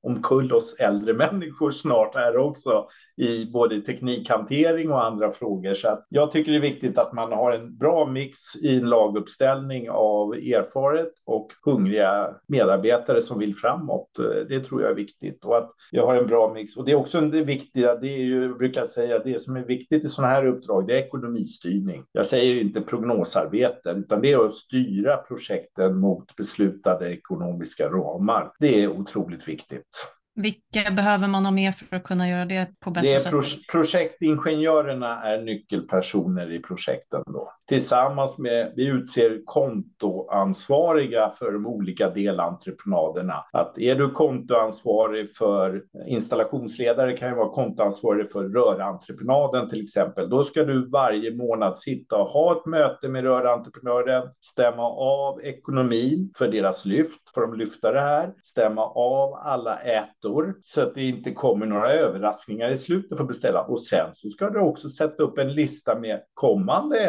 omkull 0.03 0.53
oss 0.53 0.75
äldre 0.79 1.13
människor 1.31 1.71
snart 1.71 2.15
här 2.15 2.37
också 2.37 2.87
i 3.17 3.45
både 3.45 3.81
teknikhantering 3.81 4.91
och 4.91 5.05
andra 5.05 5.31
frågor. 5.31 5.73
Så 5.73 5.87
att 5.87 6.07
jag 6.09 6.31
tycker 6.31 6.51
det 6.51 6.57
är 6.57 6.61
viktigt 6.61 6.97
att 6.97 7.13
man 7.13 7.31
har 7.31 7.51
en 7.51 7.77
bra 7.77 8.05
mix 8.05 8.37
i 8.55 8.75
en 8.75 8.89
laguppställning 8.89 9.89
av 9.89 10.33
erfaret 10.33 11.11
och 11.25 11.47
hungriga 11.65 12.29
medarbetare 12.47 13.21
som 13.21 13.39
vill 13.39 13.55
framåt. 13.55 14.09
Det 14.49 14.59
tror 14.59 14.81
jag 14.81 14.91
är 14.91 14.95
viktigt 14.95 15.45
och 15.45 15.57
att 15.57 15.71
vi 15.91 15.99
har 15.99 16.15
en 16.15 16.27
bra 16.27 16.53
mix. 16.53 16.77
Och 16.77 16.85
det 16.85 16.91
är 16.91 16.95
också 16.95 17.21
det 17.21 17.43
viktiga, 17.43 17.95
det 17.95 18.07
är 18.07 18.19
ju, 18.19 18.43
jag 18.43 18.57
brukar 18.57 18.85
säga, 18.85 19.19
det 19.19 19.41
som 19.41 19.55
är 19.55 19.63
viktigt 19.65 20.05
i 20.05 20.09
sådana 20.09 20.33
här 20.33 20.45
uppdrag, 20.45 20.87
det 20.87 20.99
är 20.99 21.05
ekonomistyrning. 21.05 22.03
Jag 22.11 22.27
säger 22.27 22.61
inte 22.61 22.81
prognosarbete, 22.81 23.89
utan 23.89 24.21
det 24.21 24.31
är 24.31 24.45
att 24.45 24.55
styra 24.55 25.17
projekten 25.17 25.99
mot 25.99 26.35
beslutade 26.35 27.13
ekonomiska 27.13 27.89
ramar. 27.89 28.51
Det 28.59 28.83
är 28.83 28.87
otroligt 28.87 29.47
viktigt. 29.47 29.92
Vilka 30.35 30.91
behöver 30.91 31.27
man 31.27 31.45
ha 31.45 31.51
med 31.51 31.75
för 31.75 31.95
att 31.95 32.03
kunna 32.03 32.29
göra 32.29 32.45
det 32.45 32.79
på 32.79 32.91
bästa 32.91 33.13
det 33.13 33.19
sätt? 33.19 33.31
Pro 33.31 33.41
projektingenjörerna 33.71 35.23
är 35.23 35.41
nyckelpersoner 35.41 36.51
i 36.51 36.59
projekten. 36.59 37.23
Då. 37.25 37.51
Tillsammans 37.67 38.37
med, 38.37 38.73
vi 38.75 38.87
utser 38.87 39.41
kontoansvariga 39.45 41.29
för 41.29 41.51
de 41.51 41.67
olika 41.67 42.09
delentreprenaderna. 42.09 43.35
Att 43.51 43.77
är 43.77 43.95
du 43.95 44.09
kontoansvarig 44.09 45.35
för 45.35 45.83
installationsledare 46.07 47.17
kan 47.17 47.29
ju 47.29 47.35
vara 47.35 47.49
kontoansvarig 47.49 48.31
för 48.31 48.43
rörentreprenaden 48.43 49.69
till 49.69 49.83
exempel. 49.83 50.29
Då 50.29 50.43
ska 50.43 50.63
du 50.63 50.89
varje 50.89 51.35
månad 51.35 51.77
sitta 51.77 52.15
och 52.17 52.27
ha 52.27 52.51
ett 52.51 52.65
möte 52.65 53.09
med 53.09 53.23
rörentreprenören, 53.23 54.29
stämma 54.41 54.89
av 54.89 55.41
ekonomin 55.43 56.31
för 56.37 56.47
deras 56.47 56.85
lyft, 56.85 57.29
för 57.33 57.41
de 57.41 57.53
lyfta 57.53 57.91
det 57.91 58.01
här, 58.01 58.33
stämma 58.43 58.81
av 58.85 59.33
alla 59.33 59.77
ätor 59.77 60.13
ettor 60.23 60.55
så 60.61 60.81
att 60.81 60.95
det 60.95 61.03
inte 61.03 61.31
kommer 61.31 61.65
några 61.65 61.91
överraskningar 61.91 62.71
i 62.71 62.77
slutet 62.77 63.17
för 63.17 63.23
beställa. 63.23 63.61
Och 63.61 63.83
sen 63.83 64.09
så 64.13 64.29
ska 64.29 64.49
du 64.49 64.59
också 64.59 64.89
sätta 64.89 65.23
upp 65.23 65.37
en 65.37 65.53
lista 65.53 65.99
med 65.99 66.21
kommande 66.33 66.99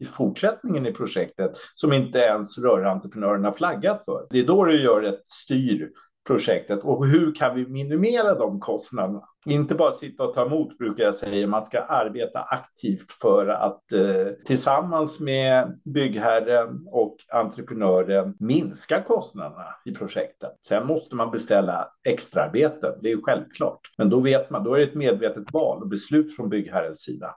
i 0.00 0.04
fortsättningen 0.04 0.86
i 0.86 0.92
projektet 0.92 1.52
som 1.74 1.92
inte 1.92 2.18
ens 2.18 2.58
rörentreprenörerna 2.58 3.52
flaggat 3.52 4.04
för. 4.04 4.26
Det 4.30 4.38
är 4.38 4.46
då 4.46 4.64
du 4.64 4.82
gör 4.82 5.02
ett 5.02 5.22
styr 5.26 5.90
projektet 6.26 6.80
och 6.82 7.06
hur 7.06 7.34
kan 7.34 7.56
vi 7.56 7.66
minimera 7.66 8.34
de 8.34 8.60
kostnaderna? 8.60 9.22
Inte 9.46 9.74
bara 9.74 9.92
sitta 9.92 10.24
och 10.24 10.34
ta 10.34 10.46
emot 10.46 10.78
brukar 10.78 11.04
jag 11.04 11.14
säga. 11.14 11.46
Man 11.46 11.62
ska 11.62 11.80
arbeta 11.80 12.40
aktivt 12.40 13.12
för 13.12 13.48
att 13.48 13.92
eh, 13.92 14.32
tillsammans 14.46 15.20
med 15.20 15.80
byggherren 15.84 16.86
och 16.86 17.16
entreprenören 17.32 18.34
minska 18.38 19.02
kostnaderna 19.02 19.66
i 19.84 19.94
projekten. 19.94 20.50
Sen 20.68 20.86
måste 20.86 21.16
man 21.16 21.30
beställa 21.30 21.88
extraarbeten. 22.04 22.94
Det 23.00 23.08
är 23.08 23.14
ju 23.14 23.22
självklart, 23.22 23.80
men 23.98 24.10
då 24.10 24.20
vet 24.20 24.50
man. 24.50 24.64
Då 24.64 24.74
är 24.74 24.78
det 24.78 24.84
ett 24.84 24.94
medvetet 24.94 25.52
val 25.52 25.82
och 25.82 25.88
beslut 25.88 26.36
från 26.36 26.48
byggherrens 26.48 27.00
sida. 27.00 27.34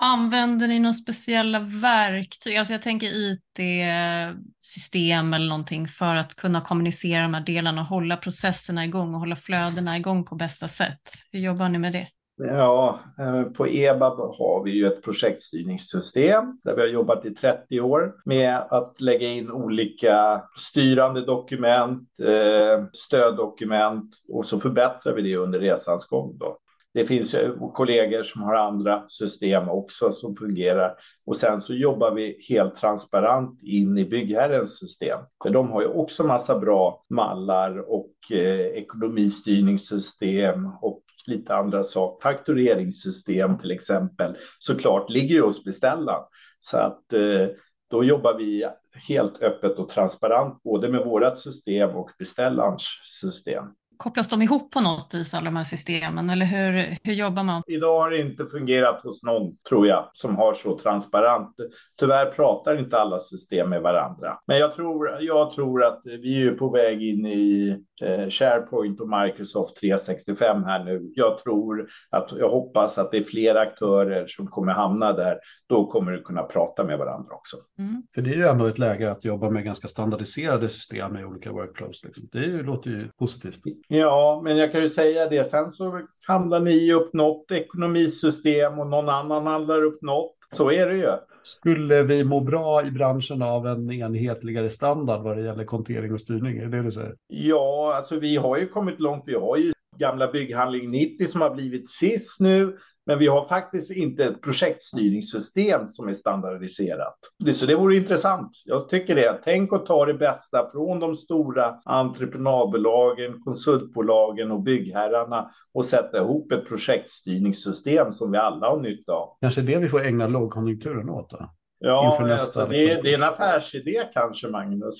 Använder 0.00 0.68
ni 0.68 0.78
några 0.78 0.92
speciella 0.92 1.60
verktyg? 1.60 2.56
Alltså 2.56 2.74
jag 2.74 2.82
tänker 2.82 3.06
IT-system 3.06 5.32
eller 5.32 5.48
någonting 5.48 5.88
för 5.88 6.16
att 6.16 6.34
kunna 6.34 6.60
kommunicera 6.60 7.22
de 7.22 7.34
här 7.34 7.44
delarna 7.44 7.80
och 7.80 7.86
hålla 7.86 8.16
processerna 8.16 8.84
igång 8.84 9.14
och 9.14 9.20
hålla 9.20 9.36
flödena 9.36 9.96
igång 9.96 10.24
på 10.24 10.34
bästa 10.34 10.68
sätt. 10.68 11.02
Hur 11.32 11.40
jobbar 11.40 11.68
ni 11.68 11.78
med 11.78 11.92
det? 11.92 12.08
Ja, 12.40 13.00
eh, 13.18 13.42
på 13.42 13.66
EBAB 13.66 14.18
har 14.18 14.64
vi 14.64 14.70
ju 14.70 14.86
ett 14.86 15.02
projektstyrningssystem 15.02 16.44
där 16.64 16.76
vi 16.76 16.80
har 16.80 16.88
jobbat 16.88 17.26
i 17.26 17.34
30 17.34 17.80
år 17.80 18.14
med 18.24 18.56
att 18.70 19.00
lägga 19.00 19.28
in 19.28 19.50
olika 19.50 20.42
styrande 20.56 21.24
dokument, 21.24 22.08
eh, 22.22 22.84
stöddokument 22.92 24.14
och 24.28 24.46
så 24.46 24.58
förbättrar 24.58 25.12
vi 25.12 25.22
det 25.22 25.36
under 25.36 25.60
resans 25.60 26.06
gång. 26.06 26.38
Då. 26.38 26.58
Det 26.98 27.06
finns 27.06 27.36
kollegor 27.74 28.22
som 28.22 28.42
har 28.42 28.54
andra 28.54 29.04
system 29.08 29.68
också 29.68 30.12
som 30.12 30.34
fungerar. 30.34 30.94
Och 31.26 31.36
sen 31.36 31.62
så 31.62 31.74
jobbar 31.74 32.14
vi 32.14 32.36
helt 32.48 32.74
transparent 32.74 33.62
in 33.62 33.98
i 33.98 34.04
byggherrens 34.04 34.78
system. 34.78 35.18
För 35.42 35.50
de 35.50 35.70
har 35.70 35.82
ju 35.82 35.88
också 35.88 36.24
massa 36.24 36.58
bra 36.58 37.04
mallar 37.10 37.90
och 37.90 38.12
eh, 38.32 38.60
ekonomistyrningssystem 38.60 40.70
och 40.82 41.02
lite 41.26 41.54
andra 41.54 41.82
saker. 41.82 42.30
Faktureringssystem 42.30 43.58
till 43.58 43.70
exempel 43.70 44.34
såklart 44.58 45.10
ligger 45.10 45.34
ju 45.34 45.42
hos 45.42 45.64
beställaren. 45.64 46.24
Så 46.58 46.78
att 46.78 47.12
eh, 47.12 47.46
då 47.90 48.04
jobbar 48.04 48.34
vi 48.34 48.68
helt 49.08 49.42
öppet 49.42 49.78
och 49.78 49.88
transparent 49.88 50.62
både 50.62 50.88
med 50.88 51.04
vårt 51.04 51.38
system 51.38 51.90
och 51.90 52.10
beställarens 52.18 52.82
system 53.20 53.64
kopplas 53.98 54.28
de 54.28 54.42
ihop 54.42 54.72
på 54.72 54.80
något 54.80 55.14
vis, 55.14 55.34
alla 55.34 55.44
de 55.44 55.56
här 55.56 55.64
systemen? 55.64 56.30
Eller 56.30 56.46
hur, 56.46 56.98
hur 57.02 57.12
jobbar 57.12 57.42
man? 57.42 57.62
Idag 57.66 58.00
har 58.00 58.10
det 58.10 58.20
inte 58.20 58.46
fungerat 58.46 59.02
hos 59.02 59.22
någon, 59.22 59.56
tror 59.68 59.86
jag, 59.86 60.10
som 60.12 60.36
har 60.36 60.54
så 60.54 60.78
transparent. 60.78 61.54
Tyvärr 62.00 62.26
pratar 62.26 62.78
inte 62.78 62.98
alla 62.98 63.18
system 63.18 63.70
med 63.70 63.82
varandra. 63.82 64.38
Men 64.46 64.58
jag 64.58 64.74
tror, 64.74 65.18
jag 65.20 65.50
tror 65.50 65.84
att 65.84 66.00
vi 66.04 66.46
är 66.46 66.50
på 66.50 66.70
väg 66.70 67.02
in 67.02 67.26
i 67.26 67.76
eh, 68.02 68.28
SharePoint 68.28 69.00
och 69.00 69.08
Microsoft 69.08 69.80
365 69.80 70.64
här 70.64 70.84
nu. 70.84 71.10
Jag 71.14 71.38
tror 71.38 71.88
att, 72.10 72.32
jag 72.38 72.50
hoppas 72.50 72.98
att 72.98 73.10
det 73.10 73.18
är 73.18 73.24
fler 73.24 73.54
aktörer 73.54 74.26
som 74.26 74.46
kommer 74.46 74.72
hamna 74.72 75.12
där. 75.12 75.38
Då 75.68 75.86
kommer 75.86 76.12
det 76.12 76.18
kunna 76.18 76.42
prata 76.42 76.84
med 76.84 76.98
varandra 76.98 77.34
också. 77.34 77.56
Mm. 77.78 78.02
För 78.14 78.22
det 78.22 78.30
är 78.30 78.36
ju 78.36 78.44
ändå 78.44 78.66
ett 78.66 78.78
läge 78.78 79.10
att 79.10 79.24
jobba 79.24 79.50
med 79.50 79.64
ganska 79.64 79.88
standardiserade 79.88 80.68
system 80.68 81.16
i 81.16 81.24
olika 81.24 81.52
workflows. 81.52 82.04
Liksom. 82.04 82.28
Det 82.32 82.62
låter 82.62 82.90
ju 82.90 83.08
positivt. 83.18 83.60
Ja, 83.90 84.40
men 84.44 84.56
jag 84.56 84.72
kan 84.72 84.82
ju 84.82 84.88
säga 84.88 85.28
det. 85.28 85.44
Sen 85.44 85.72
så 85.72 86.00
handlar 86.26 86.60
ni 86.60 86.92
upp 86.92 87.12
något 87.12 87.50
ekonomisystem 87.52 88.78
och 88.78 88.86
någon 88.86 89.08
annan 89.08 89.46
handlar 89.46 89.82
upp 89.82 90.02
något. 90.02 90.34
Så 90.54 90.70
är 90.70 90.88
det 90.88 90.96
ju. 90.96 91.12
Skulle 91.42 92.02
vi 92.02 92.24
må 92.24 92.40
bra 92.40 92.86
i 92.86 92.90
branschen 92.90 93.42
av 93.42 93.66
en 93.66 93.90
enhetligare 93.90 94.70
standard 94.70 95.22
vad 95.22 95.36
det 95.36 95.42
gäller 95.42 95.64
kontering 95.64 96.12
och 96.12 96.20
styrning? 96.20 96.58
Är 96.58 96.66
det 96.66 96.76
det 96.76 96.82
du 96.82 96.92
säger? 96.92 97.14
Ja, 97.26 97.94
alltså 97.96 98.18
vi 98.18 98.36
har 98.36 98.58
ju 98.58 98.66
kommit 98.66 99.00
långt. 99.00 99.22
Vi 99.26 99.34
har 99.34 99.56
ju 99.56 99.72
gamla 99.98 100.32
bygghandling 100.32 100.90
90 100.90 101.26
som 101.26 101.40
har 101.40 101.54
blivit 101.54 101.90
SIS 101.90 102.36
nu. 102.40 102.76
Men 103.08 103.18
vi 103.18 103.26
har 103.26 103.44
faktiskt 103.44 103.90
inte 103.90 104.24
ett 104.24 104.42
projektstyrningssystem 104.42 105.86
som 105.86 106.08
är 106.08 106.12
standardiserat. 106.12 107.18
Så 107.52 107.66
det 107.66 107.74
vore 107.74 107.96
intressant. 107.96 108.50
Jag 108.64 108.88
tycker 108.88 109.14
det. 109.14 109.40
Tänk 109.44 109.72
att 109.72 109.86
ta 109.86 110.06
det 110.06 110.14
bästa 110.14 110.68
från 110.72 111.00
de 111.00 111.16
stora 111.16 111.74
entreprenadbolagen, 111.84 113.40
konsultbolagen 113.40 114.50
och 114.50 114.62
byggherrarna 114.62 115.50
och 115.74 115.84
sätta 115.84 116.18
ihop 116.18 116.52
ett 116.52 116.68
projektstyrningssystem 116.68 118.12
som 118.12 118.32
vi 118.32 118.38
alla 118.38 118.68
har 118.68 118.80
nytta 118.80 119.12
av. 119.12 119.36
Kanske 119.40 119.62
det 119.62 119.78
vi 119.78 119.88
får 119.88 120.06
ägna 120.06 120.26
lågkonjunkturen 120.26 121.10
åt 121.10 121.30
då? 121.30 121.50
Ja, 121.78 122.18
alltså, 122.20 122.66
det, 122.66 122.90
är, 122.90 123.02
det 123.02 123.12
är 123.12 123.16
en 123.16 123.22
affärsidé 123.22 124.02
kanske, 124.12 124.48
Magnus. 124.48 124.94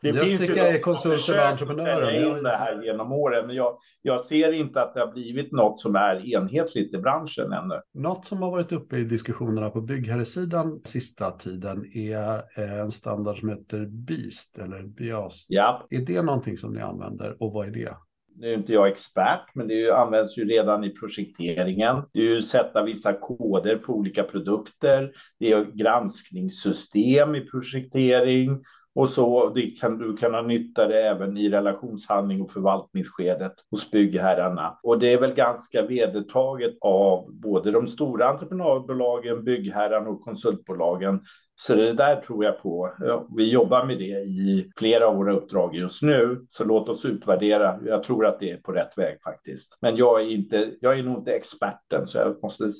Det 0.00 0.08
Jessica 0.08 0.68
är 0.68 0.80
konsult 0.80 1.28
och 1.28 1.36
entreprenör. 1.36 2.36
in 2.36 2.42
det 2.42 2.56
här 2.56 2.82
genom 2.82 3.12
åren, 3.12 3.46
men 3.46 3.56
jag, 3.56 3.78
jag 4.02 4.20
ser 4.20 4.52
inte 4.52 4.82
att 4.82 4.94
det 4.94 5.00
har 5.00 5.12
blivit 5.12 5.52
något 5.52 5.80
som 5.80 5.96
är 5.96 6.34
enhetligt 6.34 6.94
i 6.94 6.98
branschen 6.98 7.52
ännu. 7.52 7.80
Något 7.94 8.26
som 8.26 8.42
har 8.42 8.50
varit 8.50 8.72
uppe 8.72 8.96
i 8.96 9.04
diskussionerna 9.04 9.70
på 9.70 9.80
byggherresidan 9.80 10.80
sista 10.84 11.30
tiden 11.30 11.84
är 11.94 12.58
en 12.58 12.90
standard 12.90 13.36
som 13.36 13.48
heter 13.48 13.86
BEAST 13.86 14.58
eller 14.58 14.82
BIAST. 14.82 15.46
Ja. 15.48 15.86
Är 15.90 16.00
det 16.00 16.22
någonting 16.22 16.56
som 16.56 16.72
ni 16.72 16.80
använder 16.80 17.42
och 17.42 17.52
vad 17.52 17.66
är 17.66 17.70
det? 17.70 17.96
nu 18.38 18.52
är 18.52 18.54
inte 18.54 18.72
jag 18.72 18.88
expert, 18.88 19.50
men 19.54 19.68
det 19.68 19.90
används 19.90 20.38
ju 20.38 20.44
redan 20.44 20.84
i 20.84 20.90
projekteringen. 20.90 22.02
Det 22.12 22.18
är 22.20 22.24
ju 22.24 22.42
sätta 22.42 22.82
vissa 22.82 23.12
koder 23.12 23.76
på 23.76 23.92
olika 23.92 24.22
produkter. 24.22 25.12
Det 25.38 25.52
är 25.52 25.64
granskningssystem 25.64 27.34
i 27.34 27.40
projektering 27.40 28.62
och 28.96 29.08
så 29.08 29.48
det 29.48 29.80
kan 29.80 29.98
du 29.98 30.16
kan 30.16 30.34
ha 30.34 30.42
nytta 30.42 30.86
det 30.86 31.02
även 31.02 31.36
i 31.36 31.48
relationshandling 31.48 32.42
och 32.42 32.50
förvaltningsskedet 32.50 33.52
hos 33.70 33.90
byggherrarna. 33.90 34.78
Och 34.82 34.98
det 34.98 35.12
är 35.12 35.20
väl 35.20 35.34
ganska 35.34 35.82
vedertaget 35.82 36.74
av 36.80 37.24
både 37.42 37.70
de 37.70 37.86
stora 37.86 38.28
entreprenadbolagen, 38.28 39.44
byggherrarna 39.44 40.08
och 40.08 40.24
konsultbolagen. 40.24 41.20
Så 41.54 41.74
det 41.74 41.92
där 41.92 42.16
tror 42.16 42.44
jag 42.44 42.62
på. 42.62 42.92
Vi 43.36 43.50
jobbar 43.50 43.84
med 43.84 43.98
det 43.98 44.20
i 44.22 44.70
flera 44.76 45.06
av 45.06 45.16
våra 45.16 45.34
uppdrag 45.34 45.76
just 45.76 46.02
nu, 46.02 46.46
så 46.48 46.64
låt 46.64 46.88
oss 46.88 47.04
utvärdera. 47.04 47.78
Jag 47.84 48.02
tror 48.02 48.26
att 48.26 48.40
det 48.40 48.50
är 48.50 48.56
på 48.56 48.72
rätt 48.72 48.98
väg 48.98 49.22
faktiskt. 49.22 49.78
Men 49.80 49.96
jag 49.96 50.20
är, 50.20 50.30
inte, 50.30 50.70
jag 50.80 50.98
är 50.98 51.02
nog 51.02 51.18
inte 51.18 51.32
experten, 51.32 52.06
så 52.06 52.18
jag 52.18 52.42
måste 52.42 52.70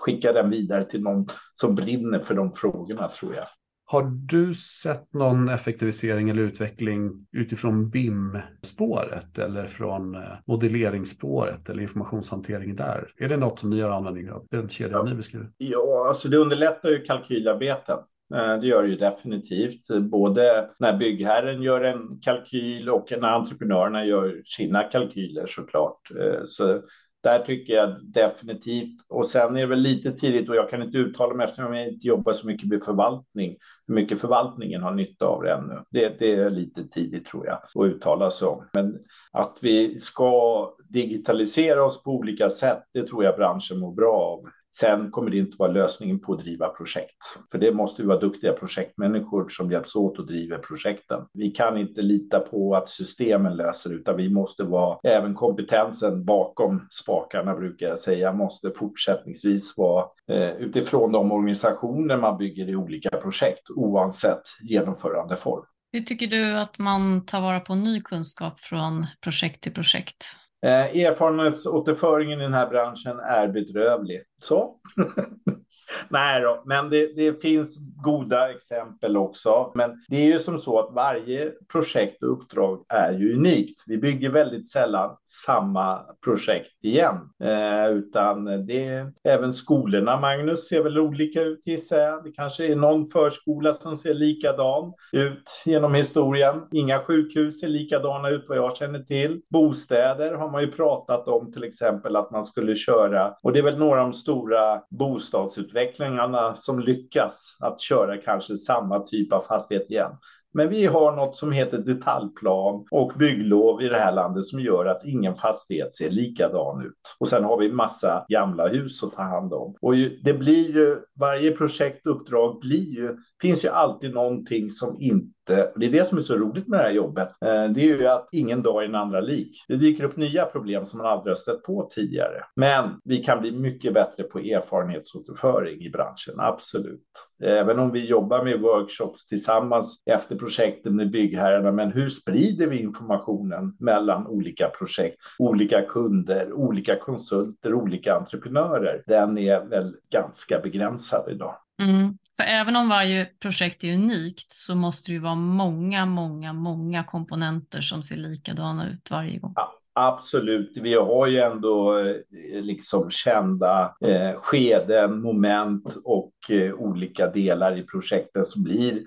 skicka 0.00 0.32
den 0.32 0.50
vidare 0.50 0.84
till 0.84 1.02
någon 1.02 1.26
som 1.54 1.74
brinner 1.74 2.18
för 2.18 2.34
de 2.34 2.52
frågorna 2.52 3.08
tror 3.08 3.34
jag. 3.34 3.46
Har 3.92 4.02
du 4.26 4.54
sett 4.54 5.14
någon 5.14 5.48
effektivisering 5.48 6.30
eller 6.30 6.42
utveckling 6.42 7.26
utifrån 7.32 7.90
BIM-spåret 7.90 9.38
eller 9.38 9.66
från 9.66 10.14
eh, 10.14 10.22
modelleringsspåret 10.46 11.68
eller 11.68 11.82
informationshantering 11.82 12.76
där? 12.76 13.08
Är 13.16 13.28
det 13.28 13.36
något 13.36 13.58
som 13.58 13.70
ni 13.70 13.80
har 13.80 13.90
användning 13.90 14.30
av, 14.30 14.46
den 14.50 14.68
kedjan 14.68 15.00
ja. 15.04 15.10
ni 15.10 15.16
beskriver? 15.16 15.50
Ja, 15.56 16.06
alltså 16.08 16.28
det 16.28 16.36
underlättar 16.36 16.88
ju 16.88 16.98
kalkylarbeten. 16.98 17.98
Eh, 18.34 18.60
det 18.60 18.66
gör 18.66 18.82
det 18.82 18.88
ju 18.88 18.96
definitivt. 18.96 19.86
Både 20.00 20.68
när 20.78 20.98
byggherren 20.98 21.62
gör 21.62 21.80
en 21.80 22.20
kalkyl 22.20 22.88
och 22.88 23.12
när 23.20 23.28
entreprenörerna 23.28 24.04
gör 24.04 24.42
sina 24.44 24.82
kalkyler 24.82 25.46
såklart. 25.46 26.10
Eh, 26.10 26.44
så 26.48 26.82
där 27.22 27.38
tycker 27.38 27.74
jag 27.74 28.04
definitivt. 28.04 29.00
Och 29.08 29.28
sen 29.28 29.56
är 29.56 29.60
det 29.60 29.66
väl 29.66 29.78
lite 29.78 30.12
tidigt 30.12 30.48
och 30.48 30.56
jag 30.56 30.70
kan 30.70 30.82
inte 30.82 30.98
uttala 30.98 31.34
mig 31.34 31.44
eftersom 31.44 31.74
jag 31.74 31.88
inte 31.88 32.06
jobbar 32.06 32.32
så 32.32 32.46
mycket 32.46 32.68
med 32.68 32.82
förvaltning. 32.82 33.56
Hur 33.86 33.94
mycket 33.94 34.20
förvaltningen 34.20 34.82
har 34.82 34.90
nytta 34.90 35.24
av 35.24 35.42
det 35.42 35.52
ännu. 35.52 35.82
Det, 35.90 36.18
det 36.18 36.34
är 36.34 36.50
lite 36.50 36.88
tidigt 36.88 37.26
tror 37.26 37.46
jag 37.46 37.54
att 37.54 37.92
uttala 37.92 38.30
sig 38.30 38.48
om. 38.48 38.64
Men 38.72 38.98
att 39.32 39.58
vi 39.62 39.98
ska 39.98 40.68
digitalisera 40.88 41.84
oss 41.84 42.02
på 42.02 42.10
olika 42.10 42.50
sätt, 42.50 42.82
det 42.92 43.06
tror 43.06 43.24
jag 43.24 43.36
branschen 43.36 43.78
mår 43.78 43.94
bra 43.94 44.14
av. 44.14 44.50
Sen 44.80 45.10
kommer 45.10 45.30
det 45.30 45.38
inte 45.38 45.56
vara 45.58 45.72
lösningen 45.72 46.20
på 46.20 46.32
att 46.32 46.40
driva 46.40 46.68
projekt, 46.68 47.16
för 47.50 47.58
det 47.58 47.72
måste 47.72 48.02
vi 48.02 48.08
vara 48.08 48.18
duktiga 48.18 48.52
projektmänniskor 48.52 49.48
som 49.48 49.70
hjälps 49.70 49.96
åt 49.96 50.18
att 50.18 50.26
driva 50.26 50.58
projekten. 50.58 51.20
Vi 51.32 51.50
kan 51.50 51.78
inte 51.78 52.02
lita 52.02 52.40
på 52.40 52.74
att 52.74 52.88
systemen 52.88 53.56
löser, 53.56 53.94
utan 53.94 54.16
vi 54.16 54.28
måste 54.28 54.64
vara 54.64 54.98
även 55.02 55.34
kompetensen 55.34 56.24
bakom 56.24 56.86
spakarna 56.90 57.54
brukar 57.54 57.88
jag 57.88 57.98
säga 57.98 58.32
måste 58.32 58.72
fortsättningsvis 58.76 59.74
vara 59.76 60.06
eh, 60.30 60.50
utifrån 60.50 61.12
de 61.12 61.32
organisationer 61.32 62.16
man 62.16 62.38
bygger 62.38 62.68
i 62.68 62.76
olika 62.76 63.10
projekt 63.10 63.70
oavsett 63.70 64.42
genomförandeform. 64.62 65.64
Hur 65.92 66.00
tycker 66.00 66.26
du 66.26 66.58
att 66.58 66.78
man 66.78 67.26
tar 67.26 67.40
vara 67.40 67.60
på 67.60 67.74
ny 67.74 68.00
kunskap 68.00 68.60
från 68.60 69.06
projekt 69.24 69.62
till 69.62 69.74
projekt? 69.74 70.24
Eh, 70.66 71.04
erfarenhetsåterföringen 71.04 72.40
i 72.40 72.42
den 72.42 72.52
här 72.52 72.68
branschen 72.70 73.18
är 73.18 73.48
bedrövlig. 73.48 74.22
Så. 74.42 74.76
Nej 76.08 76.40
då, 76.40 76.62
men 76.66 76.90
det, 76.90 77.16
det, 77.16 77.42
finns 77.42 77.78
goda 78.04 78.50
exempel 78.50 79.16
också. 79.16 79.72
Men 79.74 79.90
det 80.08 80.16
är 80.16 80.24
ju 80.24 80.38
som 80.38 80.58
så 80.58 80.78
att 80.78 80.94
varje 80.94 81.52
projekt 81.72 82.22
och 82.22 82.32
uppdrag 82.32 82.84
är 82.88 83.12
ju 83.12 83.34
unikt. 83.34 83.84
Vi 83.86 83.98
bygger 83.98 84.30
väldigt 84.30 84.68
sällan 84.68 85.16
samma 85.46 86.00
projekt 86.24 86.84
igen, 86.84 87.16
eh, 87.44 87.90
utan 87.90 88.44
det 88.66 89.06
även 89.24 89.54
skolorna. 89.54 90.20
Magnus 90.20 90.68
ser 90.68 90.82
väl 90.82 90.98
olika 90.98 91.42
ut 91.42 91.66
gissar 91.66 91.98
jag. 91.98 92.24
Det 92.24 92.32
kanske 92.32 92.66
är 92.66 92.76
någon 92.76 93.04
förskola 93.04 93.72
som 93.72 93.96
ser 93.96 94.14
likadan 94.14 94.92
ut 95.12 95.62
genom 95.66 95.94
historien. 95.94 96.54
Inga 96.72 96.98
sjukhus 96.98 97.60
ser 97.60 97.68
likadana 97.68 98.28
ut 98.28 98.44
vad 98.48 98.58
jag 98.58 98.76
känner 98.76 99.00
till. 99.00 99.40
Bostäder 99.50 100.34
har 100.34 100.50
man 100.50 100.62
ju 100.62 100.70
pratat 100.70 101.28
om 101.28 101.52
till 101.52 101.64
exempel 101.64 102.16
att 102.16 102.30
man 102.30 102.44
skulle 102.44 102.74
köra 102.74 103.34
och 103.42 103.52
det 103.52 103.58
är 103.58 103.62
väl 103.62 103.78
några 103.78 104.00
av 104.00 104.06
de 104.06 104.12
stora 104.32 104.80
bostadsutvecklingarna 104.90 106.54
som 106.54 106.80
lyckas 106.80 107.56
att 107.60 107.80
köra 107.80 108.16
kanske 108.16 108.56
samma 108.56 109.00
typ 109.00 109.32
av 109.32 109.40
fastighet 109.40 109.90
igen. 109.90 110.10
Men 110.54 110.68
vi 110.68 110.86
har 110.86 111.12
något 111.12 111.36
som 111.36 111.52
heter 111.52 111.78
detaljplan 111.78 112.86
och 112.90 113.12
bygglov 113.18 113.82
i 113.82 113.88
det 113.88 113.98
här 113.98 114.12
landet 114.12 114.44
som 114.44 114.60
gör 114.60 114.86
att 114.86 115.04
ingen 115.04 115.34
fastighet 115.34 115.94
ser 115.94 116.10
likadan 116.10 116.86
ut. 116.86 116.92
Och 117.18 117.28
sen 117.28 117.44
har 117.44 117.58
vi 117.58 117.72
massa 117.72 118.24
gamla 118.28 118.68
hus 118.68 119.02
att 119.02 119.12
ta 119.12 119.22
hand 119.22 119.52
om. 119.52 119.74
Och 119.80 119.94
det 120.24 120.34
blir 120.34 120.76
ju, 120.76 120.98
varje 121.20 121.50
projektuppdrag 121.50 122.60
blir 122.60 122.94
ju, 122.96 123.16
finns 123.42 123.64
ju 123.64 123.68
alltid 123.68 124.14
någonting 124.14 124.70
som 124.70 124.96
inte 125.00 125.32
det 125.46 125.86
är 125.86 125.90
det 125.90 126.06
som 126.06 126.18
är 126.18 126.22
så 126.22 126.36
roligt 126.36 126.68
med 126.68 126.80
det 126.80 126.82
här 126.82 126.90
jobbet. 126.90 127.28
Eh, 127.28 127.64
det 127.64 127.80
är 127.80 127.98
ju 127.98 128.06
att 128.06 128.28
ingen 128.32 128.62
dag 128.62 128.82
är 128.82 128.86
den 128.86 128.94
andra 128.94 129.20
lik. 129.20 129.64
Det 129.68 129.76
dyker 129.76 130.04
upp 130.04 130.16
nya 130.16 130.44
problem 130.44 130.86
som 130.86 130.98
man 130.98 131.06
aldrig 131.06 131.30
har 131.30 131.36
stött 131.36 131.62
på 131.62 131.88
tidigare. 131.94 132.44
Men 132.56 133.00
vi 133.04 133.16
kan 133.16 133.40
bli 133.40 133.52
mycket 133.52 133.94
bättre 133.94 134.22
på 134.22 134.38
erfarenhetsåterföring 134.38 135.80
i 135.80 135.90
branschen, 135.90 136.34
absolut. 136.36 137.02
Även 137.42 137.78
om 137.78 137.90
vi 137.90 138.06
jobbar 138.06 138.44
med 138.44 138.60
workshops 138.60 139.26
tillsammans 139.26 140.02
efter 140.06 140.36
projekten 140.36 140.96
med 140.96 141.10
byggherrarna. 141.10 141.72
Men 141.72 141.92
hur 141.92 142.08
sprider 142.08 142.66
vi 142.66 142.82
informationen 142.82 143.76
mellan 143.78 144.26
olika 144.26 144.68
projekt, 144.68 145.16
olika 145.38 145.82
kunder, 145.82 146.52
olika 146.52 146.94
konsulter, 146.94 147.74
olika 147.74 148.14
entreprenörer? 148.14 149.02
Den 149.06 149.38
är 149.38 149.64
väl 149.64 149.96
ganska 150.12 150.58
begränsad 150.58 151.30
idag. 151.30 151.54
Mm. 151.82 152.18
För 152.36 152.44
även 152.44 152.76
om 152.76 152.88
varje 152.88 153.24
projekt 153.24 153.84
är 153.84 153.94
unikt 153.94 154.52
så 154.52 154.74
måste 154.74 155.10
det 155.10 155.14
ju 155.14 155.20
vara 155.20 155.34
många, 155.34 156.06
många, 156.06 156.52
många 156.52 157.04
komponenter 157.04 157.80
som 157.80 158.02
ser 158.02 158.16
likadana 158.16 158.88
ut 158.88 159.10
varje 159.10 159.38
gång. 159.38 159.52
Ja. 159.56 159.78
Absolut, 159.94 160.76
vi 160.76 160.94
har 160.94 161.26
ju 161.26 161.38
ändå 161.38 161.98
eh, 161.98 162.16
liksom 162.62 163.10
kända 163.10 163.94
eh, 164.00 164.40
skeden, 164.40 165.22
moment 165.22 165.96
och 166.04 166.32
eh, 166.50 166.74
olika 166.74 167.30
delar 167.30 167.78
i 167.78 167.82
projekten 167.82 168.44
som 168.44 168.62
blir 168.62 169.02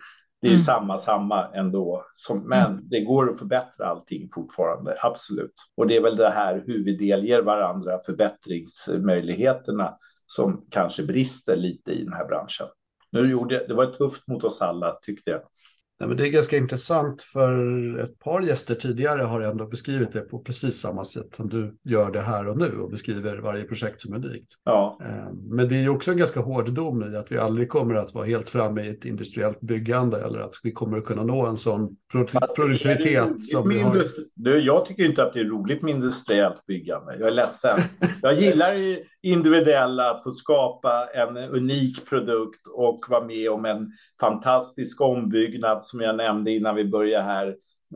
det 0.45 0.49
är 0.49 0.51
mm. 0.51 0.63
samma, 0.63 0.97
samma 0.97 1.47
ändå. 1.47 2.05
Som, 2.13 2.49
men 2.49 2.71
mm. 2.71 2.89
det 2.89 3.01
går 3.01 3.29
att 3.29 3.39
förbättra 3.39 3.85
allting 3.85 4.29
fortfarande, 4.33 4.95
absolut. 5.03 5.53
Och 5.77 5.87
det 5.87 5.95
är 5.95 6.01
väl 6.01 6.15
det 6.15 6.29
här 6.29 6.63
hur 6.65 6.83
vi 6.83 6.97
delger 6.97 7.41
varandra 7.41 7.99
förbättringsmöjligheterna 8.05 9.97
som 10.35 10.65
kanske 10.69 11.03
brister 11.03 11.55
lite 11.55 11.91
i 11.91 12.03
den 12.03 12.13
här 12.13 12.25
branschen. 12.25 12.67
Nu 13.11 13.31
gjorde, 13.31 13.65
det 13.67 13.73
var 13.73 13.85
tufft 13.85 14.27
mot 14.27 14.43
oss 14.43 14.61
alla 14.61 14.91
tyckte 15.01 15.31
jag. 15.31 15.41
Nej, 15.99 16.09
men 16.09 16.17
det 16.17 16.27
är 16.27 16.31
ganska 16.31 16.57
intressant 16.57 17.21
för 17.21 17.97
ett 17.99 18.19
par 18.19 18.41
gäster 18.41 18.75
tidigare 18.75 19.21
har 19.21 19.41
ändå 19.41 19.67
beskrivit 19.67 20.11
det 20.11 20.21
på 20.21 20.39
precis 20.39 20.79
samma 20.79 21.03
sätt 21.03 21.35
som 21.35 21.49
du 21.49 21.77
gör 21.83 22.11
det 22.11 22.21
här 22.21 22.47
och 22.47 22.57
nu 22.57 22.79
och 22.79 22.91
beskriver 22.91 23.37
varje 23.37 23.63
projekt 23.63 24.01
som 24.01 24.13
unikt. 24.13 24.53
Ja. 24.63 24.99
Eh, 25.01 25.33
men 25.33 25.69
det 25.69 25.75
är 25.75 25.81
ju 25.81 25.89
också 25.89 26.11
en 26.11 26.17
ganska 26.17 26.39
hård 26.39 26.73
dom 26.73 27.13
i 27.13 27.15
att 27.15 27.31
vi 27.31 27.37
aldrig 27.37 27.69
kommer 27.69 27.95
att 27.95 28.13
vara 28.13 28.25
helt 28.25 28.49
framme 28.49 28.81
i 28.81 28.89
ett 28.89 29.05
industriellt 29.05 29.61
byggande 29.61 30.25
eller 30.25 30.39
att 30.39 30.53
vi 30.63 30.71
kommer 30.71 30.97
att 30.97 31.05
kunna 31.05 31.23
nå 31.23 31.45
en 31.45 31.57
sån 31.57 31.95
produktivitet 32.11 33.43
som 33.43 33.69
vi 33.69 33.79
har. 33.79 34.03
Du, 34.33 34.59
jag 34.59 34.85
tycker 34.85 35.05
inte 35.05 35.23
att 35.23 35.33
det 35.33 35.39
är 35.39 35.45
roligt 35.45 35.81
med 35.81 35.95
industriellt 35.95 36.65
byggande. 36.65 37.15
Jag 37.19 37.27
är 37.27 37.33
ledsen. 37.33 37.79
Jag 38.21 38.41
gillar 38.41 38.75
individuella, 39.25 40.09
att 40.09 40.23
få 40.23 40.31
skapa 40.31 41.07
en 41.13 41.37
unik 41.37 42.09
produkt 42.09 42.67
och 42.67 43.05
vara 43.09 43.25
med 43.25 43.49
om 43.49 43.65
en 43.65 43.89
fantastisk 44.19 45.01
ombyggnad 45.01 45.85
som 45.85 46.01
jag 46.01 46.15
nämnde 46.15 46.51
innan 46.51 46.75
vi 46.75 46.85
började 46.85 47.23
här. 47.23 47.47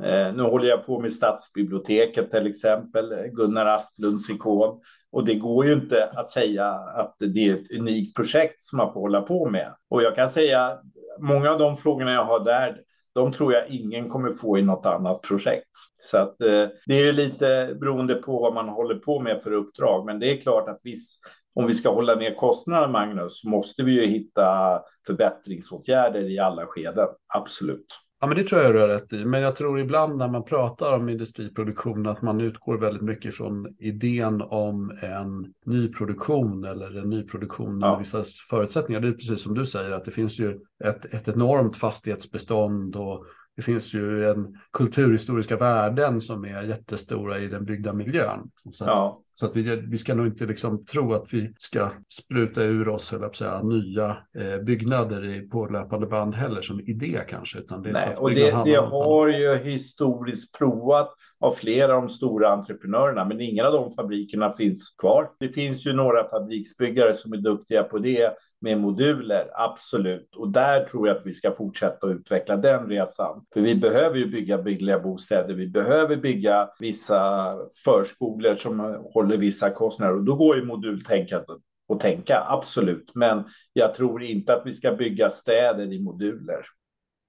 Eh, 0.03 0.33
nu 0.35 0.43
håller 0.43 0.69
jag 0.69 0.85
på 0.85 0.99
med 0.99 1.13
stadsbiblioteket 1.13 2.31
till 2.31 2.47
exempel, 2.47 3.13
Gunnar 3.31 3.65
Asplunds 3.65 4.29
ikon. 4.29 4.79
Och 5.11 5.25
det 5.25 5.35
går 5.35 5.65
ju 5.65 5.73
inte 5.73 6.09
att 6.15 6.29
säga 6.29 6.67
att 6.71 7.15
det 7.19 7.47
är 7.47 7.53
ett 7.53 7.71
unikt 7.79 8.15
projekt 8.15 8.63
som 8.63 8.77
man 8.77 8.93
får 8.93 9.01
hålla 9.01 9.21
på 9.21 9.49
med. 9.49 9.73
Och 9.89 10.03
jag 10.03 10.15
kan 10.15 10.29
säga, 10.29 10.77
många 11.19 11.51
av 11.51 11.59
de 11.59 11.77
frågorna 11.77 12.13
jag 12.13 12.25
har 12.25 12.43
där, 12.45 12.77
de 13.13 13.33
tror 13.33 13.53
jag 13.53 13.69
ingen 13.69 14.09
kommer 14.09 14.31
få 14.31 14.57
i 14.57 14.61
något 14.61 14.85
annat 14.85 15.21
projekt. 15.21 15.69
Så 15.93 16.17
att, 16.17 16.41
eh, 16.41 16.67
det 16.85 16.93
är 16.93 17.05
ju 17.05 17.11
lite 17.11 17.77
beroende 17.79 18.15
på 18.15 18.39
vad 18.39 18.53
man 18.53 18.69
håller 18.69 18.95
på 18.95 19.19
med 19.19 19.41
för 19.41 19.51
uppdrag. 19.51 20.05
Men 20.05 20.19
det 20.19 20.31
är 20.31 20.41
klart 20.41 20.69
att 20.69 20.79
viss, 20.83 21.19
om 21.55 21.67
vi 21.67 21.73
ska 21.73 21.93
hålla 21.93 22.15
ner 22.15 22.35
kostnaderna, 22.35 22.91
Magnus, 22.91 23.43
måste 23.43 23.83
vi 23.83 23.91
ju 23.91 24.05
hitta 24.05 24.81
förbättringsåtgärder 25.07 26.29
i 26.29 26.39
alla 26.39 26.65
skeden. 26.65 27.07
Absolut. 27.33 27.87
Ja, 28.21 28.27
men 28.27 28.37
det 28.37 28.43
tror 28.43 28.61
jag 28.61 28.73
du 28.73 28.79
har 28.79 28.87
rätt 28.87 29.13
i. 29.13 29.25
Men 29.25 29.41
jag 29.41 29.55
tror 29.55 29.79
ibland 29.79 30.17
när 30.17 30.27
man 30.27 30.43
pratar 30.43 30.93
om 30.93 31.09
industriproduktion 31.09 32.07
att 32.07 32.21
man 32.21 32.41
utgår 32.41 32.77
väldigt 32.77 33.01
mycket 33.01 33.35
från 33.35 33.75
idén 33.79 34.41
om 34.41 34.91
en 35.01 35.53
ny 35.65 35.87
produktion 35.87 36.63
eller 36.63 36.97
en 36.97 37.09
ny 37.09 37.23
produktion 37.23 37.79
ja. 37.81 37.91
med 37.91 37.99
vissa 37.99 38.23
förutsättningar. 38.49 39.01
Det 39.01 39.07
är 39.07 39.11
precis 39.11 39.43
som 39.43 39.53
du 39.53 39.65
säger 39.65 39.91
att 39.91 40.05
det 40.05 40.11
finns 40.11 40.39
ju 40.39 40.59
ett, 40.83 41.05
ett 41.05 41.27
enormt 41.27 41.77
fastighetsbestånd 41.77 42.95
och 42.95 43.25
det 43.55 43.61
finns 43.61 43.93
ju 43.93 44.29
en 44.29 44.57
kulturhistoriska 44.73 45.57
värden 45.57 46.21
som 46.21 46.45
är 46.45 46.61
jättestora 46.61 47.39
i 47.39 47.47
den 47.47 47.65
byggda 47.65 47.93
miljön. 47.93 48.51
Så 48.73 48.85
ja. 48.85 49.21
Så 49.39 49.45
att 49.45 49.55
vi, 49.55 49.75
vi 49.75 49.97
ska 49.97 50.15
nog 50.15 50.27
inte 50.27 50.45
liksom 50.45 50.85
tro 50.85 51.13
att 51.13 51.33
vi 51.33 51.53
ska 51.57 51.89
spruta 52.09 52.63
ur 52.63 52.89
oss 52.89 53.13
eller 53.13 53.31
säga, 53.31 53.63
nya 53.63 54.17
eh, 54.39 54.57
byggnader 54.63 55.49
på 55.51 55.65
löpande 55.65 56.07
band 56.07 56.35
heller 56.35 56.61
som 56.61 56.79
idé 56.79 57.19
kanske. 57.29 57.59
Utan 57.59 57.81
det, 57.81 57.91
Nej, 57.91 58.15
och 58.17 58.29
det, 58.29 58.63
det 58.65 58.75
har 58.75 59.27
ju 59.27 59.55
historiskt 59.55 60.57
provat 60.57 61.13
av 61.39 61.51
flera 61.51 61.95
av 61.95 62.01
de 62.01 62.09
stora 62.09 62.49
entreprenörerna, 62.49 63.25
men 63.25 63.41
ingen 63.41 63.65
av 63.65 63.73
de 63.73 63.91
fabrikerna 63.91 64.51
finns 64.51 64.95
kvar. 64.97 65.29
Det 65.39 65.49
finns 65.49 65.87
ju 65.87 65.93
några 65.93 66.27
fabriksbyggare 66.27 67.13
som 67.13 67.33
är 67.33 67.37
duktiga 67.37 67.83
på 67.83 67.99
det 67.99 68.33
med 68.61 68.77
moduler, 68.77 69.49
absolut. 69.53 70.35
Och 70.35 70.51
där 70.51 70.83
tror 70.83 71.07
jag 71.07 71.17
att 71.17 71.25
vi 71.25 71.33
ska 71.33 71.51
fortsätta 71.51 72.07
att 72.07 72.15
utveckla 72.15 72.57
den 72.57 72.89
resan. 72.89 73.45
För 73.53 73.61
vi 73.61 73.75
behöver 73.75 74.17
ju 74.17 74.25
bygga 74.25 74.57
byggliga 74.57 74.99
bostäder. 74.99 75.53
Vi 75.53 75.67
behöver 75.67 76.15
bygga 76.15 76.69
vissa 76.79 77.53
förskolor 77.85 78.55
som 78.55 79.05
håller 79.13 79.28
håller 79.29 79.41
vissa 79.41 79.69
kostnader 79.69 80.15
och 80.15 80.23
då 80.23 80.35
går 80.35 80.55
ju 80.55 80.65
modultänkandet 80.65 81.57
att 81.93 81.99
tänka, 81.99 82.43
absolut. 82.47 83.11
Men 83.15 83.43
jag 83.73 83.95
tror 83.95 84.23
inte 84.23 84.53
att 84.53 84.61
vi 84.65 84.73
ska 84.73 84.95
bygga 84.95 85.29
städer 85.29 85.93
i 85.93 85.99
moduler. 86.01 86.65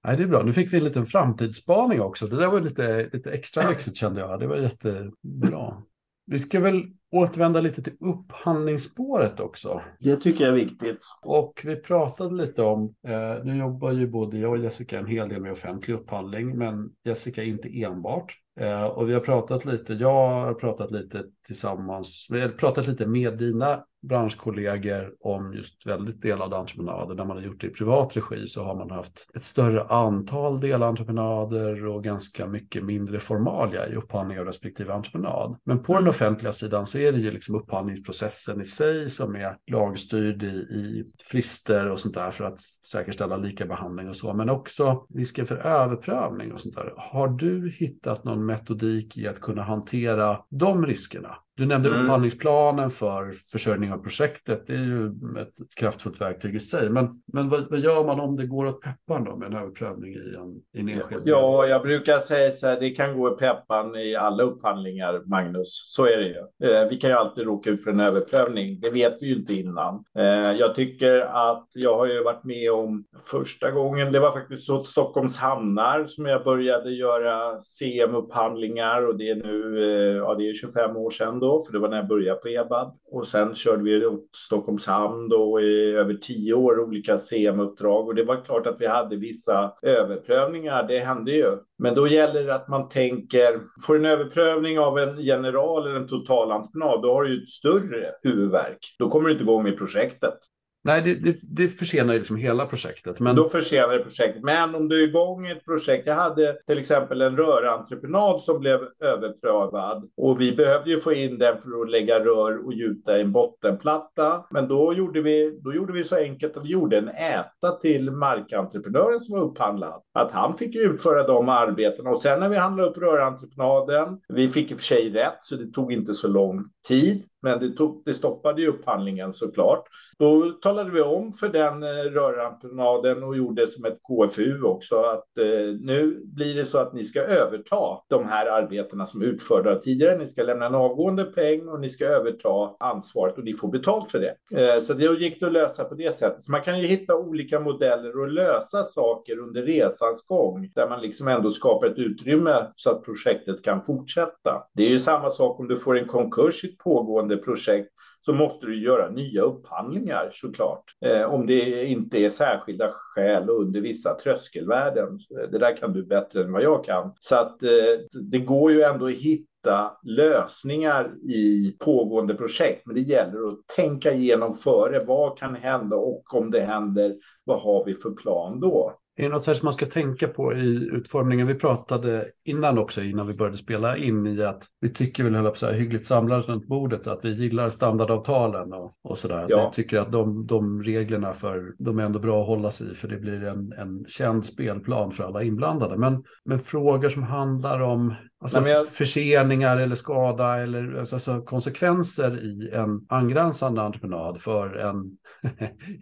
Nej, 0.03 0.17
det 0.17 0.23
är 0.23 0.27
bra. 0.27 0.43
Nu 0.43 0.53
fick 0.53 0.73
vi 0.73 0.77
en 0.77 0.83
liten 0.83 1.05
framtidsspaning 1.05 2.01
också. 2.01 2.27
Det 2.27 2.37
där 2.37 2.47
var 2.47 2.61
lite, 2.61 3.09
lite 3.13 3.31
extra 3.31 3.69
lyxigt 3.69 3.97
kände 3.97 4.21
jag. 4.21 4.39
Det 4.39 4.47
var 4.47 4.57
jättebra. 4.57 5.83
Vi 6.25 6.39
ska 6.39 6.59
väl 6.59 6.83
återvända 7.11 7.61
lite 7.61 7.83
till 7.83 7.97
upphandlingsspåret 7.99 9.39
också. 9.39 9.81
Det 9.99 10.15
tycker 10.15 10.45
jag 10.45 10.53
är 10.53 10.65
viktigt. 10.65 10.99
Och 11.25 11.61
vi 11.63 11.75
pratade 11.75 12.35
lite 12.35 12.61
om, 12.61 12.95
eh, 13.07 13.43
nu 13.43 13.57
jobbar 13.57 13.91
ju 13.91 14.07
både 14.07 14.37
jag 14.37 14.51
och 14.51 14.57
Jessica 14.57 14.99
en 14.99 15.05
hel 15.05 15.29
del 15.29 15.41
med 15.41 15.51
offentlig 15.51 15.93
upphandling, 15.93 16.57
men 16.57 16.89
Jessica 17.05 17.43
inte 17.43 17.81
enbart. 17.81 18.40
Eh, 18.59 18.83
och 18.83 19.09
vi 19.09 19.13
har 19.13 19.21
pratat 19.21 19.65
lite, 19.65 19.93
jag 19.93 20.29
har 20.29 20.53
pratat 20.53 20.91
lite 20.91 21.23
tillsammans, 21.45 22.27
vi 22.29 22.41
har 22.41 22.49
pratat 22.49 22.87
lite 22.87 23.07
med 23.07 23.37
dina 23.37 23.85
branschkollegor 24.01 25.13
om 25.19 25.53
just 25.53 25.87
väldigt 25.87 26.21
delade 26.21 26.57
entreprenader. 26.57 27.15
När 27.15 27.25
man 27.25 27.37
har 27.37 27.43
gjort 27.43 27.61
det 27.61 27.67
i 27.67 27.69
privat 27.69 28.17
regi 28.17 28.47
så 28.47 28.63
har 28.63 28.75
man 28.75 28.91
haft 28.91 29.27
ett 29.35 29.43
större 29.43 29.83
antal 29.83 30.59
delentreprenader 30.59 31.85
och 31.87 32.03
ganska 32.03 32.47
mycket 32.47 32.83
mindre 32.83 33.19
formalia 33.19 33.87
i 33.87 33.95
upphandling 33.95 34.39
av 34.39 34.45
respektive 34.45 34.93
entreprenad. 34.93 35.57
Men 35.63 35.83
på 35.83 35.93
den 35.93 36.07
offentliga 36.07 36.53
sidan 36.53 36.85
så 36.85 36.97
är 36.97 37.11
det 37.11 37.19
ju 37.19 37.31
liksom 37.31 37.55
upphandlingsprocessen 37.55 38.61
i 38.61 38.65
sig 38.65 39.09
som 39.09 39.35
är 39.35 39.57
lagstyrd 39.71 40.43
i, 40.43 40.47
i 40.47 41.05
frister 41.25 41.91
och 41.91 41.99
sånt 41.99 42.15
där 42.15 42.31
för 42.31 42.43
att 42.43 42.59
säkerställa 42.91 43.37
lika 43.37 43.65
behandling 43.65 44.09
och 44.09 44.15
så. 44.15 44.33
Men 44.33 44.49
också 44.49 45.05
risken 45.15 45.45
för 45.45 45.57
överprövning 45.57 46.53
och 46.53 46.59
sånt 46.59 46.75
där. 46.75 46.93
Har 46.97 47.27
du 47.27 47.69
hittat 47.69 48.23
någon 48.23 48.45
metodik 48.45 49.17
i 49.17 49.27
att 49.27 49.41
kunna 49.41 49.63
hantera 49.63 50.39
de 50.49 50.85
riskerna? 50.85 51.37
Du 51.61 51.67
nämnde 51.67 51.89
mm. 51.89 52.01
upphandlingsplanen 52.01 52.89
för 52.89 53.31
försörjning 53.51 53.91
av 53.91 53.97
projektet. 53.97 54.67
Det 54.67 54.73
är 54.73 54.77
ju 54.77 55.07
ett 55.41 55.75
kraftfullt 55.75 56.21
verktyg 56.21 56.55
i 56.55 56.59
sig. 56.59 56.89
Men, 56.89 57.09
men 57.33 57.49
vad, 57.49 57.69
vad 57.69 57.79
gör 57.79 58.05
man 58.05 58.19
om 58.19 58.35
det 58.35 58.45
går 58.45 58.65
åt 58.65 58.81
peppan 58.81 59.23
då 59.23 59.35
med 59.35 59.47
en 59.47 59.57
överprövning 59.57 60.13
i 60.13 60.35
en, 60.35 60.55
i 60.73 60.79
en 60.79 60.89
enskild? 60.89 61.21
Ja, 61.25 61.67
jag 61.67 61.81
brukar 61.81 62.19
säga 62.19 62.51
så 62.51 62.67
här, 62.67 62.79
det 62.79 62.89
kan 62.89 63.17
gå 63.17 63.29
åt 63.29 63.39
peppan 63.39 63.95
i 63.95 64.15
alla 64.15 64.43
upphandlingar, 64.43 65.21
Magnus. 65.25 65.85
Så 65.87 66.05
är 66.05 66.17
det 66.17 66.27
ju. 66.27 66.69
Eh, 66.69 66.89
vi 66.89 66.97
kan 66.97 67.09
ju 67.09 67.15
alltid 67.15 67.45
råka 67.45 67.69
ut 67.69 67.83
för 67.83 67.91
en 67.91 67.99
överprövning. 67.99 68.79
Det 68.79 68.89
vet 68.89 69.17
vi 69.21 69.27
ju 69.27 69.35
inte 69.35 69.53
innan. 69.53 70.03
Eh, 70.17 70.23
jag 70.59 70.75
tycker 70.75 71.19
att 71.19 71.67
jag 71.73 71.97
har 71.97 72.05
ju 72.05 72.23
varit 72.23 72.43
med 72.43 72.71
om 72.71 73.03
första 73.25 73.71
gången, 73.71 74.11
det 74.11 74.19
var 74.19 74.31
faktiskt 74.31 74.69
att 74.69 74.85
Stockholms 74.85 75.37
hamnar 75.37 76.05
som 76.05 76.25
jag 76.25 76.43
började 76.43 76.91
göra 76.91 77.59
CM-upphandlingar 77.59 79.07
och 79.07 79.17
det 79.17 79.29
är 79.29 79.35
nu, 79.35 79.83
eh, 79.83 80.17
ja 80.17 80.35
det 80.35 80.49
är 80.49 80.53
25 80.53 80.97
år 80.97 81.09
sedan 81.09 81.39
då 81.39 81.50
för 81.59 81.73
det 81.73 81.79
var 81.79 81.89
när 81.89 81.97
jag 81.97 82.07
började 82.07 82.39
på 82.39 82.47
EBAB. 82.47 82.97
Och 83.11 83.27
sen 83.27 83.55
körde 83.55 83.83
vi 83.83 84.05
åt 84.05 84.29
Stockholms 84.35 84.85
hamn 84.85 85.29
då 85.29 85.61
i 85.61 85.91
över 85.91 86.13
tio 86.13 86.53
år 86.53 86.79
olika 86.79 87.17
CM-uppdrag 87.17 88.07
och 88.07 88.15
det 88.15 88.23
var 88.23 88.45
klart 88.45 88.67
att 88.67 88.81
vi 88.81 88.87
hade 88.87 89.15
vissa 89.15 89.73
överprövningar. 89.81 90.87
Det 90.87 90.99
hände 90.99 91.31
ju. 91.31 91.57
Men 91.77 91.95
då 91.95 92.07
gäller 92.07 92.43
det 92.43 92.55
att 92.55 92.67
man 92.67 92.89
tänker, 92.89 93.59
får 93.87 93.95
en 93.95 94.05
överprövning 94.05 94.79
av 94.79 94.99
en 94.99 95.21
general 95.21 95.87
eller 95.87 95.95
en 95.95 96.07
totalentreprenad, 96.07 97.01
då 97.01 97.13
har 97.13 97.23
du 97.23 97.35
ju 97.35 97.43
ett 97.43 97.49
större 97.49 98.11
huvudverk. 98.23 98.95
Då 98.99 99.09
kommer 99.09 99.25
du 99.25 99.31
inte 99.31 99.43
igång 99.43 99.63
med 99.63 99.77
projektet. 99.77 100.37
Nej, 100.83 101.01
det, 101.01 101.15
det, 101.15 101.35
det 101.49 101.67
försenar 101.67 102.13
ju 102.13 102.19
liksom 102.19 102.35
hela 102.35 102.65
projektet. 102.65 103.19
Men... 103.19 103.35
Då 103.35 103.49
försenar 103.49 103.93
det 103.93 104.03
projektet. 104.03 104.43
Men 104.43 104.75
om 104.75 104.87
du 104.87 105.03
är 105.03 105.07
igång 105.07 105.47
i 105.47 105.51
ett 105.51 105.65
projekt. 105.65 106.07
Jag 106.07 106.15
hade 106.15 106.57
till 106.67 106.77
exempel 106.77 107.21
en 107.21 107.37
rörentreprenad 107.37 108.41
som 108.41 108.59
blev 108.59 108.79
överprövad 109.01 110.09
och 110.17 110.41
vi 110.41 110.51
behövde 110.51 110.89
ju 110.89 110.99
få 110.99 111.13
in 111.13 111.37
den 111.37 111.57
för 111.57 111.81
att 111.81 111.91
lägga 111.91 112.19
rör 112.19 112.65
och 112.65 112.73
gjuta 112.73 113.17
i 113.17 113.21
en 113.21 113.31
bottenplatta. 113.31 114.45
Men 114.51 114.67
då 114.67 114.93
gjorde 114.93 115.21
vi, 115.21 115.59
då 115.63 115.73
gjorde 115.73 115.93
vi 115.93 116.03
så 116.03 116.15
enkelt 116.15 116.57
att 116.57 116.65
vi 116.65 116.69
gjorde 116.69 116.97
en 116.97 117.09
äta 117.09 117.71
till 117.81 118.11
markentreprenören 118.11 119.19
som 119.19 119.39
var 119.39 119.45
upphandlad. 119.45 120.01
Att 120.13 120.31
han 120.31 120.53
fick 120.53 120.75
utföra 120.75 121.27
de 121.27 121.49
arbetena 121.49 122.09
och 122.09 122.21
sen 122.21 122.39
när 122.39 122.49
vi 122.49 122.57
handlade 122.57 122.89
upp 122.89 122.97
rörentreprenaden. 122.97 124.19
Vi 124.27 124.49
fick 124.49 124.71
i 124.71 124.73
och 124.73 124.77
för 124.77 124.85
sig 124.85 125.09
rätt 125.09 125.37
så 125.39 125.55
det 125.55 125.71
tog 125.71 125.93
inte 125.93 126.13
så 126.13 126.27
lång 126.27 126.65
tid. 126.87 127.23
Men 127.41 127.59
det, 127.59 127.69
tog, 127.69 128.01
det 128.05 128.13
stoppade 128.13 128.61
ju 128.61 128.67
upphandlingen 128.67 129.33
såklart. 129.33 129.83
Då 130.19 130.51
talade 130.51 130.91
vi 130.91 131.01
om 131.01 131.33
för 131.33 131.49
den 131.49 131.83
eh, 131.83 131.87
rörentreprenaden 131.87 133.23
och 133.23 133.37
gjorde 133.37 133.67
som 133.67 133.85
ett 133.85 133.97
KFU 134.03 134.63
också 134.63 134.95
att 134.95 135.37
eh, 135.37 135.75
nu 135.79 136.21
blir 136.25 136.55
det 136.55 136.65
så 136.65 136.77
att 136.77 136.93
ni 136.93 137.03
ska 137.03 137.21
överta 137.21 138.01
de 138.07 138.25
här 138.25 138.45
arbetena 138.45 139.05
som 139.05 139.21
är 139.21 139.25
utförda 139.25 139.79
tidigare. 139.79 140.17
Ni 140.17 140.27
ska 140.27 140.43
lämna 140.43 140.65
en 140.65 140.75
avgående 140.75 141.23
peng 141.23 141.67
och 141.67 141.79
ni 141.79 141.89
ska 141.89 142.05
överta 142.05 142.75
ansvaret 142.79 143.37
och 143.37 143.43
ni 143.43 143.53
får 143.53 143.67
betalt 143.67 144.11
för 144.11 144.19
det. 144.19 144.35
Eh, 144.61 144.79
så 144.79 144.93
det 144.93 145.19
gick 145.19 145.39
det 145.39 145.45
att 145.45 145.53
lösa 145.53 145.83
på 145.83 145.95
det 145.95 146.15
sättet. 146.15 146.43
Så 146.43 146.51
man 146.51 146.61
kan 146.61 146.79
ju 146.79 146.87
hitta 146.87 147.15
olika 147.15 147.59
modeller 147.59 148.19
och 148.19 148.31
lösa 148.31 148.83
saker 148.83 149.39
under 149.39 149.61
resans 149.61 150.25
gång 150.25 150.71
där 150.75 150.89
man 150.89 151.01
liksom 151.01 151.27
ändå 151.27 151.49
skapar 151.49 151.87
ett 151.87 151.97
utrymme 151.97 152.67
så 152.75 152.89
att 152.89 153.03
projektet 153.05 153.63
kan 153.63 153.81
fortsätta. 153.81 154.63
Det 154.73 154.83
är 154.83 154.89
ju 154.89 154.99
samma 154.99 155.29
sak 155.29 155.59
om 155.59 155.67
du 155.67 155.75
får 155.75 155.97
en 155.97 156.07
konkurs 156.07 156.63
i 156.63 156.70
ett 156.71 156.77
pågående 156.77 157.01
pågående 157.11 157.37
projekt 157.37 157.89
så 158.19 158.33
måste 158.33 158.65
du 158.65 158.83
göra 158.83 159.09
nya 159.09 159.41
upphandlingar 159.41 160.29
såklart. 160.31 160.83
Eh, 161.05 161.33
om 161.33 161.47
det 161.47 161.85
inte 161.85 162.19
är 162.19 162.29
särskilda 162.29 162.91
skäl 162.91 163.49
och 163.49 163.61
under 163.61 163.81
vissa 163.81 164.13
tröskelvärden. 164.13 165.19
Det 165.51 165.57
där 165.57 165.77
kan 165.77 165.93
du 165.93 166.03
bättre 166.03 166.43
än 166.43 166.51
vad 166.51 166.63
jag 166.63 166.85
kan. 166.85 167.13
Så 167.19 167.35
att 167.35 167.63
eh, 167.63 168.19
det 168.31 168.39
går 168.39 168.71
ju 168.71 168.81
ändå 168.81 169.07
att 169.07 169.13
hitta 169.13 169.91
lösningar 170.03 171.11
i 171.23 171.75
pågående 171.79 172.33
projekt. 172.33 172.81
Men 172.85 172.95
det 172.95 173.01
gäller 173.01 173.49
att 173.49 173.67
tänka 173.75 174.13
igenom 174.13 174.53
före. 174.53 174.99
Vad 175.05 175.37
kan 175.37 175.55
hända 175.55 175.95
och 175.95 176.33
om 176.33 176.51
det 176.51 176.61
händer, 176.61 177.15
vad 177.43 177.59
har 177.59 177.85
vi 177.85 177.93
för 177.93 178.11
plan 178.11 178.59
då? 178.59 179.00
Är 179.15 179.23
det 179.23 179.29
något 179.29 179.43
särskilt 179.43 179.63
man 179.63 179.73
ska 179.73 179.85
tänka 179.85 180.27
på 180.27 180.53
i 180.53 180.89
utformningen? 180.91 181.47
Vi 181.47 181.55
pratade 181.55 182.25
innan 182.45 182.77
också, 182.77 183.01
innan 183.01 183.27
vi 183.27 183.33
började 183.33 183.57
spela 183.57 183.97
in 183.97 184.27
i 184.27 184.43
att 184.43 184.63
vi 184.81 184.89
tycker 184.89 185.23
väl, 185.23 185.35
höll 185.35 185.49
på 185.49 185.55
så 185.55 185.71
hyggligt 185.71 186.05
samlade 186.05 186.41
runt 186.41 186.67
bordet, 186.67 187.07
att 187.07 187.25
vi 187.25 187.29
gillar 187.33 187.69
standardavtalen 187.69 188.73
och, 188.73 188.93
och 189.03 189.17
sådär. 189.17 189.45
Ja. 189.49 189.57
Jag 189.57 189.73
tycker 189.73 189.97
att 189.97 190.11
de, 190.11 190.47
de 190.47 190.83
reglerna 190.83 191.33
för, 191.33 191.75
de 191.77 191.99
är 191.99 192.03
ändå 192.03 192.19
bra 192.19 192.41
att 192.41 192.47
hålla 192.47 192.71
sig 192.71 192.91
i, 192.91 192.95
för 192.95 193.07
det 193.07 193.17
blir 193.17 193.43
en, 193.43 193.71
en 193.71 194.05
känd 194.07 194.45
spelplan 194.45 195.11
för 195.11 195.23
alla 195.23 195.43
inblandade. 195.43 195.97
Men, 195.97 196.23
men 196.45 196.59
frågor 196.59 197.09
som 197.09 197.23
handlar 197.23 197.79
om 197.79 198.15
Alltså 198.41 198.59
Nej, 198.59 198.71
jag... 198.71 198.87
förseningar 198.87 199.77
eller 199.77 199.95
skada 199.95 200.57
eller 200.61 200.99
alltså, 200.99 201.15
alltså, 201.15 201.41
konsekvenser 201.41 202.43
i 202.43 202.71
en 202.73 203.05
angränsande 203.09 203.81
entreprenad 203.81 204.41
för 204.41 204.75
en, 204.75 205.17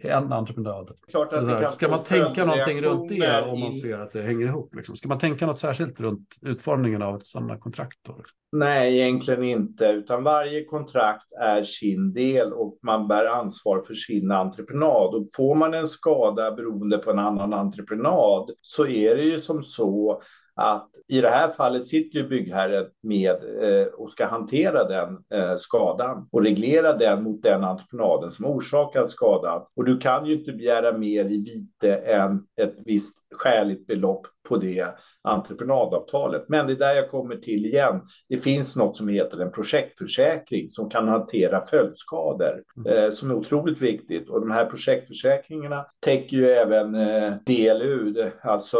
en 0.00 0.32
entreprenad. 0.32 0.90
Klart 1.10 1.32
att 1.32 1.46
det 1.46 1.60
kan 1.60 1.70
Ska 1.70 1.88
man 1.88 2.04
tänka 2.04 2.44
någonting 2.44 2.82
runt 2.82 3.08
det 3.08 3.42
om 3.42 3.60
man 3.60 3.72
ser 3.72 3.98
att 3.98 4.12
det 4.12 4.22
hänger 4.22 4.46
ihop? 4.46 4.74
Liksom? 4.74 4.96
Ska 4.96 5.08
man 5.08 5.18
tänka 5.18 5.46
något 5.46 5.58
särskilt 5.58 6.00
runt 6.00 6.28
utformningen 6.42 7.02
av 7.02 7.16
ett 7.16 7.26
sådana 7.26 7.58
kontrakt? 7.58 7.98
Då, 8.02 8.16
liksom? 8.16 8.36
Nej, 8.52 8.98
egentligen 8.98 9.42
inte, 9.42 9.84
utan 9.84 10.22
varje 10.22 10.64
kontrakt 10.64 11.32
är 11.40 11.62
sin 11.62 12.12
del 12.12 12.52
och 12.52 12.78
man 12.82 13.08
bär 13.08 13.26
ansvar 13.26 13.82
för 13.86 13.94
sin 13.94 14.30
entreprenad. 14.30 15.14
Och 15.14 15.26
får 15.36 15.54
man 15.54 15.74
en 15.74 15.88
skada 15.88 16.50
beroende 16.50 16.98
på 16.98 17.10
en 17.10 17.18
annan 17.18 17.54
entreprenad 17.54 18.50
så 18.60 18.86
är 18.86 19.16
det 19.16 19.22
ju 19.22 19.40
som 19.40 19.62
så 19.62 20.22
att 20.60 20.90
i 21.08 21.20
det 21.20 21.30
här 21.30 21.48
fallet 21.48 21.86
sitter 21.86 22.18
ju 22.18 22.28
byggherren 22.28 22.86
med 23.02 23.36
eh, 23.62 23.86
och 23.86 24.10
ska 24.10 24.26
hantera 24.26 24.84
den 24.84 25.18
eh, 25.34 25.56
skadan 25.56 26.28
och 26.32 26.42
reglera 26.42 26.92
den 26.92 27.22
mot 27.22 27.42
den 27.42 27.64
entreprenaden 27.64 28.30
som 28.30 28.46
orsakat 28.46 29.10
skadan. 29.10 29.62
Och 29.76 29.84
du 29.84 29.98
kan 29.98 30.26
ju 30.26 30.32
inte 30.32 30.52
begära 30.52 30.98
mer 30.98 31.24
i 31.24 31.44
vite 31.44 31.96
än 31.96 32.46
ett 32.60 32.74
visst 32.84 33.19
skäligt 33.32 33.86
belopp 33.86 34.26
på 34.48 34.56
det 34.56 34.86
entreprenadavtalet. 35.22 36.44
Men 36.48 36.66
det 36.66 36.72
är 36.72 36.76
där 36.76 36.94
jag 36.94 37.10
kommer 37.10 37.36
till 37.36 37.66
igen. 37.66 38.00
Det 38.28 38.36
finns 38.36 38.76
något 38.76 38.96
som 38.96 39.08
heter 39.08 39.38
en 39.38 39.52
projektförsäkring 39.52 40.68
som 40.68 40.90
kan 40.90 41.08
hantera 41.08 41.60
följdskador 41.60 42.62
mm. 42.76 43.04
eh, 43.04 43.10
som 43.10 43.30
är 43.30 43.34
otroligt 43.34 43.82
viktigt. 43.82 44.28
Och 44.28 44.40
de 44.40 44.50
här 44.50 44.64
projektförsäkringarna 44.64 45.86
täcker 46.00 46.36
ju 46.36 46.46
även 46.46 46.94
eh, 46.94 47.32
DLU, 47.46 48.30
alltså 48.42 48.78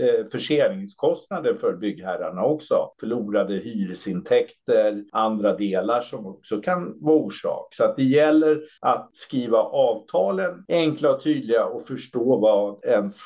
eh, 0.00 0.26
förseningskostnader 0.32 1.54
för 1.54 1.76
byggherrarna 1.76 2.44
också. 2.44 2.88
Förlorade 3.00 3.54
hyresintäkter, 3.54 5.04
andra 5.12 5.56
delar 5.56 6.00
som 6.00 6.26
också 6.26 6.60
kan 6.60 6.94
vara 7.00 7.16
orsak. 7.16 7.68
Så 7.70 7.84
att 7.84 7.96
det 7.96 8.04
gäller 8.04 8.60
att 8.80 9.10
skriva 9.12 9.58
avtalen 9.58 10.64
enkla 10.68 11.10
och 11.10 11.22
tydliga 11.22 11.64
och 11.64 11.86
förstå 11.86 12.36
vad 12.36 12.84
ens 12.84 13.20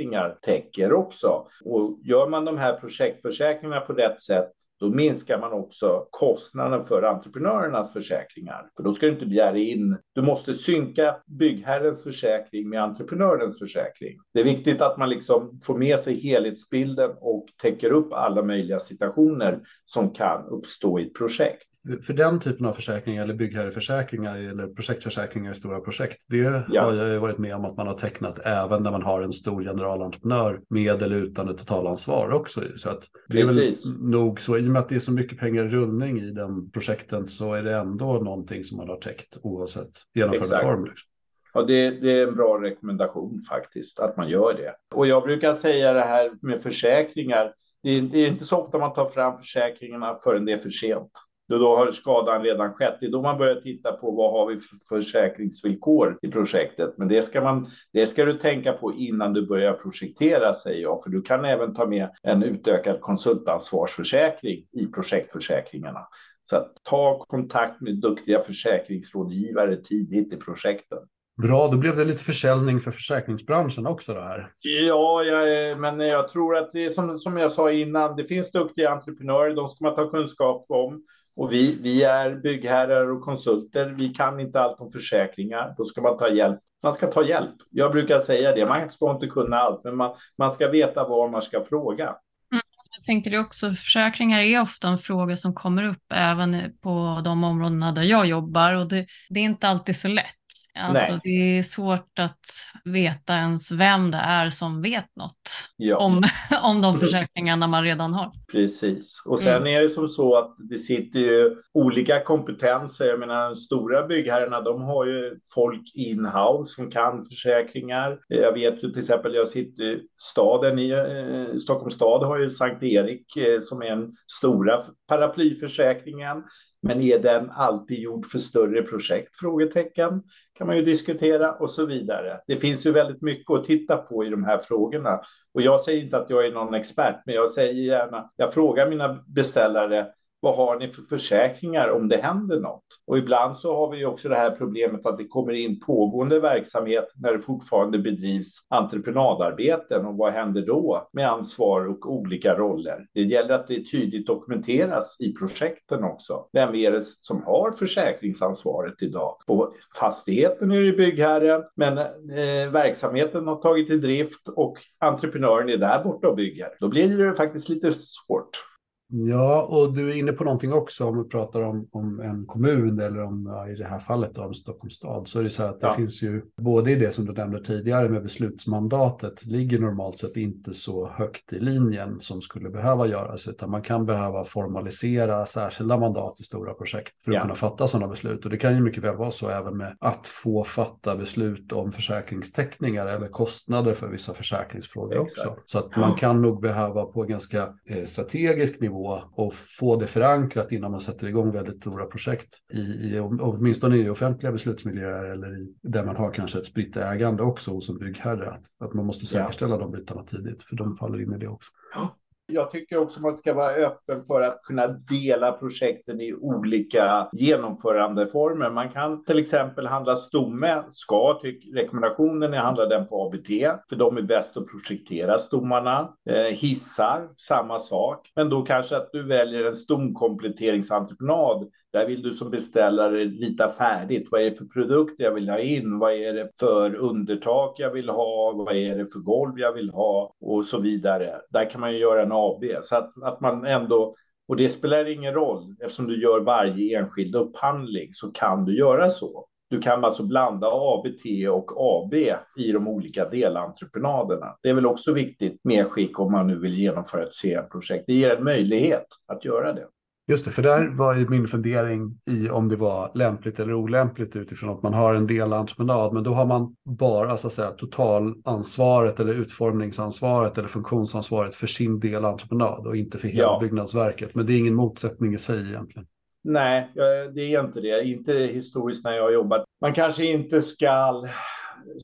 försäkringar 0.00 0.38
täcker 0.42 0.92
också. 0.92 1.46
Och 1.64 1.98
gör 2.02 2.28
man 2.28 2.44
de 2.44 2.58
här 2.58 2.74
projektförsäkringarna 2.74 3.80
på 3.80 3.92
rätt 3.92 4.20
sätt 4.20 4.52
då 4.80 4.88
minskar 4.88 5.40
man 5.40 5.52
också 5.52 6.06
kostnaden 6.10 6.84
för 6.84 7.02
entreprenörernas 7.02 7.92
försäkringar. 7.92 8.70
För 8.76 8.82
då 8.82 8.94
ska 8.94 9.06
du 9.06 9.12
inte 9.12 9.26
begära 9.26 9.58
in, 9.58 9.96
du 10.14 10.22
måste 10.22 10.54
synka 10.54 11.16
byggherrens 11.26 12.02
försäkring 12.02 12.68
med 12.68 12.82
entreprenörens 12.82 13.58
försäkring. 13.58 14.18
Det 14.34 14.40
är 14.40 14.44
viktigt 14.44 14.82
att 14.82 14.98
man 14.98 15.08
liksom 15.08 15.60
får 15.62 15.78
med 15.78 15.98
sig 15.98 16.20
helhetsbilden 16.20 17.10
och 17.20 17.46
täcker 17.62 17.90
upp 17.90 18.12
alla 18.12 18.42
möjliga 18.42 18.80
situationer 18.80 19.60
som 19.84 20.10
kan 20.10 20.46
uppstå 20.46 20.98
i 20.98 21.06
ett 21.06 21.14
projekt 21.14 21.68
för 22.02 22.12
den 22.12 22.40
typen 22.40 22.66
av 22.66 22.72
försäkringar 22.72 23.24
eller 23.24 23.34
byggherreförsäkringar 23.34 24.36
eller 24.36 24.66
projektförsäkringar 24.66 25.52
i 25.52 25.54
stora 25.54 25.80
projekt, 25.80 26.24
det 26.28 26.64
ja. 26.68 26.82
har 26.82 26.92
jag 26.94 27.20
varit 27.20 27.38
med 27.38 27.54
om 27.54 27.64
att 27.64 27.76
man 27.76 27.86
har 27.86 27.94
tecknat 27.94 28.38
även 28.44 28.82
när 28.82 28.90
man 28.90 29.02
har 29.02 29.22
en 29.22 29.32
stor 29.32 29.62
generalentreprenör 29.62 30.60
med 30.68 31.02
eller 31.02 31.16
utan 31.16 31.48
ett 31.48 31.58
totalansvar 31.58 32.30
också. 32.30 32.60
Så 32.76 32.90
att 32.90 33.08
det 33.28 33.42
Precis. 33.42 33.86
är 33.86 33.92
väl 33.92 34.10
nog 34.10 34.40
så, 34.40 34.58
i 34.58 34.60
och 34.60 34.64
med 34.64 34.80
att 34.80 34.88
det 34.88 34.94
är 34.94 34.98
så 34.98 35.12
mycket 35.12 35.38
pengar 35.38 35.64
i 35.64 35.68
rullning 35.68 36.20
i 36.20 36.30
den 36.30 36.70
projekten 36.70 37.26
så 37.26 37.54
är 37.54 37.62
det 37.62 37.76
ändå 37.76 38.12
någonting 38.12 38.64
som 38.64 38.76
man 38.76 38.88
har 38.88 38.96
täckt 38.96 39.38
oavsett 39.42 39.90
genomförande 40.14 40.58
form. 40.58 40.84
Liksom. 40.84 41.08
Ja, 41.54 41.62
det, 41.62 41.90
det, 41.90 42.12
är 42.12 42.26
en 42.26 42.34
bra 42.34 42.62
rekommendation 42.62 43.40
faktiskt, 43.48 44.00
att 44.00 44.16
man 44.16 44.28
gör 44.28 44.54
det. 44.54 44.74
Och 44.94 45.06
jag 45.06 45.22
brukar 45.22 45.54
säga 45.54 45.92
det 45.92 46.04
här 46.04 46.32
med 46.42 46.62
försäkringar. 46.62 47.54
Det 47.82 47.90
är, 47.90 48.02
det 48.02 48.18
är 48.18 48.28
inte 48.28 48.44
så 48.44 48.56
ofta 48.56 48.78
man 48.78 48.92
tar 48.92 49.08
fram 49.08 49.38
försäkringarna 49.38 50.16
förrän 50.24 50.44
det 50.44 50.52
är 50.52 50.56
för 50.56 50.70
sent. 50.70 51.12
Då 51.58 51.76
har 51.76 51.90
skadan 51.90 52.42
redan 52.42 52.72
skett. 52.72 52.96
Det 53.00 53.06
är 53.06 53.10
då 53.10 53.22
man 53.22 53.38
börjar 53.38 53.54
titta 53.54 53.92
på 53.92 54.10
vad 54.10 54.32
har 54.32 54.46
vi 54.46 54.56
för 54.56 54.76
försäkringsvillkor 54.88 56.18
i 56.22 56.28
projektet. 56.28 56.94
Men 56.96 57.08
det 57.08 57.22
ska, 57.22 57.40
man, 57.40 57.70
det 57.92 58.06
ska 58.06 58.24
du 58.24 58.32
tänka 58.32 58.72
på 58.72 58.92
innan 58.94 59.32
du 59.32 59.46
börjar 59.46 59.72
projektera, 59.72 60.54
säger 60.54 60.82
jag. 60.82 61.02
För 61.02 61.10
du 61.10 61.22
kan 61.22 61.44
även 61.44 61.74
ta 61.74 61.86
med 61.86 62.08
en 62.22 62.42
utökad 62.42 63.00
konsultansvarsförsäkring 63.00 64.66
i 64.72 64.86
projektförsäkringarna. 64.86 66.00
Så 66.42 66.56
att 66.56 66.72
ta 66.82 67.24
kontakt 67.28 67.80
med 67.80 68.00
duktiga 68.00 68.40
försäkringsrådgivare 68.40 69.76
tidigt 69.76 70.32
i 70.32 70.36
projekten. 70.36 70.98
Bra, 71.42 71.68
då 71.68 71.76
blev 71.76 71.96
det 71.96 72.04
lite 72.04 72.24
försäljning 72.24 72.80
för 72.80 72.90
försäkringsbranschen 72.90 73.86
också 73.86 74.14
då 74.14 74.20
här. 74.20 74.52
Ja, 74.60 75.22
jag, 75.22 75.78
men 75.80 76.00
jag 76.00 76.28
tror 76.28 76.56
att 76.56 76.72
det 76.72 76.84
är 76.84 76.90
som, 76.90 77.18
som 77.18 77.36
jag 77.36 77.52
sa 77.52 77.72
innan, 77.72 78.16
det 78.16 78.24
finns 78.24 78.52
duktiga 78.52 78.90
entreprenörer, 78.90 79.54
de 79.54 79.68
ska 79.68 79.84
man 79.84 79.94
ta 79.94 80.10
kunskap 80.10 80.66
om. 80.68 81.02
Och 81.36 81.52
vi, 81.52 81.78
vi 81.82 82.02
är 82.02 82.34
byggherrar 82.34 83.10
och 83.10 83.22
konsulter. 83.22 83.86
Vi 83.86 84.08
kan 84.08 84.40
inte 84.40 84.60
allt 84.60 84.80
om 84.80 84.92
försäkringar. 84.92 85.74
Då 85.76 85.84
ska 85.84 86.00
man 86.00 86.18
ta 86.18 86.28
hjälp. 86.28 86.58
Man 86.82 86.92
ska 86.92 87.06
ta 87.06 87.24
hjälp. 87.24 87.54
Jag 87.70 87.92
brukar 87.92 88.18
säga 88.18 88.54
det. 88.54 88.66
Man 88.66 88.90
ska 88.90 89.10
inte 89.10 89.26
kunna 89.26 89.56
allt, 89.56 89.84
men 89.84 89.96
man, 89.96 90.16
man 90.38 90.50
ska 90.50 90.68
veta 90.68 91.08
var 91.08 91.28
man 91.28 91.42
ska 91.42 91.60
fråga. 91.60 92.04
Mm. 92.04 92.62
Jag 92.96 93.04
tänkte 93.04 93.30
det 93.30 93.38
också. 93.38 93.70
Försäkringar 93.70 94.40
är 94.40 94.60
ofta 94.60 94.88
en 94.88 94.98
fråga 94.98 95.36
som 95.36 95.54
kommer 95.54 95.82
upp 95.82 96.12
även 96.14 96.78
på 96.80 97.22
de 97.24 97.44
områdena 97.44 97.92
där 97.92 98.02
jag 98.02 98.26
jobbar 98.26 98.74
och 98.74 98.88
det, 98.88 99.06
det 99.28 99.40
är 99.40 99.44
inte 99.44 99.68
alltid 99.68 99.96
så 99.96 100.08
lätt. 100.08 100.39
Alltså, 100.74 101.18
det 101.22 101.58
är 101.58 101.62
svårt 101.62 102.18
att 102.18 102.40
veta 102.84 103.34
ens 103.34 103.72
vem 103.72 104.10
det 104.10 104.18
är 104.18 104.50
som 104.50 104.82
vet 104.82 105.16
något 105.16 105.70
ja. 105.76 105.96
om, 105.96 106.22
om 106.62 106.82
de 106.82 106.98
försäkringarna 106.98 107.66
man 107.66 107.84
redan 107.84 108.12
har. 108.12 108.32
Precis. 108.52 109.22
Och 109.26 109.40
sen 109.40 109.56
mm. 109.56 109.76
är 109.76 109.82
det 109.82 109.88
som 109.88 110.08
så 110.08 110.36
att 110.36 110.56
det 110.70 110.78
sitter 110.78 111.20
ju 111.20 111.56
olika 111.74 112.24
kompetenser. 112.24 113.06
Jag 113.06 113.20
menar, 113.20 113.48
de 113.48 113.56
stora 113.56 114.06
byggherrarna, 114.06 114.60
de 114.60 114.82
har 114.82 115.06
ju 115.06 115.38
folk 115.54 115.92
in-house 115.94 116.74
som 116.74 116.90
kan 116.90 117.22
försäkringar. 117.22 118.18
Jag 118.28 118.52
vet 118.52 118.84
ju 118.84 118.90
till 118.90 118.98
exempel, 118.98 119.34
jag 119.34 119.48
sitter 119.48 120.00
staden 120.18 120.78
i 120.78 120.90
eh, 120.90 121.56
Stockholms 121.56 121.94
stad 121.94 122.26
har 122.26 122.38
ju 122.38 122.50
Sankt 122.50 122.82
Erik 122.82 123.36
eh, 123.36 123.58
som 123.60 123.82
är 123.82 123.96
den 123.96 124.12
stora 124.26 124.82
paraplyförsäkringen. 125.08 126.42
Men 126.82 127.00
är 127.00 127.18
den 127.18 127.50
alltid 127.50 127.98
gjord 127.98 128.26
för 128.26 128.38
större 128.38 128.82
projekt? 128.82 129.36
Frågetecken 129.36 130.22
kan 130.58 130.66
man 130.66 130.76
ju 130.76 130.84
diskutera 130.84 131.52
och 131.52 131.70
så 131.70 131.86
vidare. 131.86 132.40
Det 132.46 132.56
finns 132.56 132.86
ju 132.86 132.92
väldigt 132.92 133.22
mycket 133.22 133.50
att 133.50 133.64
titta 133.64 133.96
på 133.96 134.24
i 134.24 134.28
de 134.28 134.44
här 134.44 134.58
frågorna. 134.58 135.20
Och 135.54 135.62
jag 135.62 135.80
säger 135.80 136.04
inte 136.04 136.18
att 136.18 136.30
jag 136.30 136.46
är 136.46 136.52
någon 136.52 136.74
expert, 136.74 137.22
men 137.26 137.34
jag 137.34 137.50
säger 137.50 137.72
gärna, 137.72 138.30
jag 138.36 138.54
frågar 138.54 138.90
mina 138.90 139.24
beställare, 139.26 140.06
vad 140.40 140.56
har 140.56 140.78
ni 140.78 140.88
för 140.88 141.02
försäkringar 141.02 141.88
om 141.88 142.08
det 142.08 142.16
händer 142.16 142.60
något? 142.60 142.84
Och 143.06 143.18
ibland 143.18 143.58
så 143.58 143.76
har 143.76 143.90
vi 143.90 144.04
också 144.04 144.28
det 144.28 144.36
här 144.36 144.50
problemet 144.50 145.06
att 145.06 145.18
det 145.18 145.26
kommer 145.26 145.52
in 145.52 145.80
pågående 145.80 146.40
verksamhet 146.40 147.08
när 147.14 147.32
det 147.32 147.40
fortfarande 147.40 147.98
bedrivs 147.98 148.66
entreprenadarbeten 148.68 150.06
och 150.06 150.16
vad 150.16 150.32
händer 150.32 150.66
då 150.66 151.08
med 151.12 151.30
ansvar 151.30 151.86
och 151.88 152.12
olika 152.12 152.54
roller? 152.54 153.06
Det 153.14 153.22
gäller 153.22 153.54
att 153.54 153.68
det 153.68 153.90
tydligt 153.90 154.26
dokumenteras 154.26 155.16
i 155.20 155.32
projekten 155.32 156.04
också. 156.04 156.46
Vem 156.52 156.74
är 156.74 156.90
det 156.90 157.02
som 157.02 157.42
har 157.42 157.72
försäkringsansvaret 157.72 158.94
idag? 159.02 159.36
På 159.46 159.72
fastigheten 160.00 160.70
är 160.70 160.80
det 160.80 160.92
byggherren, 160.92 161.62
men 161.76 161.98
eh, 161.98 162.70
verksamheten 162.72 163.46
har 163.46 163.56
tagit 163.56 163.90
i 163.90 163.98
drift 163.98 164.48
och 164.48 164.76
entreprenören 164.98 165.68
är 165.68 165.76
där 165.76 166.04
borta 166.04 166.28
och 166.28 166.36
bygger. 166.36 166.68
Då 166.80 166.88
blir 166.88 167.18
det 167.18 167.34
faktiskt 167.34 167.68
lite 167.68 167.92
svårt. 167.92 168.69
Ja, 169.12 169.62
och 169.62 169.94
du 169.94 170.10
är 170.10 170.16
inne 170.16 170.32
på 170.32 170.44
någonting 170.44 170.72
också 170.72 171.04
om 171.04 171.22
vi 171.22 171.28
pratar 171.28 171.60
om, 171.60 171.88
om 171.92 172.20
en 172.20 172.46
kommun 172.46 173.00
eller 173.00 173.22
om, 173.22 173.46
ja, 173.52 173.68
i 173.68 173.74
det 173.74 173.84
här 173.84 173.98
fallet 173.98 174.34
då, 174.34 174.42
om 174.42 174.54
Stockholms 174.54 174.94
stad, 174.94 175.28
så 175.28 175.38
är 175.38 175.42
det 175.42 175.50
så 175.50 175.62
att 175.62 175.80
det 175.80 175.86
ja. 175.86 175.92
finns 175.92 176.22
ju 176.22 176.42
både 176.56 176.90
i 176.90 176.94
det 176.94 177.12
som 177.12 177.24
du 177.24 177.32
nämnde 177.32 177.64
tidigare 177.64 178.08
med 178.08 178.22
beslutsmandatet 178.22 179.46
ligger 179.46 179.78
normalt 179.78 180.18
sett 180.18 180.36
inte 180.36 180.74
så 180.74 181.10
högt 181.10 181.52
i 181.52 181.60
linjen 181.60 182.20
som 182.20 182.40
skulle 182.40 182.70
behöva 182.70 183.06
göras, 183.06 183.48
utan 183.48 183.70
man 183.70 183.82
kan 183.82 184.06
behöva 184.06 184.44
formalisera 184.44 185.46
särskilda 185.46 185.98
mandat 185.98 186.40
i 186.40 186.44
stora 186.44 186.74
projekt 186.74 187.24
för 187.24 187.30
att 187.30 187.34
ja. 187.34 187.40
kunna 187.40 187.54
fatta 187.54 187.86
sådana 187.86 188.08
beslut. 188.08 188.44
Och 188.44 188.50
det 188.50 188.56
kan 188.56 188.74
ju 188.74 188.80
mycket 188.80 189.04
väl 189.04 189.16
vara 189.16 189.30
så 189.30 189.48
även 189.48 189.76
med 189.76 189.96
att 190.00 190.26
få 190.26 190.64
fatta 190.64 191.16
beslut 191.16 191.72
om 191.72 191.92
försäkringsteckningar 191.92 193.06
eller 193.06 193.26
kostnader 193.26 193.94
för 193.94 194.08
vissa 194.08 194.34
försäkringsfrågor 194.34 195.22
Exakt. 195.22 195.48
också. 195.48 195.62
Så 195.66 195.78
att 195.78 195.96
man 195.96 196.14
kan 196.14 196.42
nog 196.42 196.60
behöva 196.60 197.04
på 197.04 197.22
ganska 197.22 197.68
eh, 197.86 198.04
strategisk 198.04 198.80
nivå 198.80 198.99
och 199.08 199.54
få 199.54 199.96
det 199.96 200.06
förankrat 200.06 200.72
innan 200.72 200.90
man 200.90 201.00
sätter 201.00 201.26
igång 201.26 201.52
väldigt 201.52 201.80
stora 201.80 202.06
projekt. 202.06 202.54
I, 202.72 202.78
i, 202.80 203.20
åtminstone 203.20 203.96
i 203.96 204.10
offentliga 204.10 204.52
beslutsmiljöer 204.52 205.24
eller 205.24 205.62
i, 205.62 205.74
där 205.82 206.04
man 206.04 206.16
har 206.16 206.30
kanske 206.30 206.58
ett 206.58 206.66
spritt 206.66 206.96
ägande 206.96 207.42
också 207.42 207.70
hos 207.70 207.88
en 207.88 207.98
byggherre. 207.98 208.50
Att, 208.50 208.64
att 208.80 208.94
man 208.94 209.06
måste 209.06 209.26
säkerställa 209.26 209.74
ja. 209.74 209.80
de 209.80 209.90
bitarna 209.90 210.24
tidigt 210.24 210.62
för 210.62 210.76
de 210.76 210.94
faller 210.94 211.22
in 211.22 211.32
i 211.32 211.38
det 211.38 211.48
också. 211.48 211.70
Ja. 211.94 212.16
Jag 212.52 212.70
tycker 212.70 212.98
också 212.98 213.20
man 213.20 213.36
ska 213.36 213.54
vara 213.54 213.74
öppen 213.74 214.22
för 214.22 214.40
att 214.40 214.62
kunna 214.62 214.86
dela 214.86 215.52
projekten 215.52 216.20
i 216.20 216.34
olika 216.34 217.28
genomförandeformer. 217.32 218.70
Man 218.70 218.90
kan 218.90 219.24
till 219.24 219.38
exempel 219.38 219.86
handla 219.86 220.16
stomme, 220.16 220.82
ska, 220.90 221.38
tyck, 221.42 221.74
rekommendationen 221.74 222.54
är 222.54 222.58
handla 222.58 222.86
den 222.86 223.06
på 223.06 223.26
ABT, 223.26 223.48
för 223.88 223.96
de 223.96 224.16
är 224.16 224.22
bäst 224.22 224.56
att 224.56 224.66
projektera 224.66 225.38
stommarna. 225.38 226.08
Eh, 226.30 226.36
hissar, 226.36 227.28
samma 227.36 227.80
sak. 227.80 228.32
Men 228.36 228.48
då 228.48 228.62
kanske 228.62 228.96
att 228.96 229.08
du 229.12 229.22
väljer 229.22 229.64
en 229.64 229.74
stomkompletteringsentreprenad 229.74 231.70
där 231.92 232.06
vill 232.06 232.22
du 232.22 232.32
som 232.32 232.50
beställare 232.50 233.24
lita 233.24 233.68
färdigt. 233.68 234.28
Vad 234.30 234.40
är 234.40 234.50
det 234.50 234.56
för 234.56 234.64
produkt 234.64 235.14
jag 235.18 235.34
vill 235.34 235.48
ha 235.48 235.58
in? 235.58 235.98
Vad 235.98 236.12
är 236.12 236.32
det 236.32 236.48
för 236.60 236.94
undertak 236.94 237.74
jag 237.78 237.90
vill 237.90 238.08
ha? 238.08 238.52
Vad 238.52 238.76
är 238.76 238.96
det 238.96 239.12
för 239.12 239.18
golv 239.18 239.58
jag 239.58 239.72
vill 239.72 239.90
ha? 239.90 240.34
Och 240.40 240.64
så 240.64 240.80
vidare. 240.80 241.30
Där 241.50 241.70
kan 241.70 241.80
man 241.80 241.92
ju 241.92 241.98
göra 241.98 242.22
en 242.22 242.32
AB. 242.32 242.64
Så 242.82 242.96
att, 242.96 243.22
att 243.22 243.40
man 243.40 243.66
ändå 243.66 244.14
och 244.50 244.56
det 244.56 244.68
spelar 244.68 245.08
ingen 245.08 245.34
roll 245.34 245.76
eftersom 245.80 246.06
du 246.06 246.22
gör 246.22 246.40
varje 246.40 246.98
enskild 246.98 247.34
upphandling 247.34 248.12
så 248.12 248.30
kan 248.30 248.64
du 248.64 248.78
göra 248.78 249.10
så. 249.10 249.46
Du 249.68 249.80
kan 249.80 250.04
alltså 250.04 250.22
blanda 250.22 250.66
ABT 250.70 251.48
och 251.50 251.72
AB 251.76 252.14
i 252.56 252.72
de 252.72 252.88
olika 252.88 253.28
delentreprenaderna. 253.28 254.46
Det 254.62 254.68
är 254.68 254.74
väl 254.74 254.86
också 254.86 255.12
viktigt 255.12 255.60
med 255.64 255.86
skick 255.86 256.20
om 256.20 256.32
man 256.32 256.46
nu 256.46 256.58
vill 256.58 256.74
genomföra 256.74 257.22
ett 257.22 257.34
CM-projekt. 257.34 258.04
Det 258.06 258.14
ger 258.14 258.36
en 258.36 258.44
möjlighet 258.44 259.06
att 259.26 259.44
göra 259.44 259.72
det. 259.72 259.86
Just 260.30 260.44
det, 260.44 260.50
för 260.50 260.62
där 260.62 260.88
var 260.88 261.16
ju 261.16 261.28
min 261.28 261.48
fundering 261.48 262.18
i 262.30 262.50
om 262.50 262.68
det 262.68 262.76
var 262.76 263.10
lämpligt 263.14 263.60
eller 263.60 263.74
olämpligt 263.74 264.36
utifrån 264.36 264.70
att 264.70 264.82
man 264.82 264.94
har 264.94 265.14
en 265.14 265.26
delentreprenad, 265.26 266.12
men 266.12 266.22
då 266.22 266.30
har 266.30 266.46
man 266.46 266.76
bara 266.84 267.36
så 267.36 267.46
att 267.46 267.52
säga, 267.52 267.70
totalansvaret 267.70 269.20
eller 269.20 269.34
utformningsansvaret 269.34 270.58
eller 270.58 270.68
funktionsansvaret 270.68 271.54
för 271.54 271.66
sin 271.66 272.00
delentreprenad 272.00 272.86
och 272.86 272.96
inte 272.96 273.18
för 273.18 273.28
hela 273.28 273.42
ja. 273.42 273.58
byggnadsverket. 273.60 274.34
Men 274.34 274.46
det 274.46 274.52
är 274.52 274.58
ingen 274.58 274.74
motsättning 274.74 275.34
i 275.34 275.38
sig 275.38 275.68
egentligen. 275.68 276.06
Nej, 276.44 276.90
det 277.34 277.54
är 277.54 277.64
inte 277.64 277.80
det. 277.80 278.04
Inte 278.04 278.32
historiskt 278.32 279.04
när 279.04 279.12
jag 279.12 279.22
har 279.22 279.30
jobbat. 279.30 279.64
Man 279.80 279.94
kanske 279.94 280.24
inte 280.24 280.62
ska 280.62 281.24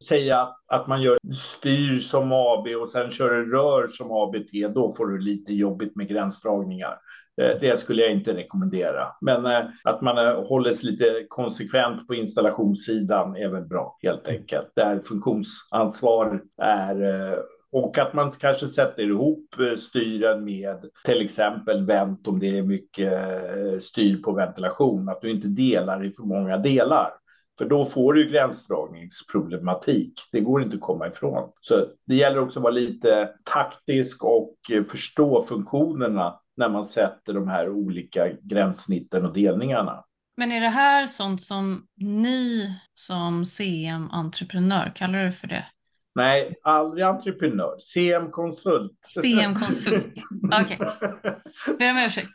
säga 0.08 0.48
att 0.66 0.88
man 0.88 1.02
gör 1.02 1.18
styr 1.34 1.98
som 1.98 2.32
AB 2.32 2.66
och 2.82 2.90
sen 2.90 3.10
kör 3.10 3.30
rör 3.30 3.86
som 3.86 4.10
ABT. 4.10 4.74
Då 4.74 4.94
får 4.96 5.06
du 5.06 5.18
lite 5.18 5.54
jobbigt 5.54 5.96
med 5.96 6.08
gränsdragningar. 6.08 6.98
Eh, 7.40 7.60
det 7.60 7.78
skulle 7.78 8.02
jag 8.02 8.12
inte 8.12 8.34
rekommendera. 8.34 9.06
Men 9.20 9.46
eh, 9.46 9.62
att 9.84 10.02
man 10.02 10.18
eh, 10.18 10.48
håller 10.48 10.72
sig 10.72 10.90
lite 10.90 11.24
konsekvent 11.28 12.08
på 12.08 12.14
installationssidan 12.14 13.36
är 13.36 13.48
väl 13.48 13.64
bra 13.64 13.98
helt 14.02 14.28
enkelt. 14.28 14.72
Där 14.76 15.00
funktionsansvar 15.00 16.42
är 16.62 16.96
och 17.72 17.98
att 17.98 18.14
man 18.14 18.30
kanske 18.30 18.68
sätter 18.68 19.02
ihop 19.02 19.54
styren 19.78 20.44
med 20.44 20.84
till 21.04 21.20
exempel 21.20 21.86
vänt 21.86 22.28
om 22.28 22.38
det 22.38 22.58
är 22.58 22.62
mycket 22.62 23.12
styr 23.82 24.22
på 24.22 24.32
ventilation. 24.32 25.08
Att 25.08 25.20
du 25.20 25.30
inte 25.30 25.48
delar 25.48 26.04
i 26.04 26.12
för 26.12 26.22
många 26.22 26.56
delar. 26.56 27.10
För 27.58 27.64
då 27.64 27.84
får 27.84 28.12
du 28.12 28.30
gränsdragningsproblematik. 28.30 30.12
Det 30.32 30.40
går 30.40 30.62
inte 30.62 30.76
att 30.76 30.82
komma 30.82 31.08
ifrån. 31.08 31.50
Så 31.60 31.86
det 32.06 32.14
gäller 32.14 32.38
också 32.38 32.58
att 32.58 32.62
vara 32.62 32.72
lite 32.72 33.30
taktisk 33.44 34.24
och 34.24 34.56
förstå 34.90 35.42
funktionerna 35.42 36.34
när 36.56 36.68
man 36.68 36.84
sätter 36.84 37.32
de 37.32 37.48
här 37.48 37.68
olika 37.68 38.28
gränssnitten 38.42 39.26
och 39.26 39.32
delningarna. 39.32 40.04
Men 40.36 40.52
är 40.52 40.60
det 40.60 40.68
här 40.68 41.06
sånt 41.06 41.42
som 41.42 41.86
ni 41.96 42.74
som 42.94 43.44
CM-entreprenör, 43.44 44.92
kallar 44.96 45.24
du 45.24 45.32
för 45.32 45.46
det? 45.46 45.64
Nej, 46.14 46.54
aldrig 46.62 47.04
entreprenör. 47.04 47.76
CM-konsult. 47.78 48.92
CM-konsult, 49.22 50.14
okej. 50.60 50.78
Okay. 50.80 51.76
Ber 51.78 51.90
om 51.90 51.98
ursäkt. 51.98 52.28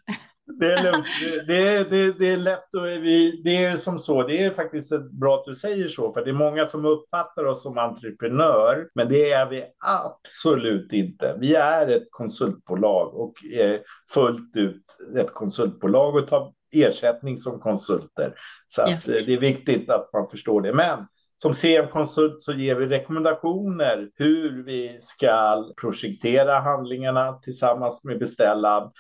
Det 0.60 0.74
är 0.74 0.84
lugnt. 0.84 1.06
Det, 1.48 1.90
det, 1.90 2.20
det 2.20 2.28
är 2.28 2.38
lätt 2.38 2.76
och 2.76 2.86
vi, 2.86 3.42
det 3.44 3.64
är 3.64 3.76
som 3.76 4.00
så. 4.00 4.28
Det 4.28 4.44
är 4.44 4.52
faktiskt 4.52 5.12
bra 5.12 5.36
att 5.36 5.46
du 5.46 5.56
säger 5.56 5.88
så, 5.88 6.14
för 6.14 6.26
det 6.26 6.32
är 6.32 6.34
många 6.34 6.66
som 6.66 6.86
uppfattar 6.86 7.46
oss 7.46 7.64
som 7.64 7.78
entreprenör, 7.78 8.88
men 8.96 9.10
det 9.10 9.32
är 9.32 9.50
vi 9.50 9.64
absolut 9.86 10.94
inte. 10.94 11.38
Vi 11.40 11.56
är 11.56 11.88
ett 11.88 12.08
konsultbolag 12.10 13.16
och 13.16 13.34
är 13.54 13.82
fullt 14.14 14.58
ut 14.58 14.84
ett 15.18 15.34
konsultbolag 15.34 16.16
och 16.16 16.28
tar 16.28 16.54
ersättning 16.72 17.38
som 17.38 17.60
konsulter. 17.60 18.34
Så 18.68 18.90
yes. 18.90 19.06
det 19.06 19.34
är 19.34 19.40
viktigt 19.40 19.90
att 19.90 20.10
man 20.14 20.28
förstår 20.28 20.62
det. 20.62 20.74
Men 20.74 21.08
som 21.42 21.56
CM-konsult 21.56 22.42
så 22.42 22.54
ger 22.54 22.76
vi 22.76 22.86
rekommendationer 22.86 24.10
hur 24.16 24.64
vi 24.64 24.98
ska 25.00 25.64
projektera 25.82 26.60
handlingarna 26.60 27.34
tillsammans 27.34 28.04
med 28.04 28.20
beställaren 28.20 28.92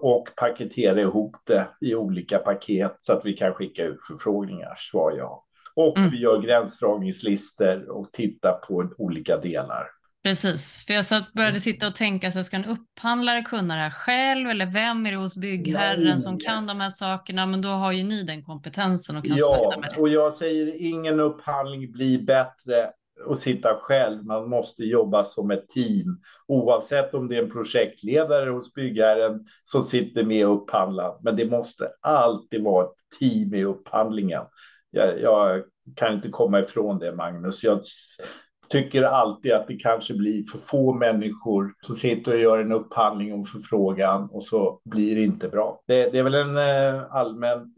och 0.00 0.28
paketera 0.36 1.00
ihop 1.00 1.36
det 1.46 1.68
i 1.80 1.94
olika 1.94 2.38
paket 2.38 2.96
så 3.00 3.12
att 3.12 3.26
vi 3.26 3.32
kan 3.32 3.54
skicka 3.54 3.84
ut 3.84 3.98
förfrågningar, 4.08 4.74
svar 4.76 5.14
ja. 5.18 5.44
Och 5.74 5.98
mm. 5.98 6.10
vi 6.10 6.18
gör 6.20 6.40
gränsdragningslistor 6.42 7.90
och 7.90 8.12
tittar 8.12 8.52
på 8.52 8.90
olika 8.98 9.36
delar. 9.36 9.86
Precis, 10.22 10.84
för 10.86 10.94
jag 10.94 11.04
började 11.34 11.60
sitta 11.60 11.86
och 11.86 11.94
tänka, 11.94 12.30
så 12.30 12.42
ska 12.42 12.56
en 12.56 12.64
upphandlare 12.64 13.42
kunna 13.42 13.74
det 13.74 13.80
här 13.80 13.90
själv 13.90 14.48
eller 14.48 14.66
vem 14.66 15.06
är 15.06 15.10
det 15.10 15.16
hos 15.16 15.36
byggherren 15.36 16.04
Nej. 16.04 16.20
som 16.20 16.38
kan 16.38 16.66
de 16.66 16.80
här 16.80 16.90
sakerna? 16.90 17.46
Men 17.46 17.62
då 17.62 17.68
har 17.68 17.92
ju 17.92 18.02
ni 18.02 18.22
den 18.22 18.44
kompetensen 18.44 19.16
och 19.16 19.24
kan 19.24 19.36
ja, 19.38 19.56
stötta 19.58 19.80
med 19.80 19.94
det. 19.94 20.00
och 20.00 20.08
jag 20.08 20.34
säger 20.34 20.74
ingen 20.78 21.20
upphandling 21.20 21.92
blir 21.92 22.22
bättre 22.22 22.90
att 23.26 23.38
sitta 23.38 23.74
själv. 23.80 24.24
Man 24.24 24.48
måste 24.48 24.84
jobba 24.84 25.24
som 25.24 25.50
ett 25.50 25.68
team 25.68 26.20
oavsett 26.46 27.14
om 27.14 27.28
det 27.28 27.36
är 27.36 27.42
en 27.42 27.50
projektledare 27.50 28.50
hos 28.50 28.74
byggherren 28.74 29.46
som 29.62 29.82
sitter 29.82 30.24
med 30.24 30.46
och 30.46 30.62
upphandlar. 30.62 31.16
Men 31.22 31.36
det 31.36 31.50
måste 31.50 31.88
alltid 32.00 32.62
vara 32.62 32.84
ett 32.84 33.18
team 33.18 33.54
i 33.54 33.64
upphandlingen. 33.64 34.42
Jag, 34.90 35.20
jag 35.20 35.62
kan 35.96 36.14
inte 36.14 36.28
komma 36.28 36.60
ifrån 36.60 36.98
det, 36.98 37.14
Magnus. 37.14 37.64
Jag 37.64 37.80
tycker 38.70 39.02
alltid 39.02 39.52
att 39.52 39.68
det 39.68 39.76
kanske 39.76 40.14
blir 40.14 40.44
för 40.44 40.58
få 40.58 40.92
människor 40.92 41.72
som 41.80 41.96
sitter 41.96 42.34
och 42.34 42.40
gör 42.40 42.58
en 42.58 42.72
upphandling 42.72 43.34
om 43.34 43.44
förfrågan 43.44 44.28
och 44.32 44.42
så 44.42 44.80
blir 44.84 45.16
det 45.16 45.22
inte 45.22 45.48
bra. 45.48 45.82
Det, 45.86 46.10
det 46.10 46.18
är 46.18 46.22
väl 46.22 46.34
en 46.34 46.56
eh, 46.56 47.02
allmän 47.10 47.74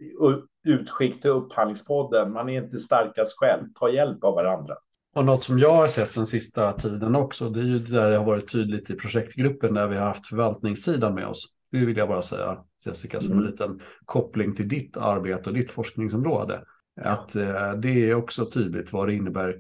utskick 0.66 1.22
till 1.22 1.30
upphandlingspodden. 1.30 2.32
Man 2.32 2.48
är 2.48 2.62
inte 2.62 2.78
starkast 2.78 3.38
själv. 3.38 3.64
Ta 3.74 3.90
hjälp 3.90 4.24
av 4.24 4.34
varandra. 4.34 4.74
Och 5.14 5.24
något 5.24 5.44
som 5.44 5.58
jag 5.58 5.72
har 5.72 5.88
sett 5.88 6.14
den 6.14 6.26
sista 6.26 6.72
tiden 6.72 7.16
också, 7.16 7.48
det 7.48 7.60
är 7.60 7.64
ju 7.64 7.78
där 7.78 8.10
det 8.10 8.16
har 8.16 8.24
varit 8.24 8.52
tydligt 8.52 8.90
i 8.90 8.94
projektgruppen 8.94 9.74
när 9.74 9.86
vi 9.86 9.96
har 9.96 10.06
haft 10.06 10.26
förvaltningssidan 10.26 11.14
med 11.14 11.26
oss. 11.26 11.46
Det 11.72 11.86
vill 11.86 11.96
jag 11.96 12.08
bara 12.08 12.22
säga, 12.22 12.58
Jessica, 12.86 13.20
som 13.20 13.32
mm. 13.32 13.44
en 13.44 13.50
liten 13.50 13.80
koppling 14.04 14.54
till 14.54 14.68
ditt 14.68 14.96
arbete 14.96 15.50
och 15.50 15.54
ditt 15.54 15.70
forskningsområde. 15.70 16.60
Att 17.00 17.34
eh, 17.34 17.72
det 17.72 18.10
är 18.10 18.14
också 18.14 18.46
tydligt 18.46 18.92
vad 18.92 19.08
det 19.08 19.14
innebär 19.14 19.56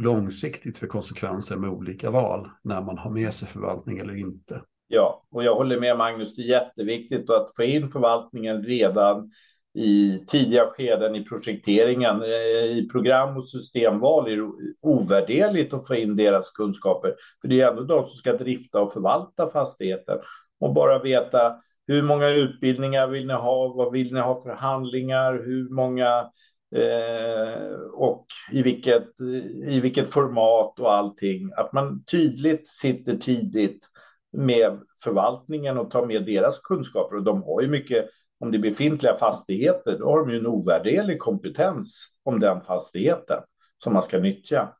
långsiktigt 0.00 0.78
för 0.78 0.86
konsekvenser 0.86 1.56
med 1.56 1.70
olika 1.70 2.10
val 2.10 2.48
när 2.62 2.82
man 2.82 2.98
har 2.98 3.10
med 3.10 3.34
sig 3.34 3.48
förvaltning 3.48 3.98
eller 3.98 4.16
inte. 4.16 4.62
Ja, 4.88 5.24
och 5.30 5.44
jag 5.44 5.54
håller 5.54 5.80
med 5.80 5.98
Magnus, 5.98 6.36
det 6.36 6.42
är 6.42 6.46
jätteviktigt 6.46 7.30
att 7.30 7.56
få 7.56 7.62
in 7.62 7.88
förvaltningen 7.88 8.62
redan 8.62 9.30
i 9.74 10.24
tidiga 10.26 10.66
skeden 10.66 11.14
i 11.14 11.24
projekteringen. 11.24 12.22
Eh, 12.22 12.78
I 12.78 12.88
program 12.92 13.36
och 13.36 13.48
systemval 13.48 14.32
är 14.32 14.36
det 14.36 14.52
ovärderligt 14.82 15.74
att 15.74 15.86
få 15.86 15.94
in 15.94 16.16
deras 16.16 16.50
kunskaper, 16.50 17.14
för 17.40 17.48
det 17.48 17.60
är 17.60 17.70
ändå 17.70 17.82
de 17.82 18.04
som 18.04 18.16
ska 18.16 18.32
drifta 18.32 18.80
och 18.80 18.92
förvalta 18.92 19.50
fastigheten 19.50 20.18
och 20.60 20.74
bara 20.74 21.02
veta 21.02 21.56
hur 21.86 22.02
många 22.02 22.28
utbildningar 22.28 23.08
vill 23.08 23.26
ni 23.26 23.32
ha? 23.32 23.68
Vad 23.68 23.92
vill 23.92 24.12
ni 24.14 24.20
ha 24.20 24.42
för 24.42 24.50
handlingar? 24.50 25.32
Hur 25.32 25.68
många 25.68 26.30
Eh, 26.74 27.72
och 27.92 28.26
i 28.52 28.62
vilket, 28.62 29.20
i 29.66 29.80
vilket 29.80 30.12
format 30.12 30.80
och 30.80 30.92
allting. 30.92 31.50
Att 31.56 31.72
man 31.72 32.04
tydligt 32.04 32.68
sitter 32.68 33.16
tidigt 33.16 33.88
med 34.32 34.80
förvaltningen 35.04 35.78
och 35.78 35.90
tar 35.90 36.06
med 36.06 36.26
deras 36.26 36.58
kunskaper. 36.58 37.16
Och 37.16 37.24
de 37.24 37.42
har 37.42 37.62
ju 37.62 37.68
mycket, 37.68 38.06
om 38.38 38.50
det 38.50 38.58
är 38.58 38.62
befintliga 38.62 39.16
fastigheter, 39.16 39.98
då 39.98 40.10
har 40.10 40.18
de 40.18 40.30
ju 40.30 40.38
en 40.38 40.46
ovärderlig 40.46 41.18
kompetens 41.18 42.08
om 42.22 42.40
den 42.40 42.60
fastigheten 42.60 43.42
som 43.84 43.92
man 43.92 44.02
ska 44.02 44.18
nyttja. 44.18 44.72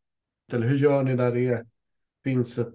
Eller 0.52 0.66
hur 0.66 0.76
gör 0.76 1.02
ni 1.02 1.14
när 1.14 1.32
det 1.32 1.66
finns 2.24 2.58
ett 2.58 2.74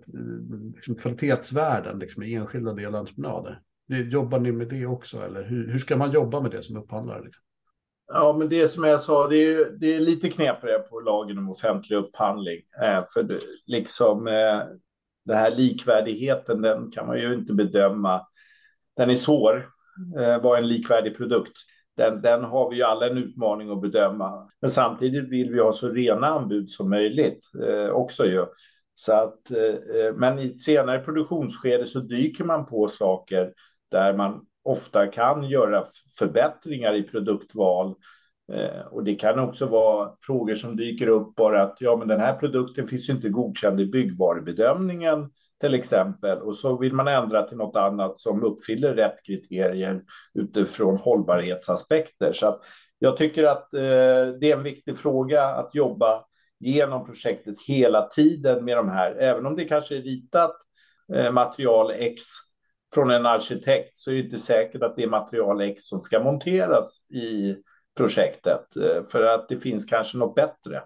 liksom, 0.75 0.95
kvalitetsvärden 0.95 1.99
liksom, 1.99 2.23
i 2.23 2.33
enskilda 2.33 2.73
delentreprenader? 2.73 3.61
Jobbar 3.87 4.39
ni 4.39 4.51
med 4.51 4.69
det 4.69 4.85
också? 4.85 5.25
Eller 5.25 5.43
hur, 5.43 5.71
hur 5.71 5.79
ska 5.79 5.97
man 5.97 6.11
jobba 6.11 6.41
med 6.41 6.51
det 6.51 6.63
som 6.63 6.77
upphandlare? 6.77 7.23
Liksom? 7.23 7.43
Ja, 8.13 8.35
men 8.39 8.49
det 8.49 8.67
som 8.67 8.83
jag 8.83 9.01
sa, 9.01 9.27
det 9.27 9.53
är, 9.53 9.65
det 9.79 9.95
är 9.95 9.99
lite 9.99 10.29
knepigare 10.29 10.79
på 10.79 10.99
lagen 10.99 11.37
om 11.37 11.49
offentlig 11.49 11.97
upphandling. 11.97 12.61
Eh, 12.83 13.03
för 13.13 13.23
det, 13.23 13.39
liksom 13.65 14.27
eh, 14.27 14.61
den 15.25 15.37
här 15.37 15.51
likvärdigheten, 15.51 16.61
den 16.61 16.91
kan 16.91 17.07
man 17.07 17.19
ju 17.19 17.33
inte 17.33 17.53
bedöma. 17.53 18.21
Den 18.97 19.09
är 19.09 19.15
svår. 19.15 19.69
Eh, 20.19 20.41
vad 20.41 20.59
en 20.59 20.67
likvärdig 20.67 21.17
produkt? 21.17 21.57
Den, 21.97 22.21
den 22.21 22.43
har 22.43 22.69
vi 22.69 22.75
ju 22.75 22.83
alla 22.83 23.09
en 23.09 23.17
utmaning 23.17 23.69
att 23.69 23.81
bedöma. 23.81 24.49
Men 24.61 24.71
samtidigt 24.71 25.29
vill 25.29 25.51
vi 25.51 25.59
ha 25.59 25.73
så 25.73 25.89
rena 25.89 26.27
anbud 26.27 26.69
som 26.69 26.89
möjligt 26.89 27.41
eh, 27.67 27.89
också 27.89 28.25
ju. 28.25 28.45
Så 28.95 29.13
att, 29.13 29.51
eh, 29.51 30.03
eh 30.05 30.13
men 30.15 30.39
i 30.39 30.45
ett 30.45 30.61
senare 30.61 30.99
produktionsskede 30.99 31.85
så 31.85 31.99
dyker 31.99 32.43
man 32.43 32.65
på 32.65 32.87
saker 32.87 33.53
där 33.91 34.13
man 34.13 34.45
ofta 34.63 35.07
kan 35.07 35.43
göra 35.43 35.83
förbättringar 36.19 36.93
i 36.93 37.03
produktval. 37.03 37.95
Eh, 38.53 38.81
och 38.91 39.03
det 39.03 39.15
kan 39.15 39.39
också 39.39 39.65
vara 39.65 40.11
frågor 40.21 40.55
som 40.55 40.75
dyker 40.75 41.07
upp 41.07 41.35
bara 41.35 41.61
att 41.61 41.77
ja, 41.79 41.95
men 41.95 42.07
den 42.07 42.19
här 42.19 42.33
produkten 42.33 42.87
finns 42.87 43.09
ju 43.09 43.13
inte 43.13 43.29
godkänd 43.29 43.81
i 43.81 43.85
byggvarubedömningen 43.85 45.29
till 45.61 45.73
exempel. 45.73 46.37
Och 46.37 46.55
så 46.57 46.77
vill 46.77 46.93
man 46.93 47.07
ändra 47.07 47.43
till 47.43 47.57
något 47.57 47.75
annat 47.75 48.19
som 48.19 48.43
uppfyller 48.43 48.93
rätt 48.93 49.25
kriterier 49.27 50.01
utifrån 50.33 50.97
hållbarhetsaspekter. 50.97 52.33
Så 52.33 52.47
att 52.47 52.61
jag 52.99 53.17
tycker 53.17 53.43
att 53.43 53.73
eh, 53.73 54.27
det 54.39 54.51
är 54.51 54.57
en 54.57 54.63
viktig 54.63 54.97
fråga 54.97 55.45
att 55.45 55.75
jobba 55.75 56.23
genom 56.59 57.05
projektet 57.05 57.55
hela 57.67 58.07
tiden 58.07 58.65
med 58.65 58.77
de 58.77 58.89
här, 58.89 59.11
även 59.11 59.45
om 59.45 59.55
det 59.55 59.65
kanske 59.65 59.97
är 59.97 60.01
ritat 60.01 60.55
eh, 61.13 61.31
material 61.31 61.91
X 61.91 62.23
från 62.93 63.11
en 63.11 63.25
arkitekt 63.25 63.97
så 63.97 64.11
är 64.11 64.15
det 64.15 64.21
inte 64.21 64.39
säkert 64.39 64.83
att 64.83 64.95
det 64.95 65.03
är 65.03 65.09
material 65.09 65.61
X 65.61 65.83
som 65.83 66.01
ska 66.01 66.19
monteras 66.19 67.01
i 67.13 67.55
projektet 67.97 68.75
eh, 68.75 69.03
för 69.03 69.23
att 69.23 69.49
det 69.49 69.59
finns 69.59 69.85
kanske 69.85 70.17
något 70.17 70.35
bättre 70.35 70.83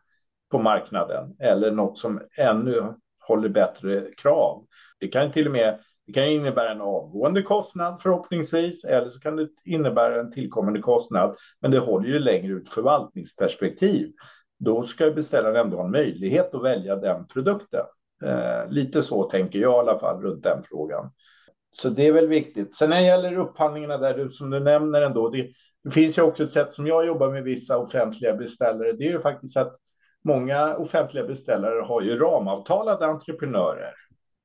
på 0.51 0.59
marknaden 0.59 1.35
eller 1.39 1.71
något 1.71 1.97
som 1.97 2.21
ännu 2.37 2.93
håller 3.27 3.49
bättre 3.49 4.05
krav. 4.21 4.65
Det 4.99 5.07
kan 5.07 5.31
till 5.31 5.45
och 5.45 5.51
med 5.51 5.79
det 6.05 6.13
kan 6.13 6.23
innebära 6.23 6.71
en 6.71 6.81
avgående 6.81 7.41
kostnad 7.41 8.01
förhoppningsvis 8.01 8.85
eller 8.85 9.09
så 9.09 9.19
kan 9.19 9.35
det 9.35 9.47
innebära 9.65 10.19
en 10.19 10.31
tillkommande 10.31 10.79
kostnad. 10.79 11.35
Men 11.61 11.71
det 11.71 11.79
håller 11.79 12.07
ju 12.07 12.19
längre 12.19 12.53
ut 12.53 12.69
förvaltningsperspektiv. 12.69 14.11
Då 14.59 14.83
ska 14.83 15.11
beställaren 15.11 15.55
ändå 15.55 15.77
ha 15.77 15.85
en 15.85 15.91
möjlighet 15.91 16.55
att 16.55 16.63
välja 16.63 16.95
den 16.95 17.27
produkten. 17.27 17.85
Eh, 18.23 18.69
lite 18.69 19.01
så 19.01 19.23
tänker 19.23 19.59
jag 19.59 19.71
i 19.71 19.89
alla 19.89 19.99
fall 19.99 20.21
runt 20.21 20.43
den 20.43 20.63
frågan. 20.63 21.11
Så 21.73 21.89
det 21.89 22.07
är 22.07 22.11
väl 22.11 22.27
viktigt. 22.27 22.75
Sen 22.75 22.89
när 22.89 22.97
det 22.97 23.05
gäller 23.05 23.37
upphandlingarna 23.37 23.97
där 23.97 24.17
du, 24.17 24.29
som 24.29 24.49
du 24.49 24.59
nämner 24.59 25.01
ändå, 25.01 25.29
det, 25.29 25.49
det 25.83 25.91
finns 25.91 26.17
ju 26.17 26.21
också 26.21 26.43
ett 26.43 26.51
sätt 26.51 26.73
som 26.73 26.87
jag 26.87 27.05
jobbar 27.05 27.31
med 27.31 27.43
vissa 27.43 27.77
offentliga 27.77 28.35
beställare. 28.35 28.91
Det 28.91 29.07
är 29.07 29.11
ju 29.11 29.19
faktiskt 29.19 29.57
att 29.57 29.77
många 30.23 30.75
offentliga 30.75 31.23
beställare 31.23 31.81
har 31.81 32.01
ju 32.01 32.17
ramavtalade 32.17 33.05
entreprenörer. 33.05 33.93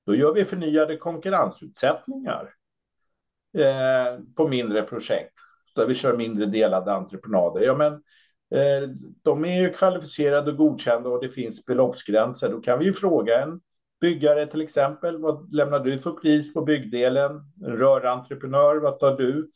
Då 0.07 0.15
gör 0.15 0.35
vi 0.35 0.45
förnyade 0.45 0.97
konkurrensutsättningar 0.97 2.51
eh, 3.59 4.21
på 4.37 4.49
mindre 4.49 4.83
projekt 4.83 5.35
där 5.77 5.87
vi 5.87 5.95
kör 5.95 6.17
mindre 6.17 6.47
delade 6.47 6.93
entreprenader. 6.93 7.61
Ja, 7.61 7.75
men 7.75 7.93
eh, 8.55 8.89
de 9.23 9.45
är 9.45 9.61
ju 9.61 9.73
kvalificerade 9.73 10.51
och 10.51 10.57
godkända 10.57 11.09
och 11.09 11.23
det 11.23 11.29
finns 11.29 11.67
beloppsgränser. 11.67 12.49
Då 12.49 12.61
kan 12.61 12.79
vi 12.79 12.85
ju 12.85 12.93
fråga 12.93 13.43
en 13.43 13.61
byggare 14.01 14.47
till 14.47 14.63
exempel. 14.63 15.19
Vad 15.19 15.55
lämnar 15.55 15.81
du 15.81 15.99
för 15.99 16.11
pris 16.11 16.55
på 16.55 16.63
byggdelen? 16.63 17.31
En 17.65 17.77
rörentreprenör, 17.77 18.77
vad 18.77 18.99
tar 18.99 19.17
du 19.17 19.51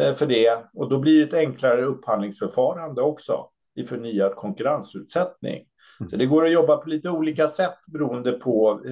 eh, 0.00 0.14
för 0.14 0.26
det? 0.26 0.64
Och 0.72 0.88
då 0.88 0.98
blir 0.98 1.18
det 1.18 1.24
ett 1.24 1.34
enklare 1.34 1.84
upphandlingsförfarande 1.84 3.02
också 3.02 3.48
i 3.74 3.84
förnyad 3.84 4.36
konkurrensutsättning. 4.36 5.64
Mm. 6.00 6.10
Så 6.10 6.16
det 6.16 6.26
går 6.26 6.44
att 6.44 6.52
jobba 6.52 6.76
på 6.76 6.88
lite 6.88 7.10
olika 7.10 7.48
sätt 7.48 7.78
beroende 7.86 8.32
på 8.32 8.84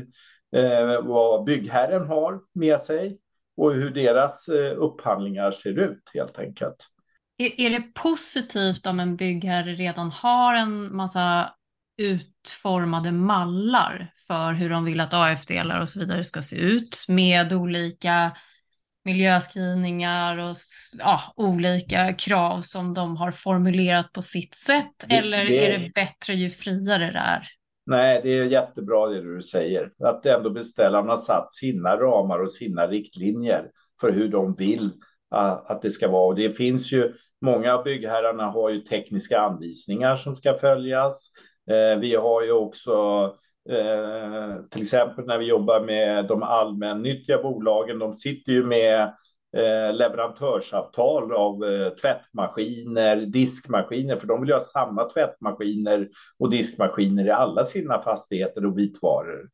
eh, 0.57 1.03
vad 1.03 1.45
byggherren 1.45 2.07
har 2.07 2.41
med 2.53 2.81
sig 2.81 3.19
och 3.57 3.75
hur 3.75 3.91
deras 3.91 4.49
eh, 4.49 4.75
upphandlingar 4.77 5.51
ser 5.51 5.79
ut 5.79 6.11
helt 6.15 6.39
enkelt. 6.39 6.77
Är, 7.37 7.61
är 7.61 7.71
det 7.71 7.95
positivt 7.95 8.87
om 8.87 9.01
en 9.01 9.17
byggherre 9.17 9.75
redan 9.75 10.11
har 10.11 10.55
en 10.55 10.97
massa 10.97 11.55
utformade 12.47 13.13
mallar 13.13 14.13
för 14.27 14.53
hur 14.53 14.71
de 14.71 14.85
vill 14.85 15.01
att 15.01 15.15
AF-delar 15.15 15.81
och 15.81 15.89
så 15.89 15.99
vidare 16.01 16.25
ska 16.25 16.43
se 16.43 16.57
ut 16.57 17.05
med 17.09 17.53
olika 17.53 18.33
miljöskrivningar 19.05 20.39
och 20.39 20.57
ja, 20.99 21.21
olika 21.37 22.13
krav 22.13 22.61
som 22.61 22.95
de 22.95 23.17
har 23.17 23.31
formulerat 23.31 24.13
på 24.13 24.23
sitt 24.23 24.55
sätt? 24.55 25.05
Det, 25.07 25.15
Eller 25.15 25.45
det... 25.45 25.67
är 25.67 25.79
det 25.79 25.91
bättre 25.95 26.35
ju 26.35 26.51
friare 26.51 27.13
det 27.13 27.19
är? 27.19 27.49
Nej, 27.87 28.21
det 28.23 28.39
är 28.39 28.45
jättebra 28.45 29.07
det 29.07 29.35
du 29.35 29.43
säger. 29.43 29.91
Att 30.05 30.27
ändå 30.27 30.51
beställarna 30.51 31.13
har 31.13 31.17
satt 31.17 31.53
sina 31.53 31.97
ramar 31.97 32.39
och 32.39 32.53
sina 32.53 32.87
riktlinjer 32.87 33.65
för 34.01 34.13
hur 34.13 34.29
de 34.29 34.55
vill 34.55 34.91
att 35.31 35.83
det 35.83 35.91
ska 35.91 36.09
vara. 36.09 36.27
Och 36.27 36.35
det 36.35 36.57
finns 36.57 36.93
ju, 36.93 37.13
många 37.41 37.75
av 37.75 37.85
byggherrarna 37.85 38.45
har 38.45 38.71
ju 38.71 38.81
tekniska 38.81 39.41
anvisningar 39.41 40.17
som 40.17 40.37
ska 40.37 40.55
följas. 40.55 41.31
Eh, 41.71 41.99
vi 41.99 42.15
har 42.15 42.43
ju 42.43 42.53
också 42.53 42.93
eh, 43.71 44.63
till 44.71 44.83
exempel 44.83 45.27
när 45.27 45.39
vi 45.39 45.45
jobbar 45.45 45.81
med 45.81 46.27
de 46.27 46.43
allmännyttiga 46.43 47.43
bolagen, 47.43 47.99
de 47.99 48.15
sitter 48.15 48.53
ju 48.53 48.65
med 48.65 49.03
eh, 49.57 49.95
leverantörsavtal 49.95 51.33
av 51.33 51.61
tvättmaskiner, 52.03 53.17
diskmaskiner, 53.17 54.17
för 54.17 54.27
de 54.27 54.41
vill 54.41 54.53
ha 54.53 54.61
samma 54.61 55.05
tvättmaskiner 55.05 56.09
och 56.39 56.51
diskmaskiner 56.51 57.27
i 57.27 57.31
alla 57.31 57.65
sina 57.65 58.03
fastigheter 58.03 58.67
och 58.67 58.79
vitvaror. 58.79 59.49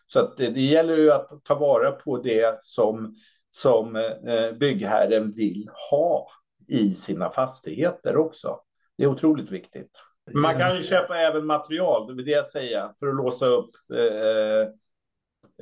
Så 0.07 0.21
att 0.21 0.37
det, 0.37 0.51
det 0.51 0.61
gäller 0.61 0.97
ju 0.97 1.13
att 1.13 1.45
ta 1.45 1.55
vara 1.55 1.93
på 1.93 2.19
det 2.19 2.59
som 2.63 3.15
som 3.53 3.97
eh, 3.97 4.53
byggherren 4.61 5.31
vill 5.31 5.69
ha 5.91 6.27
i 6.69 6.95
sina 6.95 7.31
fastigheter 7.31 8.17
också. 8.17 8.59
Det 8.99 9.05
är 9.05 9.09
otroligt 9.09 9.51
viktigt. 9.51 9.91
Man 10.35 10.59
kan 10.59 10.77
ju 10.77 10.83
köpa 10.83 11.19
även 11.19 11.47
material, 11.47 12.07
det 12.07 12.15
vill 12.15 12.29
jag 12.29 12.47
säga, 12.47 12.93
för 12.99 13.07
att 13.07 13.17
låsa 13.17 13.47
upp 13.47 13.71
eh, 13.95 14.69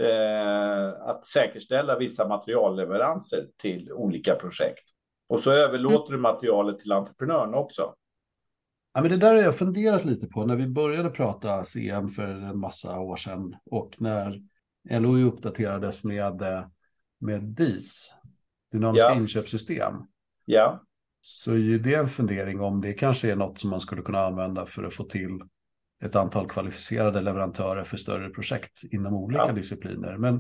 eh, 0.07 0.89
att 1.03 1.27
säkerställa 1.27 1.99
vissa 1.99 2.29
materialleveranser 2.29 3.47
till 3.63 3.93
olika 3.93 4.35
projekt. 4.35 4.85
Och 5.29 5.41
så 5.41 5.53
överlåter 5.53 6.13
du 6.13 6.19
materialet 6.19 6.79
till 6.79 6.93
entreprenören 6.93 7.55
också. 7.55 7.95
Ja, 8.95 9.01
men 9.01 9.11
det 9.11 9.17
där 9.17 9.35
har 9.35 9.43
jag 9.43 9.59
funderat 9.59 10.05
lite 10.05 10.27
på 10.27 10.47
när 10.47 10.57
vi 10.57 10.67
började 10.67 11.11
prata 11.11 11.65
CM 11.65 12.09
för 12.09 12.25
en 12.25 12.59
massa 12.59 13.01
år 13.01 13.17
sedan 13.17 13.57
och 13.71 13.95
när 13.99 14.43
LOI 14.91 15.23
uppdaterades 15.23 16.05
med 16.05 16.43
med 17.21 17.43
DIS, 17.43 18.15
dynamiska 18.73 19.09
ja. 19.09 19.15
inköpssystem. 19.15 19.95
Ja. 20.45 20.83
Så 21.21 21.53
är 21.53 21.57
ju 21.57 21.79
det 21.79 21.95
en 21.95 22.09
fundering 22.09 22.61
om 22.61 22.81
det 22.81 22.93
kanske 22.93 23.33
är 23.33 23.37
något 23.37 23.61
som 23.61 23.71
man 23.71 23.81
skulle 23.81 24.03
kunna 24.03 24.19
använda 24.19 24.67
för 24.67 24.85
att 24.85 24.95
få 24.95 25.05
till 25.05 25.41
ett 26.05 26.17
antal 26.17 26.49
kvalificerade 26.49 27.21
leverantörer 27.21 27.85
för 27.85 27.97
större 27.97 28.31
projekt 28.31 28.81
inom 28.91 29.15
olika 29.15 29.45
ja. 29.47 29.53
discipliner. 29.53 30.17
Men 30.17 30.35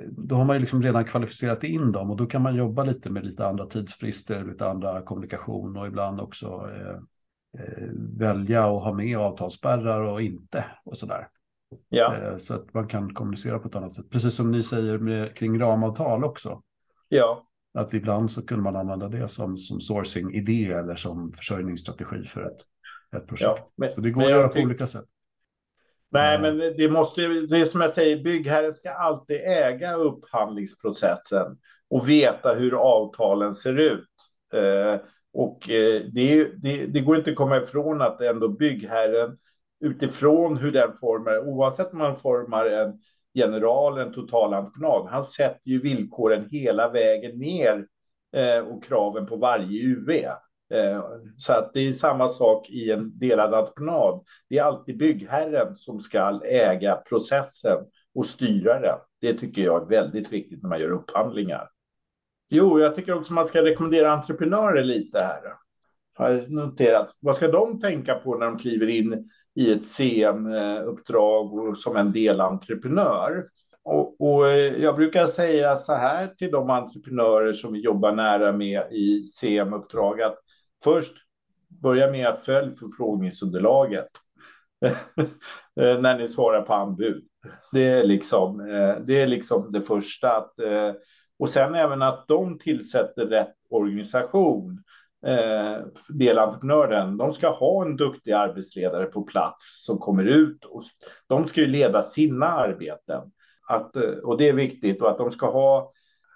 eh, 0.00 0.08
då 0.08 0.34
har 0.34 0.44
man 0.44 0.56
ju 0.56 0.60
liksom 0.60 0.82
redan 0.82 1.04
kvalificerat 1.04 1.64
in 1.64 1.92
dem 1.92 2.10
och 2.10 2.16
då 2.16 2.26
kan 2.26 2.42
man 2.42 2.56
jobba 2.56 2.84
lite 2.84 3.10
med 3.10 3.24
lite 3.24 3.46
andra 3.46 3.66
tidsfrister, 3.66 4.44
lite 4.44 4.68
andra 4.68 5.02
kommunikation 5.02 5.76
och 5.76 5.86
ibland 5.86 6.20
också 6.20 6.46
eh, 6.46 6.96
eh, 7.62 7.88
välja 8.18 8.66
och 8.66 8.80
ha 8.80 8.92
med 8.92 9.18
avtalsspärrar 9.18 10.00
och 10.00 10.22
inte 10.22 10.64
och 10.84 10.98
sådär. 10.98 11.28
Ja. 11.88 12.16
Eh, 12.16 12.36
så 12.36 12.54
att 12.54 12.74
man 12.74 12.88
kan 12.88 13.14
kommunicera 13.14 13.58
på 13.58 13.68
ett 13.68 13.76
annat 13.76 13.94
sätt. 13.94 14.10
Precis 14.10 14.34
som 14.34 14.50
ni 14.50 14.62
säger 14.62 14.98
med, 14.98 15.36
kring 15.36 15.60
ramavtal 15.60 16.24
också. 16.24 16.62
Ja. 17.08 17.46
Att 17.74 17.94
ibland 17.94 18.30
så 18.30 18.46
kunde 18.46 18.64
man 18.64 18.76
använda 18.76 19.08
det 19.08 19.28
som, 19.28 19.56
som 19.56 19.80
sourcing-idé 19.80 20.72
eller 20.72 20.94
som 20.94 21.32
försörjningsstrategi 21.32 22.24
för 22.24 22.42
ett, 22.42 22.58
ett 23.16 23.26
projekt. 23.26 23.42
Ja, 23.42 23.66
men, 23.76 23.92
så 23.92 24.00
det 24.00 24.10
går 24.10 24.22
att 24.22 24.30
göra 24.30 24.48
på 24.48 24.60
olika 24.60 24.86
sätt. 24.86 25.04
Nej, 26.12 26.40
men 26.40 26.58
det 26.58 26.90
måste 26.90 27.20
det 27.22 27.58
är 27.58 27.64
som 27.64 27.80
jag 27.80 27.90
säger, 27.90 28.22
byggherren 28.22 28.72
ska 28.72 28.90
alltid 28.90 29.36
äga 29.36 29.94
upphandlingsprocessen 29.94 31.58
och 31.90 32.08
veta 32.08 32.54
hur 32.54 32.74
avtalen 32.74 33.54
ser 33.54 33.78
ut. 33.78 34.08
Eh, 34.54 35.00
och 35.32 35.70
eh, 35.70 36.02
det, 36.12 36.44
det, 36.62 36.86
det, 36.86 37.00
går 37.00 37.16
inte 37.16 37.30
att 37.30 37.36
komma 37.36 37.56
ifrån 37.56 38.02
att 38.02 38.20
ändå 38.20 38.48
byggherren 38.48 39.36
utifrån 39.80 40.56
hur 40.56 40.72
den 40.72 40.92
formar, 40.92 41.38
oavsett 41.38 41.92
om 41.92 41.98
man 41.98 42.16
formar 42.16 42.66
en 42.66 42.98
general, 43.34 43.98
en 43.98 44.12
totalentreprenad, 44.12 45.06
han 45.10 45.24
sätter 45.24 45.70
ju 45.70 45.80
villkoren 45.80 46.48
hela 46.50 46.90
vägen 46.90 47.38
ner 47.38 47.86
eh, 48.36 48.58
och 48.58 48.84
kraven 48.84 49.26
på 49.26 49.36
varje 49.36 49.82
UV. 49.82 50.10
Eh, 50.74 51.04
så 51.36 51.52
att 51.52 51.72
det 51.74 51.80
är 51.80 51.92
samma 51.92 52.28
sak 52.28 52.70
i 52.70 52.90
en 52.90 53.18
delad 53.18 53.54
entreprenad. 53.54 54.24
Det 54.48 54.58
är 54.58 54.62
alltid 54.62 54.98
byggherren 54.98 55.74
som 55.74 56.00
ska 56.00 56.40
äga 56.44 56.96
processen 56.96 57.78
och 58.14 58.26
styra 58.26 58.80
den. 58.80 58.98
Det 59.20 59.34
tycker 59.34 59.62
jag 59.62 59.82
är 59.82 59.86
väldigt 59.86 60.32
viktigt 60.32 60.62
när 60.62 60.68
man 60.68 60.80
gör 60.80 60.90
upphandlingar. 60.90 61.68
Jo, 62.50 62.80
jag 62.80 62.96
tycker 62.96 63.14
också 63.14 63.32
man 63.32 63.46
ska 63.46 63.64
rekommendera 63.64 64.12
entreprenörer 64.12 64.84
lite 64.84 65.18
här 65.18 65.40
har 66.20 66.30
jag 66.30 66.50
noterat. 66.50 67.16
Vad 67.20 67.36
ska 67.36 67.48
de 67.48 67.80
tänka 67.80 68.14
på 68.14 68.34
när 68.34 68.46
de 68.46 68.58
kliver 68.58 68.88
in 68.88 69.24
i 69.54 69.72
ett 69.72 69.86
CM-uppdrag 69.86 71.54
och 71.54 71.78
som 71.78 71.96
en 71.96 72.12
delentreprenör? 72.12 73.44
Och, 73.82 74.20
och, 74.20 74.48
eh, 74.48 74.82
jag 74.82 74.96
brukar 74.96 75.26
säga 75.26 75.76
så 75.76 75.94
här 75.94 76.26
till 76.26 76.50
de 76.50 76.70
entreprenörer 76.70 77.52
som 77.52 77.72
vi 77.72 77.80
jobbar 77.80 78.12
nära 78.12 78.52
med 78.52 78.92
i 78.92 79.24
CM-uppdrag 79.24 80.22
att 80.22 80.38
först 80.84 81.14
börja 81.82 82.10
med 82.10 82.28
att 82.28 82.44
följa 82.44 82.74
förfrågningsunderlaget 82.74 84.08
eh, 85.80 86.00
när 86.00 86.18
ni 86.18 86.28
svarar 86.28 86.62
på 86.62 86.74
anbud. 86.74 87.24
Det 87.72 87.84
är 87.84 88.04
liksom 88.04 88.60
eh, 88.60 88.96
det, 89.06 89.22
är 89.22 89.26
liksom 89.26 89.72
det 89.72 89.82
första. 89.82 90.36
Att, 90.36 90.54
och 91.38 91.50
sen 91.50 91.74
även 91.74 92.02
att 92.02 92.24
de 92.28 92.58
tillsätter 92.58 93.26
rätt 93.26 93.54
organisation 93.70 94.82
eh, 95.26 95.86
delentreprenören, 96.08 97.16
de 97.16 97.32
ska 97.32 97.48
ha 97.48 97.84
en 97.84 97.96
duktig 97.96 98.32
arbetsledare 98.32 99.06
på 99.06 99.22
plats 99.22 99.84
som 99.86 99.98
kommer 99.98 100.24
ut 100.24 100.64
och 100.64 100.82
de 101.26 101.44
ska 101.44 101.60
ju 101.60 101.66
leda 101.66 102.02
sina 102.02 102.46
arbeten. 102.46 103.22
Att, 103.68 103.96
eh, 103.96 104.02
och 104.02 104.38
det 104.38 104.48
är 104.48 104.52
viktigt 104.52 105.02
och 105.02 105.10
att 105.10 105.18
de 105.18 105.30
ska 105.30 105.50
ha 105.50 105.92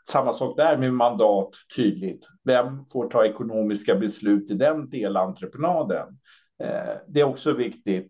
samma 0.08 0.32
sak 0.32 0.56
där 0.56 0.76
med 0.76 0.92
mandat 0.92 1.50
tydligt. 1.76 2.28
Vem 2.44 2.84
får 2.84 3.08
ta 3.08 3.26
ekonomiska 3.26 3.94
beslut 3.94 4.50
i 4.50 4.54
den 4.54 4.90
delentreprenaden? 4.90 6.06
Eh, 6.62 6.96
det 7.08 7.20
är 7.20 7.24
också 7.24 7.52
viktigt. 7.52 8.08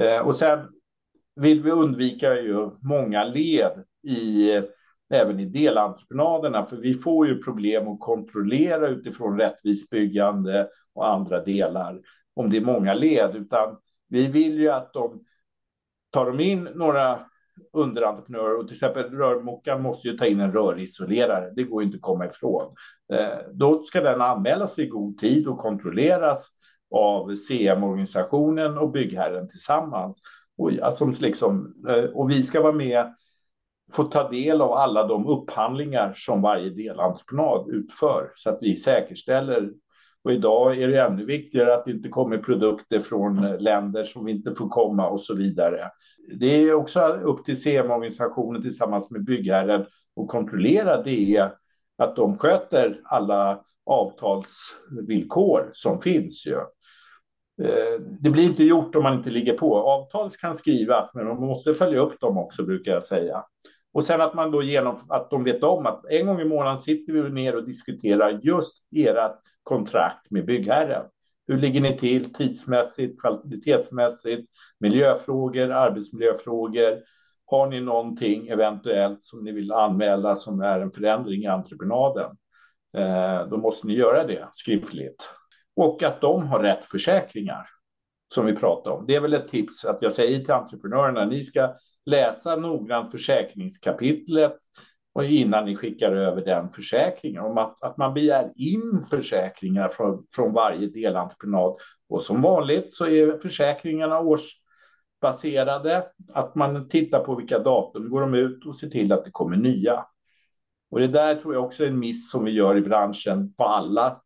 Eh, 0.00 0.18
och 0.18 0.36
sen 0.36 0.58
vill 1.36 1.62
vi 1.62 1.70
undvika 1.70 2.34
ju 2.34 2.70
många 2.82 3.24
led 3.24 3.84
i 4.02 4.52
även 5.10 5.40
i 5.40 5.44
delentreprenaderna, 5.44 6.64
för 6.64 6.76
vi 6.76 6.94
får 6.94 7.26
ju 7.26 7.42
problem 7.42 7.88
att 7.88 8.00
kontrollera 8.00 8.88
utifrån 8.88 9.38
rättvist 9.38 9.90
byggande 9.90 10.68
och 10.94 11.08
andra 11.08 11.44
delar 11.44 12.00
om 12.34 12.50
det 12.50 12.56
är 12.56 12.60
många 12.60 12.94
led, 12.94 13.36
utan 13.36 13.76
vi 14.08 14.26
vill 14.26 14.58
ju 14.58 14.68
att 14.68 14.92
de 14.92 15.24
tar 16.10 16.26
de 16.26 16.40
in 16.40 16.68
några 16.74 17.18
underentreprenörer 17.72 18.58
och 18.58 18.68
till 18.68 18.74
exempel 18.74 19.10
rörmokaren 19.10 19.82
måste 19.82 20.08
ju 20.08 20.16
ta 20.16 20.26
in 20.26 20.40
en 20.40 20.52
rörisolerare. 20.52 21.52
Det 21.56 21.62
går 21.62 21.82
inte 21.82 21.96
att 21.96 22.02
komma 22.02 22.26
ifrån. 22.26 22.74
Eh, 23.12 23.38
då 23.52 23.82
ska 23.82 24.00
den 24.00 24.20
anmälas 24.20 24.78
i 24.78 24.86
god 24.86 25.18
tid 25.18 25.48
och 25.48 25.58
kontrolleras 25.58 26.48
av 26.90 27.36
CM-organisationen 27.36 28.78
och 28.78 28.90
byggherren 28.90 29.48
tillsammans. 29.48 30.22
Och, 30.58 30.72
alltså, 30.82 31.06
liksom, 31.06 31.74
eh, 31.88 32.04
och 32.04 32.30
vi 32.30 32.42
ska 32.42 32.62
vara 32.62 32.72
med 32.72 33.14
få 33.92 34.04
ta 34.04 34.28
del 34.28 34.60
av 34.60 34.72
alla 34.72 35.06
de 35.06 35.26
upphandlingar 35.26 36.12
som 36.16 36.42
varje 36.42 36.70
delentreprenad 36.70 37.68
utför 37.68 38.30
så 38.34 38.50
att 38.50 38.58
vi 38.62 38.76
säkerställer. 38.76 39.70
Och 40.24 40.32
idag 40.32 40.82
är 40.82 40.88
det 40.88 41.00
ännu 41.00 41.24
viktigare 41.24 41.74
att 41.74 41.84
det 41.84 41.90
inte 41.90 42.08
kommer 42.08 42.38
produkter 42.38 43.00
från 43.00 43.56
länder 43.58 44.04
som 44.04 44.28
inte 44.28 44.54
får 44.54 44.68
komma 44.68 45.08
och 45.08 45.20
så 45.20 45.34
vidare. 45.34 45.90
Det 46.40 46.46
är 46.46 46.74
också 46.74 47.00
upp 47.00 47.44
till 47.44 47.62
CM-organisationen 47.62 48.62
tillsammans 48.62 49.10
med 49.10 49.24
byggherren 49.24 49.80
att 50.20 50.28
kontrollera 50.28 51.02
det 51.02 51.50
att 51.98 52.16
de 52.16 52.38
sköter 52.38 53.00
alla 53.04 53.60
avtalsvillkor 53.86 55.70
som 55.72 56.00
finns. 56.00 56.46
Ju. 56.46 56.56
Eh, 57.62 58.00
det 58.20 58.30
blir 58.30 58.44
inte 58.44 58.64
gjort 58.64 58.96
om 58.96 59.02
man 59.02 59.14
inte 59.14 59.30
ligger 59.30 59.52
på. 59.52 59.76
Avtal 59.76 60.30
kan 60.30 60.54
skrivas, 60.54 61.14
men 61.14 61.26
man 61.26 61.40
måste 61.40 61.72
följa 61.72 62.00
upp 62.00 62.20
dem 62.20 62.38
också, 62.38 62.62
brukar 62.62 62.92
jag 62.92 63.04
säga. 63.04 63.44
Och 63.92 64.04
sen 64.04 64.20
att 64.20 64.34
man 64.34 64.50
då 64.50 64.62
genomför, 64.62 65.14
att 65.14 65.30
de 65.30 65.44
vet 65.44 65.62
om 65.62 65.86
att 65.86 66.04
en 66.04 66.26
gång 66.26 66.40
i 66.40 66.44
månaden 66.44 66.78
sitter 66.78 67.12
vi 67.12 67.30
ner 67.30 67.56
och 67.56 67.64
diskuterar 67.64 68.40
just 68.42 68.76
ert 68.96 69.40
kontrakt 69.62 70.30
med 70.30 70.46
byggherren. 70.46 71.04
Hur 71.46 71.58
ligger 71.58 71.80
ni 71.80 71.96
till 71.96 72.32
tidsmässigt, 72.32 73.20
kvalitetsmässigt, 73.20 74.48
miljöfrågor, 74.80 75.70
arbetsmiljöfrågor? 75.70 76.98
Har 77.46 77.66
ni 77.66 77.80
någonting 77.80 78.48
eventuellt 78.48 79.22
som 79.22 79.44
ni 79.44 79.52
vill 79.52 79.72
anmäla 79.72 80.36
som 80.36 80.60
är 80.60 80.80
en 80.80 80.90
förändring 80.90 81.42
i 81.42 81.46
entreprenaden? 81.46 82.30
Eh, 82.96 83.48
då 83.48 83.56
måste 83.56 83.86
ni 83.86 83.94
göra 83.94 84.26
det 84.26 84.48
skriftligt. 84.52 85.28
Och 85.76 86.02
att 86.02 86.20
de 86.20 86.46
har 86.46 86.60
rätt 86.60 86.84
försäkringar 86.84 87.64
som 88.34 88.46
vi 88.46 88.54
pratar 88.54 88.90
om. 88.90 89.06
Det 89.06 89.14
är 89.14 89.20
väl 89.20 89.34
ett 89.34 89.48
tips 89.48 89.84
att 89.84 89.98
jag 90.00 90.12
säger 90.12 90.40
till 90.40 90.54
entreprenörerna, 90.54 91.24
ni 91.24 91.42
ska 91.42 91.74
läsa 92.08 92.56
noggrant 92.56 93.10
försäkringskapitlet 93.10 94.56
och 95.12 95.24
innan 95.24 95.64
ni 95.64 95.76
skickar 95.76 96.12
över 96.12 96.44
den 96.44 96.68
försäkringen. 96.68 97.42
Om 97.42 97.58
att, 97.58 97.82
att 97.82 97.96
man 97.96 98.14
begär 98.14 98.52
in 98.56 99.02
försäkringar 99.10 99.88
från, 99.88 100.26
från 100.30 100.52
varje 100.52 100.86
delentreprenad. 100.86 101.76
Och 102.08 102.22
som 102.22 102.42
vanligt 102.42 102.94
så 102.94 103.06
är 103.06 103.38
försäkringarna 103.38 104.20
årsbaserade. 104.20 106.06
Att 106.32 106.54
man 106.54 106.88
tittar 106.88 107.24
på 107.24 107.34
vilka 107.34 107.58
datum 107.58 108.10
går 108.10 108.20
de 108.20 108.34
ut 108.34 108.66
och 108.66 108.76
ser 108.76 108.88
till 108.88 109.12
att 109.12 109.24
det 109.24 109.30
kommer 109.30 109.56
nya. 109.56 110.04
Och 110.90 111.00
det 111.00 111.08
där 111.08 111.36
tror 111.36 111.54
jag 111.54 111.64
också 111.64 111.84
är 111.84 111.88
en 111.88 111.98
miss 111.98 112.30
som 112.30 112.44
vi 112.44 112.50
gör 112.50 112.76
i 112.76 112.80
branschen 112.80 113.54
på 113.54 113.64
alla 113.64 114.20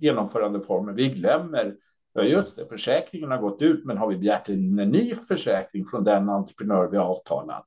genomförandeformer. 0.00 0.92
Vi 0.92 1.08
glömmer 1.08 1.74
Ja, 2.14 2.22
just 2.22 2.56
det, 2.56 2.66
försäkringen 2.66 3.30
har 3.30 3.38
gått 3.38 3.62
ut, 3.62 3.84
men 3.84 3.98
har 3.98 4.08
vi 4.08 4.16
begärt 4.16 4.48
en 4.48 4.76
ny 4.76 5.14
försäkring 5.14 5.84
från 5.86 6.04
den 6.04 6.28
entreprenör 6.28 6.88
vi 6.90 6.96
har 6.96 7.04
avtalat? 7.04 7.66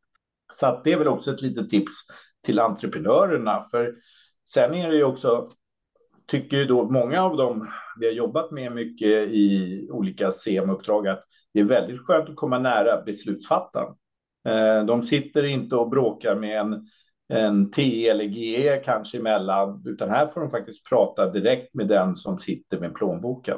Så 0.54 0.68
att 0.68 0.84
det 0.84 0.94
är 0.94 0.98
väl 0.98 1.08
också 1.08 1.34
ett 1.34 1.42
litet 1.42 1.70
tips 1.70 1.94
till 2.44 2.60
entreprenörerna. 2.60 3.64
För 3.72 3.96
sen 4.54 4.74
är 4.74 4.90
det 4.90 4.98
ju 4.98 5.04
också, 5.04 5.48
tycker 6.28 6.58
ju 6.58 6.66
då 6.66 6.90
många 6.90 7.22
av 7.24 7.38
dem 7.38 7.68
vi 8.00 8.06
har 8.06 8.14
jobbat 8.14 8.52
med 8.52 8.72
mycket 8.72 9.30
i 9.32 9.88
olika 9.92 10.32
CM-uppdrag, 10.32 11.08
att 11.08 11.24
det 11.54 11.60
är 11.60 11.64
väldigt 11.64 12.00
skönt 12.00 12.30
att 12.30 12.36
komma 12.36 12.60
nära 12.60 13.02
beslutsfattaren. 13.02 13.96
Eh, 14.48 14.86
de 14.86 15.04
sitter 15.04 15.44
inte 15.44 15.76
och 15.76 15.90
bråkar 15.90 16.36
med 16.36 16.60
en, 16.60 16.88
en 17.28 17.72
T 17.72 18.10
eller 18.10 18.26
GE 18.26 18.82
kanske 18.86 19.18
emellan, 19.18 19.84
utan 19.86 20.10
här 20.10 20.28
får 20.28 20.42
de 20.42 20.50
faktiskt 20.50 20.90
prata 20.90 21.32
direkt 21.32 21.74
med 21.74 21.88
den 21.88 22.16
som 22.16 22.38
sitter 22.38 22.80
med 22.80 22.96
plånboken. 22.96 23.58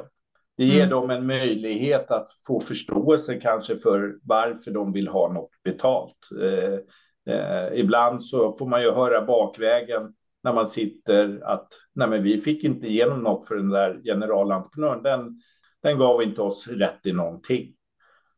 Det 0.58 0.64
ger 0.64 0.84
mm. 0.84 0.90
dem 0.90 1.10
en 1.10 1.26
möjlighet 1.26 2.10
att 2.10 2.28
få 2.46 2.60
förståelse 2.60 3.34
kanske 3.34 3.78
för 3.78 4.18
varför 4.22 4.70
de 4.70 4.92
vill 4.92 5.08
ha 5.08 5.32
något 5.32 5.50
betalt. 5.64 6.16
Eh, 6.42 7.34
eh, 7.34 7.72
ibland 7.74 8.24
så 8.24 8.52
får 8.52 8.66
man 8.66 8.82
ju 8.82 8.90
höra 8.90 9.24
bakvägen 9.24 10.14
när 10.42 10.52
man 10.52 10.68
sitter 10.68 11.40
att 11.44 11.68
nej 11.94 12.08
men 12.08 12.22
vi 12.22 12.40
fick 12.40 12.64
inte 12.64 12.86
igenom 12.86 13.22
något 13.22 13.48
för 13.48 13.56
den 13.56 13.70
där 13.70 14.00
generalentreprenören. 14.04 15.02
Den, 15.02 15.40
den 15.82 15.98
gav 15.98 16.22
inte 16.22 16.42
oss 16.42 16.68
rätt 16.68 17.06
i 17.06 17.12
någonting. 17.12 17.74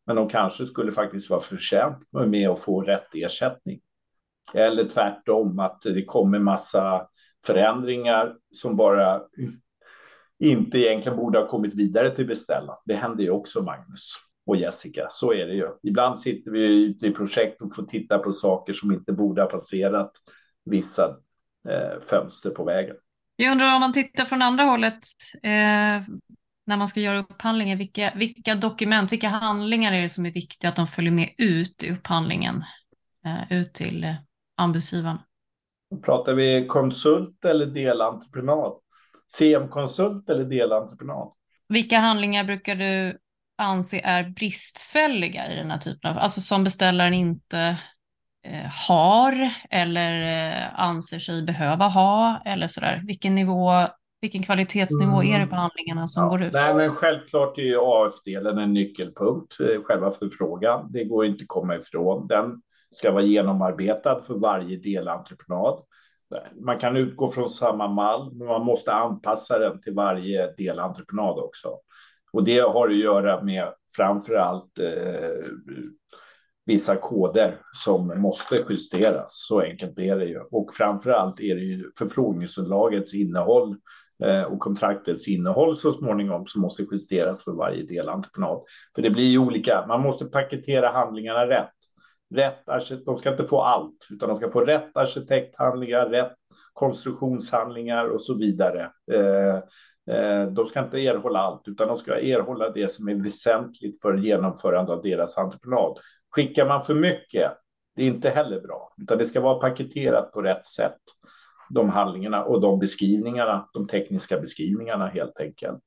Men 0.06 0.16
de 0.16 0.28
kanske 0.28 0.66
skulle 0.66 0.92
faktiskt 0.92 1.30
vara 1.30 1.40
förtjänt 1.40 1.98
med 2.26 2.48
att 2.48 2.60
få 2.60 2.82
rätt 2.82 3.14
ersättning. 3.14 3.80
Eller 4.54 4.84
tvärtom, 4.84 5.58
att 5.58 5.82
det 5.82 6.04
kommer 6.04 6.38
massa 6.38 7.06
förändringar 7.46 8.36
som 8.50 8.76
bara 8.76 9.22
inte 10.41 10.78
egentligen 10.78 11.18
borde 11.18 11.38
ha 11.38 11.49
kommit 11.49 11.74
vidare 11.74 12.11
till 12.11 12.26
beställaren. 12.26 12.78
Det 12.84 12.95
händer 12.95 13.24
ju 13.24 13.30
också, 13.30 13.62
Magnus 13.62 14.14
och 14.47 14.57
Jessica. 14.57 15.07
Så 15.11 15.32
är 15.32 15.47
det 15.47 15.55
ju. 15.55 15.68
Ibland 15.82 16.18
sitter 16.18 16.51
vi 16.51 16.84
ute 16.84 17.07
i 17.07 17.11
projekt 17.11 17.62
och 17.62 17.74
får 17.74 17.82
titta 17.82 18.18
på 18.18 18.32
saker 18.32 18.72
som 18.72 18.93
inte 18.93 19.12
borde 19.12 19.43
ha 19.43 19.49
passerat 19.49 20.12
vissa 20.64 21.16
eh, 21.68 22.01
fönster 22.11 22.51
på 22.51 22.64
vägen. 22.64 22.97
Jag 23.36 23.53
undrar 23.53 23.74
om 23.74 23.80
man 23.80 23.93
tittar 23.93 24.24
från 24.24 24.43
andra 24.43 24.64
hållet 24.64 24.99
eh, 25.43 26.03
när 26.66 26.76
man 26.76 26.88
ska 26.88 27.01
göra 27.01 27.18
upphandlingen. 27.18 27.78
Vilka, 27.78 28.12
vilka 28.16 28.55
dokument, 28.55 29.12
vilka 29.12 29.28
handlingar 29.28 29.93
är 29.93 30.03
det 30.03 30.09
som 30.09 30.26
är 30.26 30.32
viktiga 30.32 30.70
att 30.70 30.76
de 30.76 30.86
följer 30.86 31.12
med 31.12 31.34
ut 31.38 31.82
i 31.82 31.91
upphandlingen? 31.91 32.64
Eh, 33.24 33.59
ut 33.59 33.74
till 33.74 34.05
eh, 34.05 34.14
anbudsgivaren. 34.57 35.18
Pratar 36.03 36.34
vi 36.34 36.66
konsult 36.66 37.45
eller 37.45 37.66
delentreprenad? 37.66 38.72
CM-konsult 39.38 40.30
eller 40.30 40.44
delentreprenad. 40.44 41.32
Vilka 41.68 41.98
handlingar 41.98 42.44
brukar 42.44 42.74
du 42.74 43.18
anse 43.58 44.00
är 44.04 44.30
bristfälliga 44.30 45.52
i 45.52 45.56
den 45.56 45.70
här 45.70 45.78
typen 45.78 46.10
av, 46.10 46.18
alltså 46.18 46.40
som 46.40 46.64
beställaren 46.64 47.14
inte 47.14 47.76
eh, 48.46 48.70
har 48.88 49.50
eller 49.70 50.48
eh, 50.50 50.80
anser 50.80 51.18
sig 51.18 51.42
behöva 51.42 51.88
ha 51.88 52.42
eller 52.44 52.66
sådär? 52.66 53.02
Vilken 53.06 53.34
nivå, 53.34 53.86
vilken 54.20 54.42
kvalitetsnivå 54.42 55.20
mm. 55.22 55.34
är 55.34 55.38
det 55.38 55.46
på 55.46 55.56
handlingarna 55.56 56.06
som 56.06 56.22
ja, 56.22 56.28
går 56.28 56.42
ut? 56.42 56.52
Nej, 56.52 56.74
men 56.74 56.94
självklart 56.94 57.58
är 57.58 57.62
ju 57.62 57.78
AF-delen 57.80 58.58
en 58.58 58.72
nyckelpunkt, 58.72 59.60
eh, 59.60 59.82
själva 59.82 60.10
förfrågan. 60.10 60.92
Det 60.92 61.04
går 61.04 61.26
inte 61.26 61.42
att 61.42 61.48
komma 61.48 61.76
ifrån. 61.76 62.26
Den 62.26 62.62
ska 62.90 63.12
vara 63.12 63.22
genomarbetad 63.22 64.18
för 64.26 64.34
varje 64.34 64.76
delentreprenad. 64.76 65.82
Man 66.60 66.78
kan 66.78 66.96
utgå 66.96 67.28
från 67.28 67.48
samma 67.48 67.88
mall, 67.88 68.34
men 68.34 68.46
man 68.46 68.64
måste 68.64 68.92
anpassa 68.92 69.58
den 69.58 69.80
till 69.80 69.94
varje 69.94 70.54
delentreprenad 70.56 71.38
också. 71.38 71.68
Och 72.32 72.44
det 72.44 72.58
har 72.58 72.88
att 72.88 72.96
göra 72.96 73.42
med 73.42 73.72
framför 73.96 74.34
allt 74.34 74.78
eh, 74.78 75.44
vissa 76.66 76.96
koder 76.96 77.56
som 77.72 78.20
måste 78.20 78.64
justeras. 78.68 79.46
Så 79.48 79.60
enkelt 79.60 79.98
är 79.98 80.16
det 80.16 80.24
ju. 80.24 80.40
Och 80.40 80.70
framför 80.74 81.10
allt 81.10 81.40
är 81.40 81.54
det 81.54 81.60
ju 81.60 81.90
förfrågningsunderlagets 81.98 83.14
innehåll 83.14 83.76
eh, 84.24 84.42
och 84.42 84.58
kontraktets 84.58 85.28
innehåll 85.28 85.76
så 85.76 85.92
småningom 85.92 86.46
som 86.46 86.62
måste 86.62 86.86
justeras 86.90 87.44
för 87.44 87.52
varje 87.52 87.82
delentreprenad. 87.82 88.62
För 88.94 89.02
det 89.02 89.10
blir 89.10 89.26
ju 89.26 89.38
olika. 89.38 89.86
Man 89.88 90.02
måste 90.02 90.24
paketera 90.24 90.92
handlingarna 90.92 91.46
rätt. 91.46 91.79
Rätt 92.34 92.66
de 93.04 93.16
ska 93.16 93.30
inte 93.30 93.44
få 93.44 93.60
allt, 93.60 94.06
utan 94.10 94.28
de 94.28 94.36
ska 94.36 94.50
få 94.50 94.60
rätt 94.60 94.96
arkitekthandlingar, 94.96 96.06
rätt 96.06 96.32
konstruktionshandlingar 96.72 98.04
och 98.04 98.22
så 98.22 98.34
vidare. 98.34 98.90
Eh, 99.12 99.56
eh, 100.16 100.46
de 100.46 100.66
ska 100.66 100.80
inte 100.80 101.00
erhålla 101.00 101.38
allt, 101.38 101.68
utan 101.68 101.88
de 101.88 101.96
ska 101.96 102.20
erhålla 102.20 102.70
det 102.70 102.88
som 102.88 103.08
är 103.08 103.14
väsentligt 103.14 104.02
för 104.02 104.16
genomförande 104.16 104.92
av 104.92 105.02
deras 105.02 105.38
entreprenad. 105.38 105.98
Skickar 106.30 106.66
man 106.66 106.82
för 106.82 106.94
mycket, 106.94 107.52
det 107.96 108.02
är 108.02 108.06
inte 108.06 108.30
heller 108.30 108.60
bra, 108.60 108.94
utan 109.02 109.18
det 109.18 109.26
ska 109.26 109.40
vara 109.40 109.58
paketerat 109.58 110.32
på 110.32 110.42
rätt 110.42 110.66
sätt. 110.66 111.00
De 111.70 111.88
handlingarna 111.88 112.44
och 112.44 112.60
de 112.60 112.78
beskrivningarna, 112.78 113.68
de 113.72 113.86
tekniska 113.86 114.40
beskrivningarna 114.40 115.06
helt 115.06 115.40
enkelt. 115.40 115.82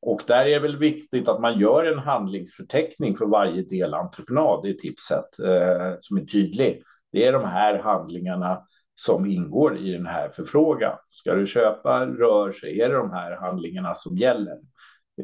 Och 0.00 0.22
där 0.26 0.46
är 0.46 0.50
det 0.50 0.58
väl 0.58 0.76
viktigt 0.76 1.28
att 1.28 1.40
man 1.40 1.58
gör 1.58 1.84
en 1.84 1.98
handlingsförteckning 1.98 3.16
för 3.16 3.26
varje 3.26 3.62
delentreprenad, 3.62 4.62
det 4.62 4.68
är 4.68 4.74
tipset 4.74 5.38
eh, 5.38 5.96
som 6.00 6.16
är 6.16 6.24
tydlig. 6.24 6.82
Det 7.12 7.26
är 7.26 7.32
de 7.32 7.44
här 7.44 7.78
handlingarna 7.78 8.62
som 8.94 9.26
ingår 9.26 9.78
i 9.78 9.92
den 9.92 10.06
här 10.06 10.28
förfrågan. 10.28 10.96
Ska 11.10 11.34
du 11.34 11.46
köpa 11.46 12.06
rör 12.06 12.52
så 12.52 12.66
är 12.66 12.88
det 12.88 12.94
de 12.94 13.10
här 13.10 13.36
handlingarna 13.36 13.94
som 13.94 14.16
gäller 14.16 14.58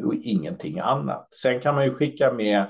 och 0.05 0.15
ingenting 0.15 0.79
annat. 0.79 1.29
Sen 1.43 1.61
kan 1.61 1.75
man 1.75 1.85
ju 1.85 1.95
skicka 1.95 2.33
med 2.33 2.67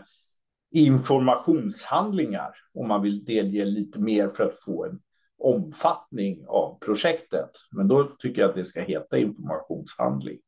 informationshandlingar 0.70 2.50
om 2.74 2.88
man 2.88 3.02
vill 3.02 3.24
delge 3.24 3.64
lite 3.64 4.00
mer 4.00 4.28
för 4.28 4.44
att 4.44 4.62
få 4.64 4.84
en 4.84 5.00
omfattning 5.38 6.44
av 6.48 6.78
projektet. 6.80 7.50
Men 7.72 7.88
då 7.88 8.04
tycker 8.18 8.42
jag 8.42 8.48
att 8.48 8.56
det 8.56 8.64
ska 8.64 8.82
heta 8.82 9.18
informationshandling. 9.18 10.38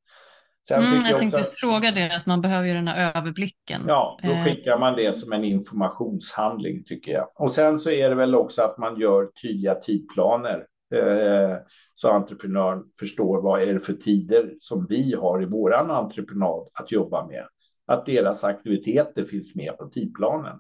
Sen 0.68 0.82
mm, 0.82 0.94
jag, 0.94 1.10
jag 1.10 1.18
tänkte 1.18 1.38
just 1.38 1.60
fråga 1.60 1.90
det, 1.90 2.16
att 2.16 2.26
man 2.26 2.40
behöver 2.40 2.68
ju 2.68 2.74
den 2.74 2.88
här 2.88 3.12
överblicken. 3.16 3.82
Ja, 3.86 4.18
då 4.22 4.30
eh. 4.30 4.44
skickar 4.44 4.78
man 4.78 4.96
det 4.96 5.12
som 5.12 5.32
en 5.32 5.44
informationshandling 5.44 6.84
tycker 6.84 7.12
jag. 7.12 7.28
Och 7.34 7.52
sen 7.52 7.78
så 7.78 7.90
är 7.90 8.08
det 8.08 8.14
väl 8.14 8.34
också 8.34 8.62
att 8.62 8.78
man 8.78 9.00
gör 9.00 9.26
tydliga 9.42 9.74
tidplaner 9.74 10.66
eh, 10.94 11.56
så 11.94 12.10
entreprenören 12.10 12.82
förstår 12.98 13.42
vad 13.42 13.62
är 13.62 13.72
det 13.72 13.80
för 13.80 13.92
tider 13.92 14.54
som 14.58 14.86
vi 14.88 15.14
har 15.14 15.42
i 15.42 15.46
våran 15.46 15.90
entreprenad 15.90 16.68
att 16.72 16.92
jobba 16.92 17.26
med. 17.26 17.46
Att 17.86 18.06
deras 18.06 18.44
aktiviteter 18.44 19.24
finns 19.24 19.54
med 19.54 19.78
på 19.78 19.86
tidplanen. 19.86 20.56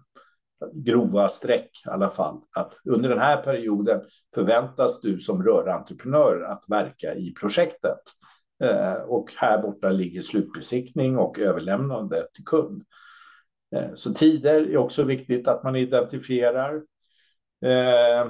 Grova 0.74 1.28
streck 1.28 1.70
i 1.86 1.90
alla 1.90 2.10
fall. 2.10 2.40
Att 2.56 2.78
under 2.84 3.08
den 3.08 3.18
här 3.18 3.42
perioden 3.42 4.00
förväntas 4.34 5.00
du 5.00 5.18
som 5.18 5.42
rörentreprenör 5.42 6.42
att 6.42 6.64
verka 6.68 7.14
i 7.14 7.34
projektet. 7.40 8.00
Eh, 8.64 8.92
och 8.92 9.32
här 9.36 9.62
borta 9.62 9.88
ligger 9.88 10.20
slutbesiktning 10.20 11.18
och 11.18 11.38
överlämnande 11.38 12.26
till 12.34 12.44
kund. 12.44 12.82
Eh, 13.76 13.94
så 13.94 14.14
tider 14.14 14.54
är 14.54 14.76
också 14.76 15.02
viktigt 15.02 15.48
att 15.48 15.64
man 15.64 15.76
identifierar. 15.76 16.74
Eh, 17.64 18.26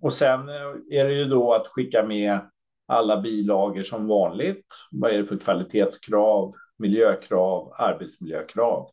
och 0.00 0.12
sen 0.12 0.48
är 0.90 1.04
det 1.04 1.12
ju 1.12 1.24
då 1.24 1.54
att 1.54 1.66
skicka 1.66 2.02
med 2.02 2.38
alla 2.86 3.20
bilagor 3.20 3.82
som 3.82 4.06
vanligt. 4.06 4.66
Vad 4.90 5.10
är 5.10 5.18
det 5.18 5.24
för 5.24 5.36
kvalitetskrav, 5.36 6.54
miljökrav, 6.78 7.72
arbetsmiljökrav 7.78 8.88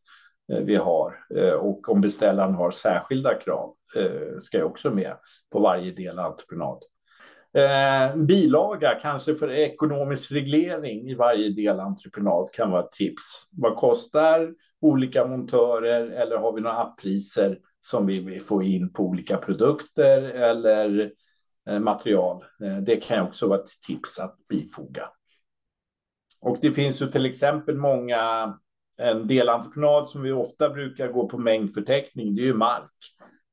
vi 0.47 0.76
har? 0.76 1.13
Och 1.59 1.89
om 1.89 2.01
beställaren 2.01 2.53
har 2.53 2.72
särskilda 2.72 3.34
krav 3.34 3.76
ska 4.39 4.57
jag 4.57 4.67
också 4.67 4.89
med 4.89 5.15
på 5.51 5.59
varje 5.59 5.91
del 5.91 6.19
av 6.19 6.26
entreprenad. 6.26 6.84
Eh, 7.54 8.16
bilaga, 8.16 8.99
kanske 9.02 9.36
för 9.36 9.52
ekonomisk 9.52 10.32
reglering 10.32 11.10
i 11.10 11.16
varje 11.16 11.49
delentreprenad 11.49 12.49
kan 12.54 12.72
vara 12.72 12.84
ett 12.84 12.91
tips. 12.91 13.47
Vad 13.52 13.76
kostar 13.76 14.54
olika 14.82 15.28
montörer 15.28 16.08
eller 16.08 16.38
har 16.38 16.54
vi 16.54 16.62
några 16.62 16.78
appriser 16.78 17.60
som 17.80 18.06
vi 18.06 18.20
vill 18.20 18.41
få 18.41 18.64
in 18.64 18.93
på 18.93 19.04
olika 19.04 19.38
produkter 19.38 20.22
eller 20.22 21.12
eh, 21.70 21.80
material? 21.80 22.43
Eh, 22.64 22.78
det 22.78 22.95
kan 22.95 23.28
också 23.28 23.47
vara 23.47 23.60
ett 23.60 23.82
tips 23.88 24.20
att 24.20 24.36
bifoga. 24.49 25.10
Och 26.41 26.58
det 26.62 26.72
finns 26.72 27.02
ju 27.02 27.08
till 27.08 27.26
exempel 27.26 27.78
många, 27.78 28.54
en 28.97 29.28
delentreprenad 29.28 30.10
som 30.10 30.22
vi 30.22 30.32
ofta 30.32 30.70
brukar 30.70 31.08
gå 31.08 31.30
på 31.30 31.38
mängdförteckning, 31.38 32.36
det 32.36 32.41
är 32.41 32.45
ju 32.45 32.54
mark. 32.54 32.91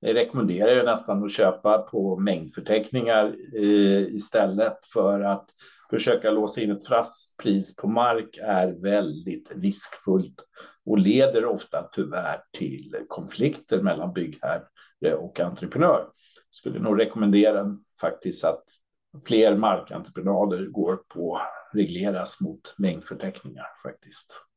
Jag 0.01 0.17
rekommenderar 0.17 0.75
ju 0.75 0.83
nästan 0.83 1.25
att 1.25 1.33
köpa 1.33 1.79
på 1.79 2.17
mängdförteckningar 2.17 3.37
eh, 3.57 4.15
istället 4.15 4.87
för 4.93 5.21
att 5.21 5.51
försöka 5.91 6.31
låsa 6.31 6.61
in 6.61 6.71
ett 6.71 6.87
fast 6.87 7.37
pris 7.37 7.77
på 7.77 7.89
mark 7.89 8.39
är 8.43 8.83
väldigt 8.83 9.53
riskfullt 9.57 10.41
och 10.85 10.99
leder 10.99 11.45
ofta 11.45 11.89
tyvärr 11.93 12.41
till 12.59 12.97
konflikter 13.09 13.83
mellan 13.83 14.13
byggherre 14.13 15.15
och 15.19 15.41
entreprenör. 15.41 16.09
Skulle 16.51 16.79
nog 16.79 17.01
rekommendera 17.01 17.77
faktiskt 18.01 18.45
att 18.45 18.65
fler 19.27 19.57
markentreprenader 19.57 20.67
går 20.67 20.97
på 20.97 21.41
regleras 21.73 22.41
mot 22.41 22.75
mängdförteckningar 22.79 23.67
faktiskt. 23.83 24.48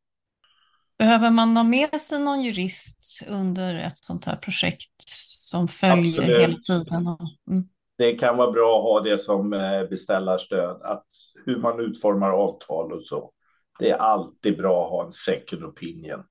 Behöver 1.01 1.29
man 1.29 1.57
ha 1.57 1.63
med 1.63 2.01
sig 2.01 2.19
någon 2.19 2.41
jurist 2.41 3.23
under 3.27 3.75
ett 3.75 3.97
sånt 3.97 4.25
här 4.25 4.35
projekt 4.35 5.01
som 5.07 5.67
följer 5.67 6.19
Absolut. 6.19 6.41
hela 6.41 6.57
tiden? 6.57 7.07
Mm. 7.49 7.63
Det 7.97 8.13
kan 8.13 8.37
vara 8.37 8.51
bra 8.51 8.77
att 8.77 8.83
ha 8.83 9.11
det 9.11 9.17
som 9.17 9.53
eh, 9.53 9.83
beställarstöd, 9.89 10.81
att 10.81 11.05
hur 11.45 11.57
man 11.57 11.79
utformar 11.79 12.29
avtal 12.29 12.93
och 12.93 13.03
så. 13.03 13.31
Det 13.79 13.89
är 13.89 13.97
alltid 13.97 14.57
bra 14.57 14.85
att 14.85 14.91
ha 14.91 15.05
en 15.05 15.11
second 15.11 15.63
opinion. 15.63 16.23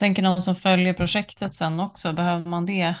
Tänker 0.00 0.22
någon 0.22 0.42
som 0.42 0.56
följer 0.56 0.94
projektet 0.94 1.54
sen 1.54 1.80
också, 1.80 2.12
behöver 2.12 2.50
man 2.50 2.66
det 2.66 2.94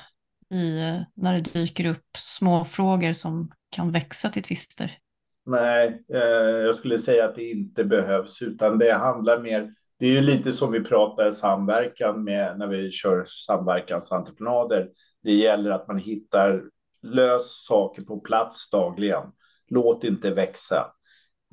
i, 0.54 0.80
när 1.14 1.34
det 1.34 1.52
dyker 1.52 1.86
upp 1.86 2.16
små 2.16 2.64
frågor 2.64 3.12
som 3.12 3.50
kan 3.70 3.92
växa 3.92 4.28
till 4.28 4.42
tvister? 4.42 4.98
Nej, 5.46 6.04
eh, 6.14 6.20
jag 6.66 6.74
skulle 6.74 6.98
säga 6.98 7.24
att 7.24 7.34
det 7.34 7.50
inte 7.50 7.84
behövs, 7.84 8.42
utan 8.42 8.78
det 8.78 8.92
handlar 8.92 9.40
mer 9.40 9.70
det 9.98 10.06
är 10.06 10.12
ju 10.12 10.20
lite 10.20 10.52
som 10.52 10.72
vi 10.72 10.84
pratar 10.84 11.32
samverkan 11.32 12.24
med 12.24 12.58
när 12.58 12.66
vi 12.66 12.90
kör 12.90 13.24
samverkansentreprenader. 13.24 14.90
Det 15.22 15.32
gäller 15.32 15.70
att 15.70 15.88
man 15.88 15.98
hittar 15.98 16.64
lös 17.02 17.64
saker 17.66 18.02
på 18.02 18.20
plats 18.20 18.70
dagligen. 18.70 19.24
Låt 19.68 20.04
inte 20.04 20.30
växa, 20.30 20.92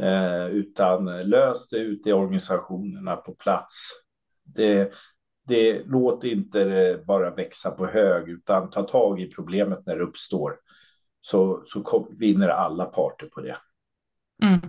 eh, 0.02 0.48
utan 0.48 1.06
lös 1.30 1.70
det 1.70 1.78
ute 1.78 2.10
i 2.10 2.14
organisationerna 2.14 3.16
på 3.16 3.36
plats. 3.36 3.90
Det, 4.44 4.94
det, 5.48 5.84
låt 5.86 6.24
inte 6.24 6.64
det 6.64 7.06
bara 7.06 7.36
växa 7.36 7.72
på 7.72 7.86
hög, 7.86 8.30
utan 8.30 8.70
ta 8.70 8.84
tag 8.84 9.22
i 9.22 9.32
problemet 9.32 9.86
när 9.86 9.96
det 9.96 10.04
uppstår. 10.04 10.56
Så, 11.22 11.64
så 11.66 11.82
kom, 11.82 12.16
vinner 12.20 12.50
alla 12.50 12.86
parter 12.86 13.28
på 13.28 13.42
det. 13.42 13.58
Mm. 14.44 14.60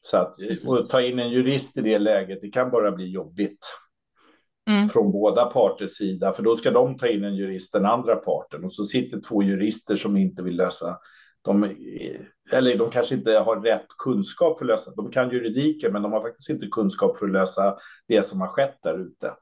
Så 0.00 0.16
att 0.16 0.36
och 0.66 0.88
ta 0.90 1.02
in 1.02 1.18
en 1.18 1.30
jurist 1.30 1.76
i 1.76 1.80
det 1.80 1.98
läget, 1.98 2.38
det 2.42 2.50
kan 2.50 2.70
bara 2.70 2.92
bli 2.92 3.10
jobbigt. 3.10 3.58
Mm. 4.70 4.88
Från 4.88 5.12
båda 5.12 5.46
parters 5.46 5.90
sida, 5.90 6.32
för 6.32 6.42
då 6.42 6.56
ska 6.56 6.70
de 6.70 6.98
ta 6.98 7.06
in 7.06 7.24
en 7.24 7.36
jurist, 7.36 7.72
den 7.72 7.86
andra 7.86 8.16
parten, 8.16 8.64
och 8.64 8.72
så 8.72 8.84
sitter 8.84 9.20
två 9.20 9.42
jurister 9.42 9.96
som 9.96 10.16
inte 10.16 10.42
vill 10.42 10.56
lösa 10.56 10.98
de, 11.42 11.74
eller 12.52 12.78
de 12.78 12.90
kanske 12.90 13.14
inte 13.14 13.32
har 13.32 13.60
rätt 13.60 13.86
kunskap 13.98 14.58
för 14.58 14.64
att 14.64 14.68
lösa. 14.68 14.90
De 14.96 15.10
kan 15.10 15.30
juridiken, 15.30 15.92
men 15.92 16.02
de 16.02 16.12
har 16.12 16.20
faktiskt 16.20 16.50
inte 16.50 16.66
kunskap 16.66 17.18
för 17.18 17.26
att 17.26 17.32
lösa 17.32 17.76
det 18.08 18.22
som 18.22 18.40
har 18.40 18.48
skett 18.48 18.78
där 18.82 18.98
ute. 18.98 19.32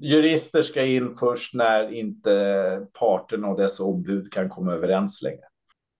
Jurister 0.00 0.62
ska 0.62 0.84
in 0.84 1.14
först 1.14 1.54
när 1.54 1.92
inte 1.92 2.86
parten 2.98 3.44
och 3.44 3.58
dess 3.58 3.80
ombud 3.80 4.32
kan 4.32 4.48
komma 4.48 4.72
överens 4.72 5.22
längre. 5.22 5.44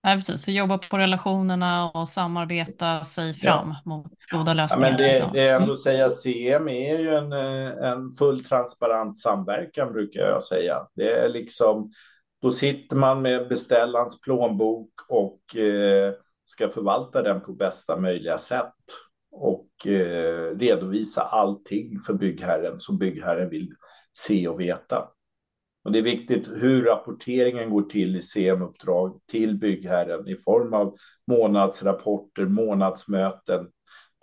Ja, 0.07 0.15
precis. 0.15 0.43
Så 0.43 0.51
jobba 0.51 0.79
på 0.79 0.99
relationerna 0.99 1.91
och 1.91 2.09
samarbeta 2.09 3.05
sig 3.05 3.35
fram 3.35 3.69
ja. 3.69 3.91
mot 3.91 4.07
goda 4.31 4.55
lösningar. 4.55 4.89
Ja, 4.89 4.97
men 4.99 5.33
det, 5.33 5.41
det 5.41 5.49
är 5.49 5.55
ändå 5.55 5.65
mm. 5.65 5.77
säga 5.77 6.11
CM 6.11 6.69
är 6.69 6.99
ju 6.99 7.15
en, 7.15 7.33
eh, 7.33 7.91
en 7.91 8.13
full 8.13 8.45
transparent 8.45 9.19
samverkan 9.19 9.93
brukar 9.93 10.21
jag 10.21 10.43
säga. 10.43 10.87
Det 10.95 11.11
är 11.13 11.29
liksom, 11.29 11.93
då 12.43 12.51
sitter 12.51 12.97
man 12.97 13.23
med 13.23 13.49
beställarens 13.49 14.21
plånbok 14.21 14.91
och 15.09 15.57
eh, 15.57 16.13
ska 16.45 16.68
förvalta 16.68 17.22
den 17.22 17.41
på 17.41 17.53
bästa 17.53 17.97
möjliga 17.97 18.39
sätt 18.39 18.75
och 19.33 19.87
eh, 19.87 20.57
redovisa 20.59 21.22
allting 21.22 22.01
för 22.01 22.14
byggherren 22.14 22.80
som 22.80 22.99
byggherren 22.99 23.51
vill 23.51 23.68
se 24.13 24.49
och 24.49 24.61
veta. 24.61 25.09
Och 25.87 25.92
det 25.92 25.99
är 25.99 26.03
viktigt 26.03 26.49
hur 26.49 26.84
rapporteringen 26.84 27.71
går 27.71 27.83
till 27.83 28.17
i 28.17 28.22
CM-uppdrag 28.22 29.21
till 29.30 29.58
byggherren 29.58 30.29
i 30.29 30.37
form 30.37 30.75
av 30.75 30.96
månadsrapporter, 31.26 32.45
månadsmöten. 32.45 33.68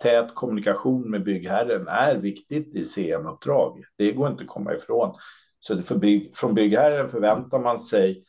Tät 0.02 0.34
kommunikation 0.34 1.10
med 1.10 1.24
byggherren 1.24 1.88
är 1.88 2.14
viktigt 2.14 2.76
i 2.76 2.84
CM-uppdrag. 2.84 3.84
Det 3.98 4.12
går 4.12 4.30
inte 4.30 4.42
att 4.42 4.48
komma 4.48 4.74
ifrån. 4.74 5.16
Så 5.60 5.82
för 5.82 5.98
bygg, 5.98 6.36
från 6.36 6.54
byggherren 6.54 7.08
förväntar 7.08 7.58
man 7.58 7.78
sig 7.78 8.24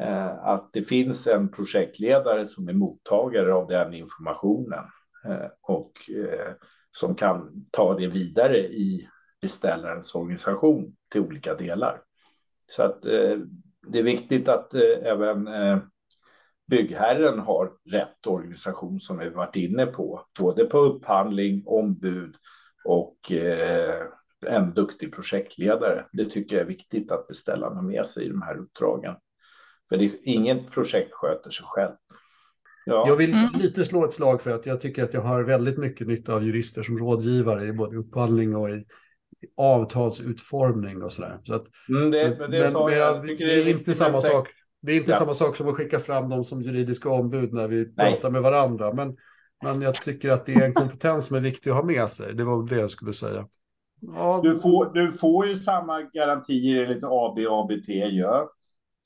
eh, 0.00 0.44
att 0.44 0.72
det 0.72 0.82
finns 0.82 1.26
en 1.26 1.48
projektledare 1.48 2.46
som 2.46 2.68
är 2.68 2.72
mottagare 2.72 3.54
av 3.54 3.68
den 3.68 3.94
informationen. 3.94 4.84
Eh, 5.26 5.48
och 5.62 5.92
eh, 6.16 6.52
som 6.92 7.14
kan 7.14 7.66
ta 7.70 7.98
det 7.98 8.06
vidare 8.06 8.58
i 8.58 9.08
beställarens 9.40 10.14
organisation 10.14 10.96
till 11.12 11.20
olika 11.20 11.54
delar. 11.54 12.00
Så 12.76 12.82
att 12.82 13.02
det 13.86 13.98
är 13.98 14.02
viktigt 14.02 14.48
att 14.48 14.74
även 15.02 15.48
byggherren 16.70 17.38
har 17.38 17.72
rätt 17.90 18.26
organisation 18.26 19.00
som 19.00 19.18
vi 19.18 19.28
varit 19.28 19.56
inne 19.56 19.86
på, 19.86 20.26
både 20.38 20.64
på 20.64 20.78
upphandling, 20.78 21.62
ombud 21.66 22.34
och 22.84 23.32
eh, 23.32 24.02
en 24.46 24.74
duktig 24.74 25.14
projektledare. 25.14 26.04
Det 26.12 26.24
tycker 26.24 26.56
jag 26.56 26.62
är 26.62 26.68
viktigt 26.68 27.12
att 27.12 27.26
beställarna 27.26 27.82
med 27.82 28.06
sig 28.06 28.24
i 28.24 28.28
de 28.28 28.42
här 28.42 28.58
uppdragen. 28.58 29.14
För 29.88 29.96
det, 29.96 30.12
inget 30.22 30.70
projekt 30.70 31.12
sköter 31.12 31.50
sig 31.50 31.66
själv. 31.68 31.94
Ja. 32.86 33.04
Jag 33.08 33.16
vill 33.16 33.32
mm. 33.32 33.48
lite 33.54 33.84
slå 33.84 34.04
ett 34.04 34.14
slag 34.14 34.42
för 34.42 34.50
att 34.50 34.66
jag 34.66 34.80
tycker 34.80 35.04
att 35.04 35.14
jag 35.14 35.20
har 35.20 35.42
väldigt 35.42 35.78
mycket 35.78 36.06
nytta 36.06 36.34
av 36.34 36.44
jurister 36.44 36.82
som 36.82 36.98
rådgivare 36.98 37.66
i 37.66 37.72
både 37.72 37.96
upphandling 37.96 38.56
och 38.56 38.70
i 38.70 38.84
avtalsutformning 39.56 41.02
och 41.02 41.12
sådär. 41.12 41.38
Så 41.44 41.54
att, 41.54 41.64
mm, 41.88 42.10
det, 42.10 42.28
det, 42.28 42.36
men, 42.38 42.50
men 42.50 42.98
jag, 42.98 43.26
det, 43.26 43.44
är, 43.44 43.66
är 43.66 43.68
inte 43.68 43.94
samma 43.94 44.18
sak. 44.18 44.48
Det 44.82 44.92
är 44.92 44.96
inte 44.96 45.10
ja. 45.10 45.16
samma 45.16 45.34
sak 45.34 45.56
som 45.56 45.68
att 45.68 45.74
skicka 45.74 45.98
fram 45.98 46.28
dem 46.28 46.44
som 46.44 46.62
juridiska 46.62 47.10
ombud 47.10 47.52
när 47.52 47.68
vi 47.68 47.92
Nej. 47.96 48.12
pratar 48.12 48.30
med 48.30 48.42
varandra. 48.42 48.92
Men, 48.92 49.16
men 49.64 49.82
jag 49.82 49.94
tycker 49.94 50.30
att 50.30 50.46
det 50.46 50.54
är 50.54 50.64
en 50.64 50.74
kompetens 50.74 51.26
som 51.26 51.36
är 51.36 51.40
viktig 51.40 51.70
att 51.70 51.76
ha 51.76 51.82
med 51.82 52.08
sig. 52.08 52.34
Det 52.34 52.44
var 52.44 52.68
det 52.68 52.76
jag 52.76 52.90
skulle 52.90 53.12
säga. 53.12 53.46
Ja. 54.00 54.40
Du, 54.42 54.60
får, 54.60 54.94
du 54.94 55.12
får 55.12 55.46
ju 55.46 55.56
samma 55.56 56.02
garantier 56.02 56.82
enligt 56.82 57.04
AB 57.04 57.38
och 57.38 57.60
ABT 57.60 57.88
gör. 57.88 58.48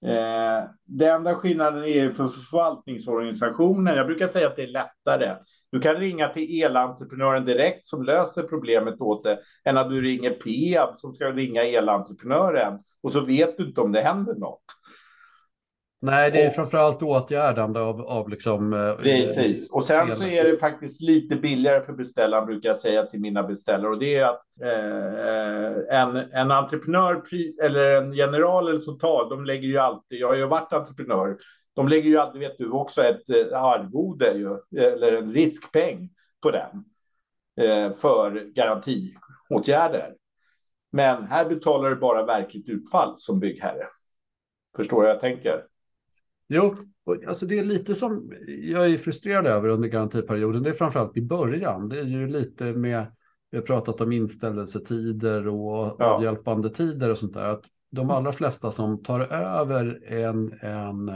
Eh, 0.05 0.69
det 0.85 1.07
enda 1.07 1.35
skillnaden 1.35 1.85
är 1.85 2.11
för 2.11 2.27
förvaltningsorganisationen. 2.27 3.97
Jag 3.97 4.07
brukar 4.07 4.27
säga 4.27 4.47
att 4.47 4.57
det 4.57 4.63
är 4.63 4.67
lättare. 4.67 5.37
Du 5.73 5.81
kan 5.81 5.95
ringa 5.95 6.29
till 6.29 6.63
elentreprenören 6.63 7.45
direkt 7.45 7.85
som 7.85 8.03
löser 8.03 8.43
problemet 8.43 9.01
åt 9.01 9.25
dig 9.25 9.39
än 9.65 9.77
att 9.77 9.91
du 9.91 10.03
ringer 10.03 10.31
Peab 10.31 10.99
som 10.99 11.13
ska 11.13 11.31
ringa 11.31 11.63
elentreprenören 11.63 12.79
och 13.03 13.13
så 13.13 13.21
vet 13.21 13.57
du 13.57 13.65
inte 13.65 13.81
om 13.81 13.93
det 13.93 14.01
händer 14.01 14.35
något. 14.35 14.65
Nej, 16.01 16.31
det 16.31 16.43
är 16.43 16.49
och, 16.49 16.55
framförallt 16.55 17.03
åtgärdande 17.03 17.81
av, 17.81 18.01
av 18.01 18.29
liksom... 18.29 18.73
Eh, 18.73 18.97
precis. 18.97 19.71
Och 19.71 19.85
sen 19.85 20.17
så 20.17 20.25
är 20.25 20.45
det 20.45 20.59
faktiskt 20.59 21.03
lite 21.03 21.37
billigare 21.37 21.83
för 21.83 21.93
beställaren, 21.93 22.47
brukar 22.47 22.69
jag 22.69 22.77
säga 22.77 23.07
till 23.07 23.21
mina 23.21 23.43
beställare. 23.43 23.91
Och 23.91 23.99
det 23.99 24.17
är 24.17 24.25
att 24.25 24.43
eh, 24.63 26.01
en, 26.01 26.17
en 26.17 26.51
entreprenör 26.51 27.23
eller 27.63 27.91
en 27.91 28.13
general 28.13 28.69
eller 28.69 28.81
total, 28.81 29.29
de 29.29 29.45
lägger 29.45 29.69
ju 29.69 29.79
alltid, 29.79 30.19
jag 30.19 30.29
har 30.29 30.37
ju 30.37 30.47
varit 30.47 30.73
entreprenör, 30.73 31.37
de 31.75 31.89
lägger 31.89 32.11
ju 32.11 32.19
alltid, 32.19 32.41
vet 32.41 32.59
du, 32.59 32.71
också 32.71 33.03
ett 33.03 33.31
eh, 33.31 33.63
arvode 33.63 34.33
ju, 34.33 34.81
eller 34.83 35.13
en 35.13 35.33
riskpeng 35.33 36.11
på 36.43 36.51
den 36.51 36.85
eh, 37.67 37.93
för 37.93 38.53
garantiåtgärder. 38.55 40.15
Men 40.93 41.25
här 41.25 41.45
betalar 41.45 41.91
du 41.91 41.97
bara 41.97 42.27
verkligt 42.27 42.69
utfall 42.69 43.15
som 43.17 43.41
byggherre. 43.41 43.87
Förstår 44.77 45.07
jag 45.07 45.21
tänker? 45.21 45.63
Jo, 46.49 46.75
alltså 47.27 47.47
det 47.47 47.59
är 47.59 47.65
lite 47.65 47.95
som 47.95 48.33
jag 48.47 48.91
är 48.91 48.99
frustrerad 48.99 49.47
över 49.47 49.69
under 49.69 49.89
garantiperioden. 49.89 50.63
Det 50.63 50.71
är 50.71 50.75
framförallt 50.75 51.17
i 51.17 51.23
början. 51.23 51.89
Det 51.89 51.99
är 51.99 52.05
ju 52.05 52.29
lite 52.29 52.65
med, 52.65 53.07
vi 53.51 53.59
har 53.59 53.65
pratat 53.65 54.01
om 54.01 54.13
inställelsetider 54.13 55.49
och 55.49 55.97
ja. 55.99 56.05
avhjälpande 56.05 56.71
tider 56.71 57.11
och 57.11 57.19
sånt 57.19 57.35
där. 57.35 57.45
Att 57.45 57.65
de 57.91 58.11
allra 58.11 58.33
flesta 58.33 58.71
som 58.71 59.03
tar 59.03 59.21
över 59.21 60.13
en, 60.13 60.53
en, 60.61 61.09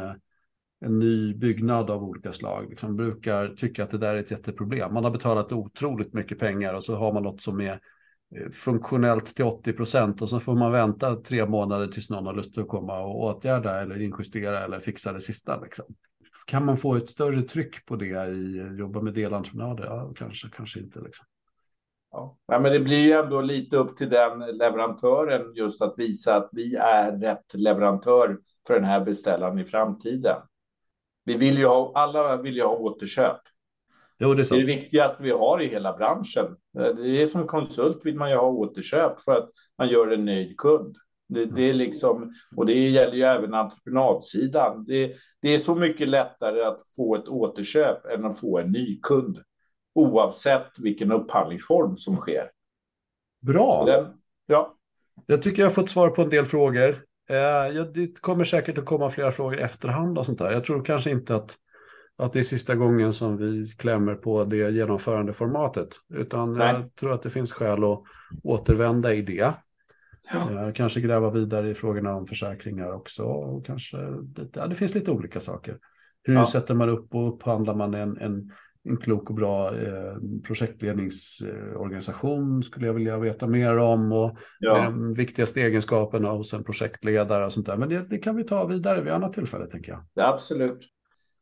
en 0.80 0.98
ny 0.98 1.34
byggnad 1.34 1.90
av 1.90 2.04
olika 2.04 2.32
slag 2.32 2.66
liksom 2.70 2.96
brukar 2.96 3.48
tycka 3.48 3.84
att 3.84 3.90
det 3.90 3.98
där 3.98 4.14
är 4.14 4.20
ett 4.20 4.30
jätteproblem. 4.30 4.94
Man 4.94 5.04
har 5.04 5.10
betalat 5.10 5.52
otroligt 5.52 6.12
mycket 6.12 6.38
pengar 6.38 6.74
och 6.74 6.84
så 6.84 6.94
har 6.94 7.12
man 7.12 7.22
något 7.22 7.42
som 7.42 7.60
är 7.60 7.80
Eh, 8.36 8.50
funktionellt 8.50 9.36
till 9.36 9.44
80 9.44 9.72
procent 9.72 10.22
och 10.22 10.28
så 10.28 10.40
får 10.40 10.54
man 10.54 10.72
vänta 10.72 11.14
tre 11.14 11.46
månader 11.46 11.86
tills 11.86 12.10
någon 12.10 12.26
har 12.26 12.34
lust 12.34 12.58
att 12.58 12.68
komma 12.68 13.00
och 13.00 13.20
åtgärda 13.20 13.80
eller 13.80 14.02
injustera 14.02 14.64
eller 14.64 14.78
fixa 14.80 15.12
det 15.12 15.20
sista. 15.20 15.60
Liksom. 15.60 15.84
Kan 16.46 16.64
man 16.64 16.76
få 16.76 16.94
ett 16.94 17.08
större 17.08 17.42
tryck 17.42 17.86
på 17.86 17.96
det 17.96 18.06
i 18.06 18.58
eh, 18.58 18.78
jobba 18.78 19.00
med 19.00 19.14
delentreprenader? 19.14 19.84
Ja, 19.84 20.12
kanske, 20.16 20.48
kanske 20.48 20.80
inte. 20.80 21.00
Liksom. 21.00 21.26
Ja. 22.10 22.38
ja. 22.46 22.60
men 22.60 22.72
det 22.72 22.80
blir 22.80 23.06
ju 23.06 23.12
ändå 23.12 23.40
lite 23.40 23.76
upp 23.76 23.96
till 23.96 24.10
den 24.10 24.38
leverantören 24.38 25.54
just 25.54 25.82
att 25.82 25.94
visa 25.96 26.36
att 26.36 26.48
vi 26.52 26.76
är 26.76 27.18
rätt 27.18 27.54
leverantör 27.54 28.38
för 28.66 28.74
den 28.74 28.84
här 28.84 29.04
beställaren 29.04 29.58
i 29.58 29.64
framtiden. 29.64 30.36
Vi 31.24 31.36
vill 31.36 31.58
ju 31.58 31.66
ha, 31.66 31.92
alla 31.94 32.36
vill 32.36 32.56
ju 32.56 32.62
ha 32.62 32.76
återköp. 32.76 33.40
Jo, 34.22 34.34
det, 34.34 34.42
är 34.42 34.54
det, 34.54 34.56
är 34.56 34.66
det 34.66 34.74
viktigaste 34.74 35.22
vi 35.22 35.30
har 35.30 35.62
i 35.62 35.68
hela 35.68 35.96
branschen. 35.96 36.56
Eh, 36.78 36.94
det 36.96 37.22
är 37.22 37.26
som 37.26 37.46
konsult 37.46 38.06
vill 38.06 38.16
man 38.16 38.30
ju 38.30 38.36
ha 38.36 38.46
återköp 38.46 39.20
för 39.20 39.32
att 39.32 39.50
man 39.78 39.88
gör 39.88 40.08
en 40.08 40.24
nöjd 40.24 40.56
kund. 40.56 40.96
Det, 41.28 41.44
det 41.44 41.70
är 41.70 41.74
liksom, 41.74 42.32
och 42.56 42.66
det 42.66 42.88
gäller 42.88 43.14
ju 43.14 43.22
även 43.22 43.54
entreprenadsidan. 43.54 44.84
Det, 44.84 45.12
det, 45.42 45.54
är 45.54 45.58
så 45.58 45.74
mycket 45.74 46.08
lättare 46.08 46.62
att 46.62 46.78
få 46.96 47.16
ett 47.16 47.28
återköp 47.28 48.06
än 48.06 48.24
att 48.24 48.40
få 48.40 48.58
en 48.58 48.72
ny 48.72 49.00
kund. 49.02 49.38
Oavsett 49.94 50.78
vilken 50.82 51.12
upphandlingsform 51.12 51.96
som 51.96 52.16
sker. 52.16 52.50
Bra. 53.40 53.84
Den, 53.84 54.06
ja. 54.46 54.74
Jag 55.26 55.42
tycker 55.42 55.62
jag 55.62 55.68
har 55.68 55.74
fått 55.74 55.90
svar 55.90 56.08
på 56.08 56.22
en 56.22 56.30
del 56.30 56.46
frågor. 56.46 56.88
Eh, 57.30 57.84
det 57.94 58.20
kommer 58.20 58.44
säkert 58.44 58.78
att 58.78 58.84
komma 58.84 59.10
flera 59.10 59.32
frågor 59.32 59.58
efterhand 59.58 60.18
och 60.18 60.26
sånt 60.26 60.38
där. 60.38 60.52
Jag 60.52 60.64
tror 60.64 60.84
kanske 60.84 61.10
inte 61.10 61.34
att 61.34 61.56
att 62.20 62.32
det 62.32 62.38
är 62.38 62.42
sista 62.42 62.74
gången 62.74 63.12
som 63.12 63.36
vi 63.36 63.66
klämmer 63.78 64.14
på 64.14 64.44
det 64.44 64.70
genomförandeformatet. 64.70 65.88
Utan 66.14 66.54
Nej. 66.54 66.74
jag 66.74 66.96
tror 66.96 67.12
att 67.12 67.22
det 67.22 67.30
finns 67.30 67.52
skäl 67.52 67.84
att 67.84 68.02
återvända 68.42 69.14
i 69.14 69.22
det. 69.22 69.54
Ja. 70.32 70.66
Eh, 70.66 70.72
kanske 70.72 71.00
gräva 71.00 71.30
vidare 71.30 71.70
i 71.70 71.74
frågorna 71.74 72.14
om 72.14 72.26
försäkringar 72.26 72.92
också. 72.92 73.22
Och 73.22 73.66
kanske, 73.66 73.96
ja, 74.54 74.66
det 74.66 74.74
finns 74.74 74.94
lite 74.94 75.10
olika 75.10 75.40
saker. 75.40 75.78
Hur 76.22 76.34
ja. 76.34 76.46
sätter 76.46 76.74
man 76.74 76.88
upp 76.88 77.14
och 77.14 77.34
upphandlar 77.34 77.74
man 77.74 77.94
en, 77.94 78.16
en, 78.16 78.52
en 78.84 78.96
klok 78.96 79.30
och 79.30 79.36
bra 79.36 79.76
eh, 79.76 80.16
projektledningsorganisation 80.46 82.62
skulle 82.62 82.86
jag 82.86 82.94
vilja 82.94 83.18
veta 83.18 83.46
mer 83.46 83.78
om. 83.78 84.12
Och 84.12 84.36
ja. 84.58 84.84
de 84.84 85.14
viktigaste 85.14 85.60
egenskaperna 85.60 86.30
hos 86.30 86.54
en 86.54 86.64
projektledare 86.64 87.44
och 87.44 87.52
sånt 87.52 87.66
där. 87.66 87.76
Men 87.76 87.88
det, 87.88 88.10
det 88.10 88.18
kan 88.18 88.36
vi 88.36 88.44
ta 88.44 88.66
vidare 88.66 89.00
vid 89.00 89.12
annat 89.12 89.32
tillfälle 89.32 89.66
tänker 89.66 89.92
jag. 89.92 90.04
Ja, 90.14 90.34
absolut. 90.34 90.80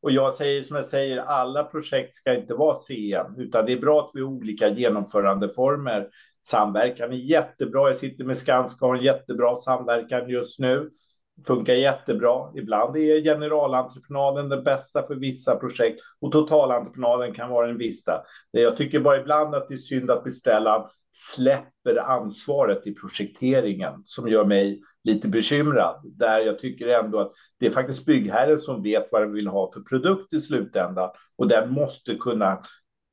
Och 0.09 0.13
jag 0.13 0.35
säger 0.35 0.63
som 0.63 0.77
jag 0.77 0.87
säger, 0.87 1.19
alla 1.19 1.65
projekt 1.65 2.15
ska 2.15 2.35
inte 2.35 2.55
vara 2.55 2.75
CM, 2.75 3.27
utan 3.39 3.67
det 3.67 3.73
är 3.73 3.81
bra 3.81 4.01
att 4.01 4.11
vi 4.15 4.21
har 4.21 4.29
olika 4.29 4.69
genomförandeformer. 4.69 6.09
Samverkan 6.47 7.13
är 7.13 7.17
jättebra. 7.17 7.89
Jag 7.89 7.97
sitter 7.97 8.25
med 8.25 8.37
Skanska 8.37 8.85
och 8.85 8.91
har 8.91 8.97
en 8.97 9.05
jättebra 9.05 9.57
samverkan 9.57 10.29
just 10.29 10.61
nu. 10.61 10.91
Funkar 11.47 11.75
jättebra. 11.75 12.51
Ibland 12.55 12.97
är 12.97 13.23
generalentreprenaden 13.23 14.49
den 14.49 14.65
bästa 14.65 15.07
för 15.07 15.15
vissa 15.15 15.57
projekt 15.57 16.01
och 16.21 16.33
totalentreprenaden 16.33 17.35
kan 17.35 17.51
vara 17.51 17.67
den 17.67 17.79
vissa. 17.79 18.23
Jag 18.51 18.77
tycker 18.77 19.01
bara 19.01 19.21
ibland 19.21 19.55
att 19.55 19.69
det 19.69 19.75
är 19.75 19.79
synd 19.79 20.11
att 20.11 20.25
beställaren 20.25 20.83
släpper 21.13 21.97
ansvaret 21.97 22.87
i 22.87 22.95
projekteringen 22.95 23.93
som 24.05 24.29
gör 24.29 24.45
mig 24.45 24.81
lite 25.05 25.29
bekymrad. 25.29 26.01
Där 26.05 26.41
jag 26.41 26.59
tycker 26.59 26.89
ändå 26.89 27.19
att 27.19 27.33
det 27.61 27.67
är 27.67 27.71
faktiskt 27.71 28.07
byggherren 28.07 28.59
som 28.59 28.83
vet 28.83 29.13
vad 29.13 29.23
den 29.23 29.33
vill 29.33 29.49
ha 29.49 29.71
för 29.73 29.81
produkt 29.81 30.35
i 30.35 30.41
slutändan 30.41 31.11
och 31.37 31.49
den 31.49 31.73
måste 31.73 32.15
kunna 32.15 32.61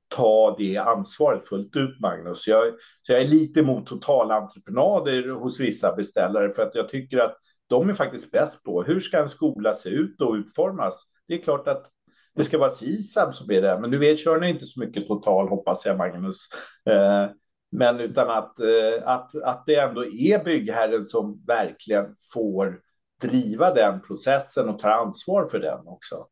ta 0.07 0.55
det 0.57 0.77
ansvaret 0.77 1.47
fullt 1.47 1.75
ut, 1.75 1.99
Magnus. 1.99 2.47
Jag, 2.47 2.73
så 3.01 3.13
jag 3.13 3.21
är 3.21 3.27
lite 3.27 3.59
emot 3.59 3.87
totalentreprenader 3.87 5.29
hos 5.29 5.59
vissa 5.59 5.95
beställare 5.95 6.51
för 6.51 6.63
att 6.63 6.75
jag 6.75 6.89
tycker 6.89 7.17
att 7.17 7.37
de 7.67 7.89
är 7.89 7.93
faktiskt 7.93 8.31
bäst 8.31 8.63
på 8.63 8.83
hur 8.83 8.99
ska 8.99 9.17
en 9.17 9.29
skola 9.29 9.73
se 9.73 9.89
ut 9.89 10.21
och 10.21 10.33
utformas. 10.33 11.03
Det 11.27 11.33
är 11.33 11.41
klart 11.41 11.67
att 11.67 11.91
det 12.35 12.43
ska 12.43 12.57
vara 12.57 12.69
SISAB 12.69 13.35
som 13.35 13.51
är 13.51 13.61
det, 13.61 13.79
men 13.79 13.91
du 13.91 13.97
vet, 13.97 14.19
kör 14.19 14.39
ni 14.39 14.49
inte 14.49 14.65
så 14.65 14.79
mycket 14.79 15.07
total, 15.07 15.49
hoppas 15.49 15.85
jag, 15.85 15.97
Magnus. 15.97 16.47
Eh, 16.89 17.29
men 17.77 17.99
utan 17.99 18.29
att, 18.29 18.59
eh, 18.59 19.07
att, 19.09 19.35
att 19.43 19.65
det 19.65 19.75
ändå 19.75 20.05
är 20.05 20.43
byggherren 20.43 21.03
som 21.03 21.43
verkligen 21.47 22.15
får 22.33 22.79
driva 23.21 23.73
den 23.73 24.01
processen 24.01 24.69
och 24.69 24.79
ta 24.79 24.89
ansvar 24.89 25.47
för 25.47 25.59
den 25.59 25.87
också. 25.87 26.27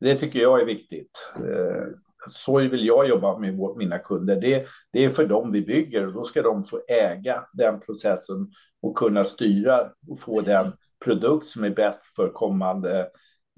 Det 0.00 0.14
tycker 0.14 0.38
jag 0.38 0.60
är 0.60 0.66
viktigt. 0.66 1.32
Eh, 1.36 1.86
så 2.26 2.58
vill 2.58 2.86
jag 2.86 3.08
jobba 3.08 3.38
med 3.38 3.58
mina 3.76 3.98
kunder. 3.98 4.40
Det, 4.40 4.66
det 4.92 5.04
är 5.04 5.08
för 5.08 5.26
dem 5.26 5.52
vi 5.52 5.62
bygger 5.62 6.06
och 6.06 6.12
då 6.12 6.24
ska 6.24 6.42
de 6.42 6.64
få 6.64 6.80
äga 6.88 7.44
den 7.52 7.80
processen 7.80 8.50
och 8.82 8.96
kunna 8.96 9.24
styra 9.24 9.80
och 10.08 10.20
få 10.20 10.40
den 10.40 10.72
produkt 11.04 11.46
som 11.46 11.64
är 11.64 11.70
bäst 11.70 12.16
för 12.16 12.28
kommande 12.28 13.08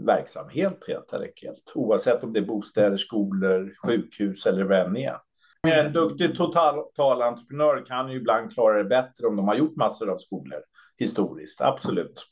verksamhet 0.06 0.84
helt 0.86 1.12
enkelt. 1.12 1.72
Oavsett 1.74 2.24
om 2.24 2.32
det 2.32 2.40
är 2.40 2.46
bostäder, 2.46 2.96
skolor, 2.96 3.74
sjukhus 3.86 4.46
eller 4.46 4.64
vad 4.64 4.94
det 4.94 5.04
är. 5.04 5.18
En 5.64 5.92
duktig 5.92 6.36
totalentreprenör 6.36 7.86
kan 7.86 8.10
ju 8.10 8.16
ibland 8.16 8.54
klara 8.54 8.78
det 8.78 8.84
bättre 8.84 9.26
om 9.26 9.36
de 9.36 9.48
har 9.48 9.54
gjort 9.54 9.76
massor 9.76 10.10
av 10.10 10.16
skolor 10.16 10.60
historiskt, 10.98 11.60
absolut. 11.60 12.26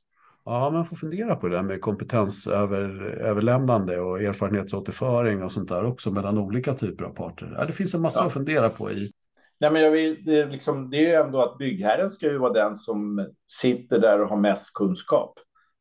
Ja, 0.44 0.70
man 0.70 0.84
får 0.84 0.96
fundera 0.96 1.36
på 1.36 1.48
det 1.48 1.56
där 1.56 1.62
med 1.62 1.80
kompetensöverlämnande 1.80 4.00
och 4.00 4.22
erfarenhetsåterföring 4.22 5.42
och 5.42 5.52
sånt 5.52 5.68
där 5.68 5.84
också 5.84 6.10
mellan 6.10 6.38
olika 6.38 6.74
typer 6.74 7.04
av 7.04 7.10
parter. 7.10 7.54
Ja, 7.58 7.64
det 7.64 7.72
finns 7.72 7.94
en 7.94 8.00
massa 8.00 8.20
ja. 8.20 8.26
att 8.26 8.32
fundera 8.32 8.68
på 8.68 8.90
i. 8.90 9.12
Nej, 9.60 9.70
men 9.70 9.82
jag 9.82 9.90
vill, 9.90 10.24
det, 10.24 10.38
är 10.38 10.46
liksom, 10.46 10.90
det 10.90 10.96
är 10.96 11.08
ju 11.08 11.14
ändå 11.26 11.42
att 11.42 11.58
byggherren 11.58 12.10
ska 12.10 12.26
ju 12.26 12.38
vara 12.38 12.52
den 12.52 12.76
som 12.76 13.28
sitter 13.60 13.98
där 13.98 14.22
och 14.22 14.28
har 14.28 14.36
mest 14.36 14.74
kunskap. 14.74 15.34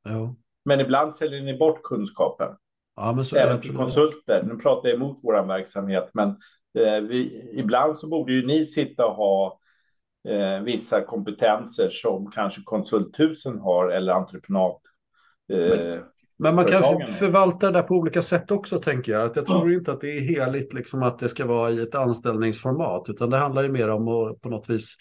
Ja. 0.03 0.35
Men 0.65 0.79
ibland 0.79 1.15
säljer 1.15 1.41
ni 1.41 1.57
bort 1.57 1.83
kunskapen. 1.83 2.49
Ja, 2.95 3.13
men 3.13 3.25
så 3.25 3.35
Även 3.35 3.61
till 3.61 3.75
konsulter. 3.75 4.43
Nu 4.43 4.55
pratar 4.55 4.89
jag 4.89 4.95
emot 4.95 5.19
vår 5.23 5.47
verksamhet, 5.47 6.09
men 6.13 6.35
vi, 7.09 7.49
ibland 7.53 7.97
så 7.97 8.07
borde 8.07 8.33
ju 8.33 8.47
ni 8.47 8.65
sitta 8.65 9.05
och 9.05 9.15
ha 9.15 9.59
eh, 10.27 10.63
vissa 10.63 11.01
kompetenser 11.01 11.89
som 11.89 12.31
kanske 12.31 12.61
konsulthusen 12.63 13.59
har 13.59 13.89
eller 13.89 14.13
entreprenad. 14.13 14.75
Eh, 15.53 15.57
men, 15.57 15.99
men, 16.39 16.55
man 16.55 16.65
kan 16.65 16.83
förvalta 17.05 17.71
det 17.71 17.73
där 17.73 17.83
på 17.83 17.95
olika 17.95 18.21
sätt 18.21 18.51
också 18.51 18.79
tänker 18.79 19.11
jag. 19.11 19.37
Jag 19.37 19.45
tror 19.45 19.71
ja. 19.71 19.77
inte 19.77 19.91
att 19.91 20.01
det 20.01 20.17
är 20.17 20.21
heligt 20.21 20.73
liksom 20.73 21.03
att 21.03 21.19
det 21.19 21.29
ska 21.29 21.45
vara 21.45 21.71
i 21.71 21.81
ett 21.81 21.95
anställningsformat, 21.95 23.09
utan 23.09 23.29
det 23.29 23.37
handlar 23.37 23.63
ju 23.63 23.69
mer 23.69 23.89
om 23.89 24.07
att 24.07 24.41
på 24.41 24.49
något 24.49 24.69
vis, 24.69 24.95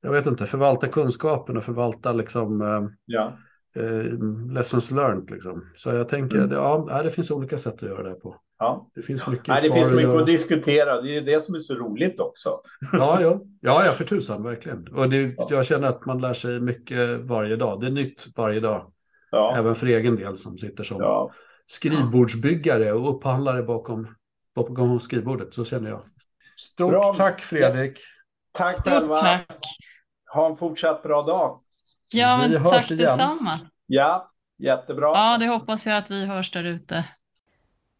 jag 0.00 0.12
vet 0.12 0.26
inte, 0.26 0.46
förvalta 0.46 0.88
kunskapen 0.88 1.56
och 1.56 1.64
förvalta 1.64 2.12
liksom 2.12 2.60
eh, 2.60 2.82
ja 3.06 3.32
eh, 3.76 4.18
lessons 4.52 4.90
learned. 4.90 5.30
Liksom. 5.30 5.70
Så 5.74 5.90
jag 5.90 6.08
tänker, 6.08 6.38
mm. 6.38 6.50
ja, 6.50 7.02
det 7.04 7.10
finns 7.10 7.30
olika 7.30 7.58
sätt 7.58 7.74
att 7.74 7.82
göra 7.82 8.08
det 8.08 8.14
på. 8.14 8.36
Ja. 8.58 8.90
Det 8.94 9.02
finns 9.02 9.26
mycket 9.26 9.48
Nej, 9.48 9.62
det 9.62 9.72
finns 9.72 9.92
mycket 9.92 10.10
att, 10.10 10.20
att 10.20 10.26
diskutera. 10.26 11.00
Det 11.00 11.16
är 11.16 11.20
det 11.20 11.40
som 11.40 11.54
är 11.54 11.58
så 11.58 11.74
roligt 11.74 12.20
också. 12.20 12.60
Ja, 12.92 13.20
ja, 13.20 13.40
ja, 13.60 13.86
ja 13.86 13.92
för 13.92 14.04
tusan, 14.04 14.42
verkligen. 14.42 14.88
Och 14.88 15.10
det, 15.10 15.34
ja. 15.36 15.46
jag 15.50 15.66
känner 15.66 15.88
att 15.88 16.06
man 16.06 16.20
lär 16.20 16.34
sig 16.34 16.60
mycket 16.60 17.20
varje 17.20 17.56
dag. 17.56 17.80
Det 17.80 17.86
är 17.86 17.90
nytt 17.90 18.26
varje 18.36 18.60
dag. 18.60 18.92
Ja. 19.30 19.56
Även 19.56 19.74
för 19.74 19.86
egen 19.86 20.16
del 20.16 20.36
som 20.36 20.58
sitter 20.58 20.84
som 20.84 21.00
ja. 21.00 21.30
skrivbordsbyggare 21.66 22.92
och 22.92 23.16
upphandlare 23.16 23.62
bakom, 23.62 24.08
bakom 24.54 25.00
skrivbordet. 25.00 25.54
Så 25.54 25.64
känner 25.64 25.90
jag. 25.90 26.02
Stort 26.56 26.90
bra. 26.90 27.14
tack 27.14 27.40
Fredrik. 27.40 27.98
Tack 28.52 28.72
Stort 28.72 28.92
själva. 28.92 29.20
Tack. 29.20 29.60
Ha 30.34 30.46
en 30.50 30.56
fortsatt 30.56 31.02
bra 31.02 31.22
dag. 31.22 31.60
Ja, 32.12 32.36
men 32.36 32.50
vi 32.50 32.56
tack 32.56 32.72
hörs 32.72 32.90
igen. 32.90 33.02
detsamma. 33.02 33.60
Ja, 33.86 34.32
jättebra. 34.58 35.06
Ja, 35.06 35.36
det 35.40 35.46
hoppas 35.46 35.86
jag 35.86 35.96
att 35.96 36.10
vi 36.10 36.26
hörs 36.26 36.50
där 36.50 36.64
ute. 36.64 37.04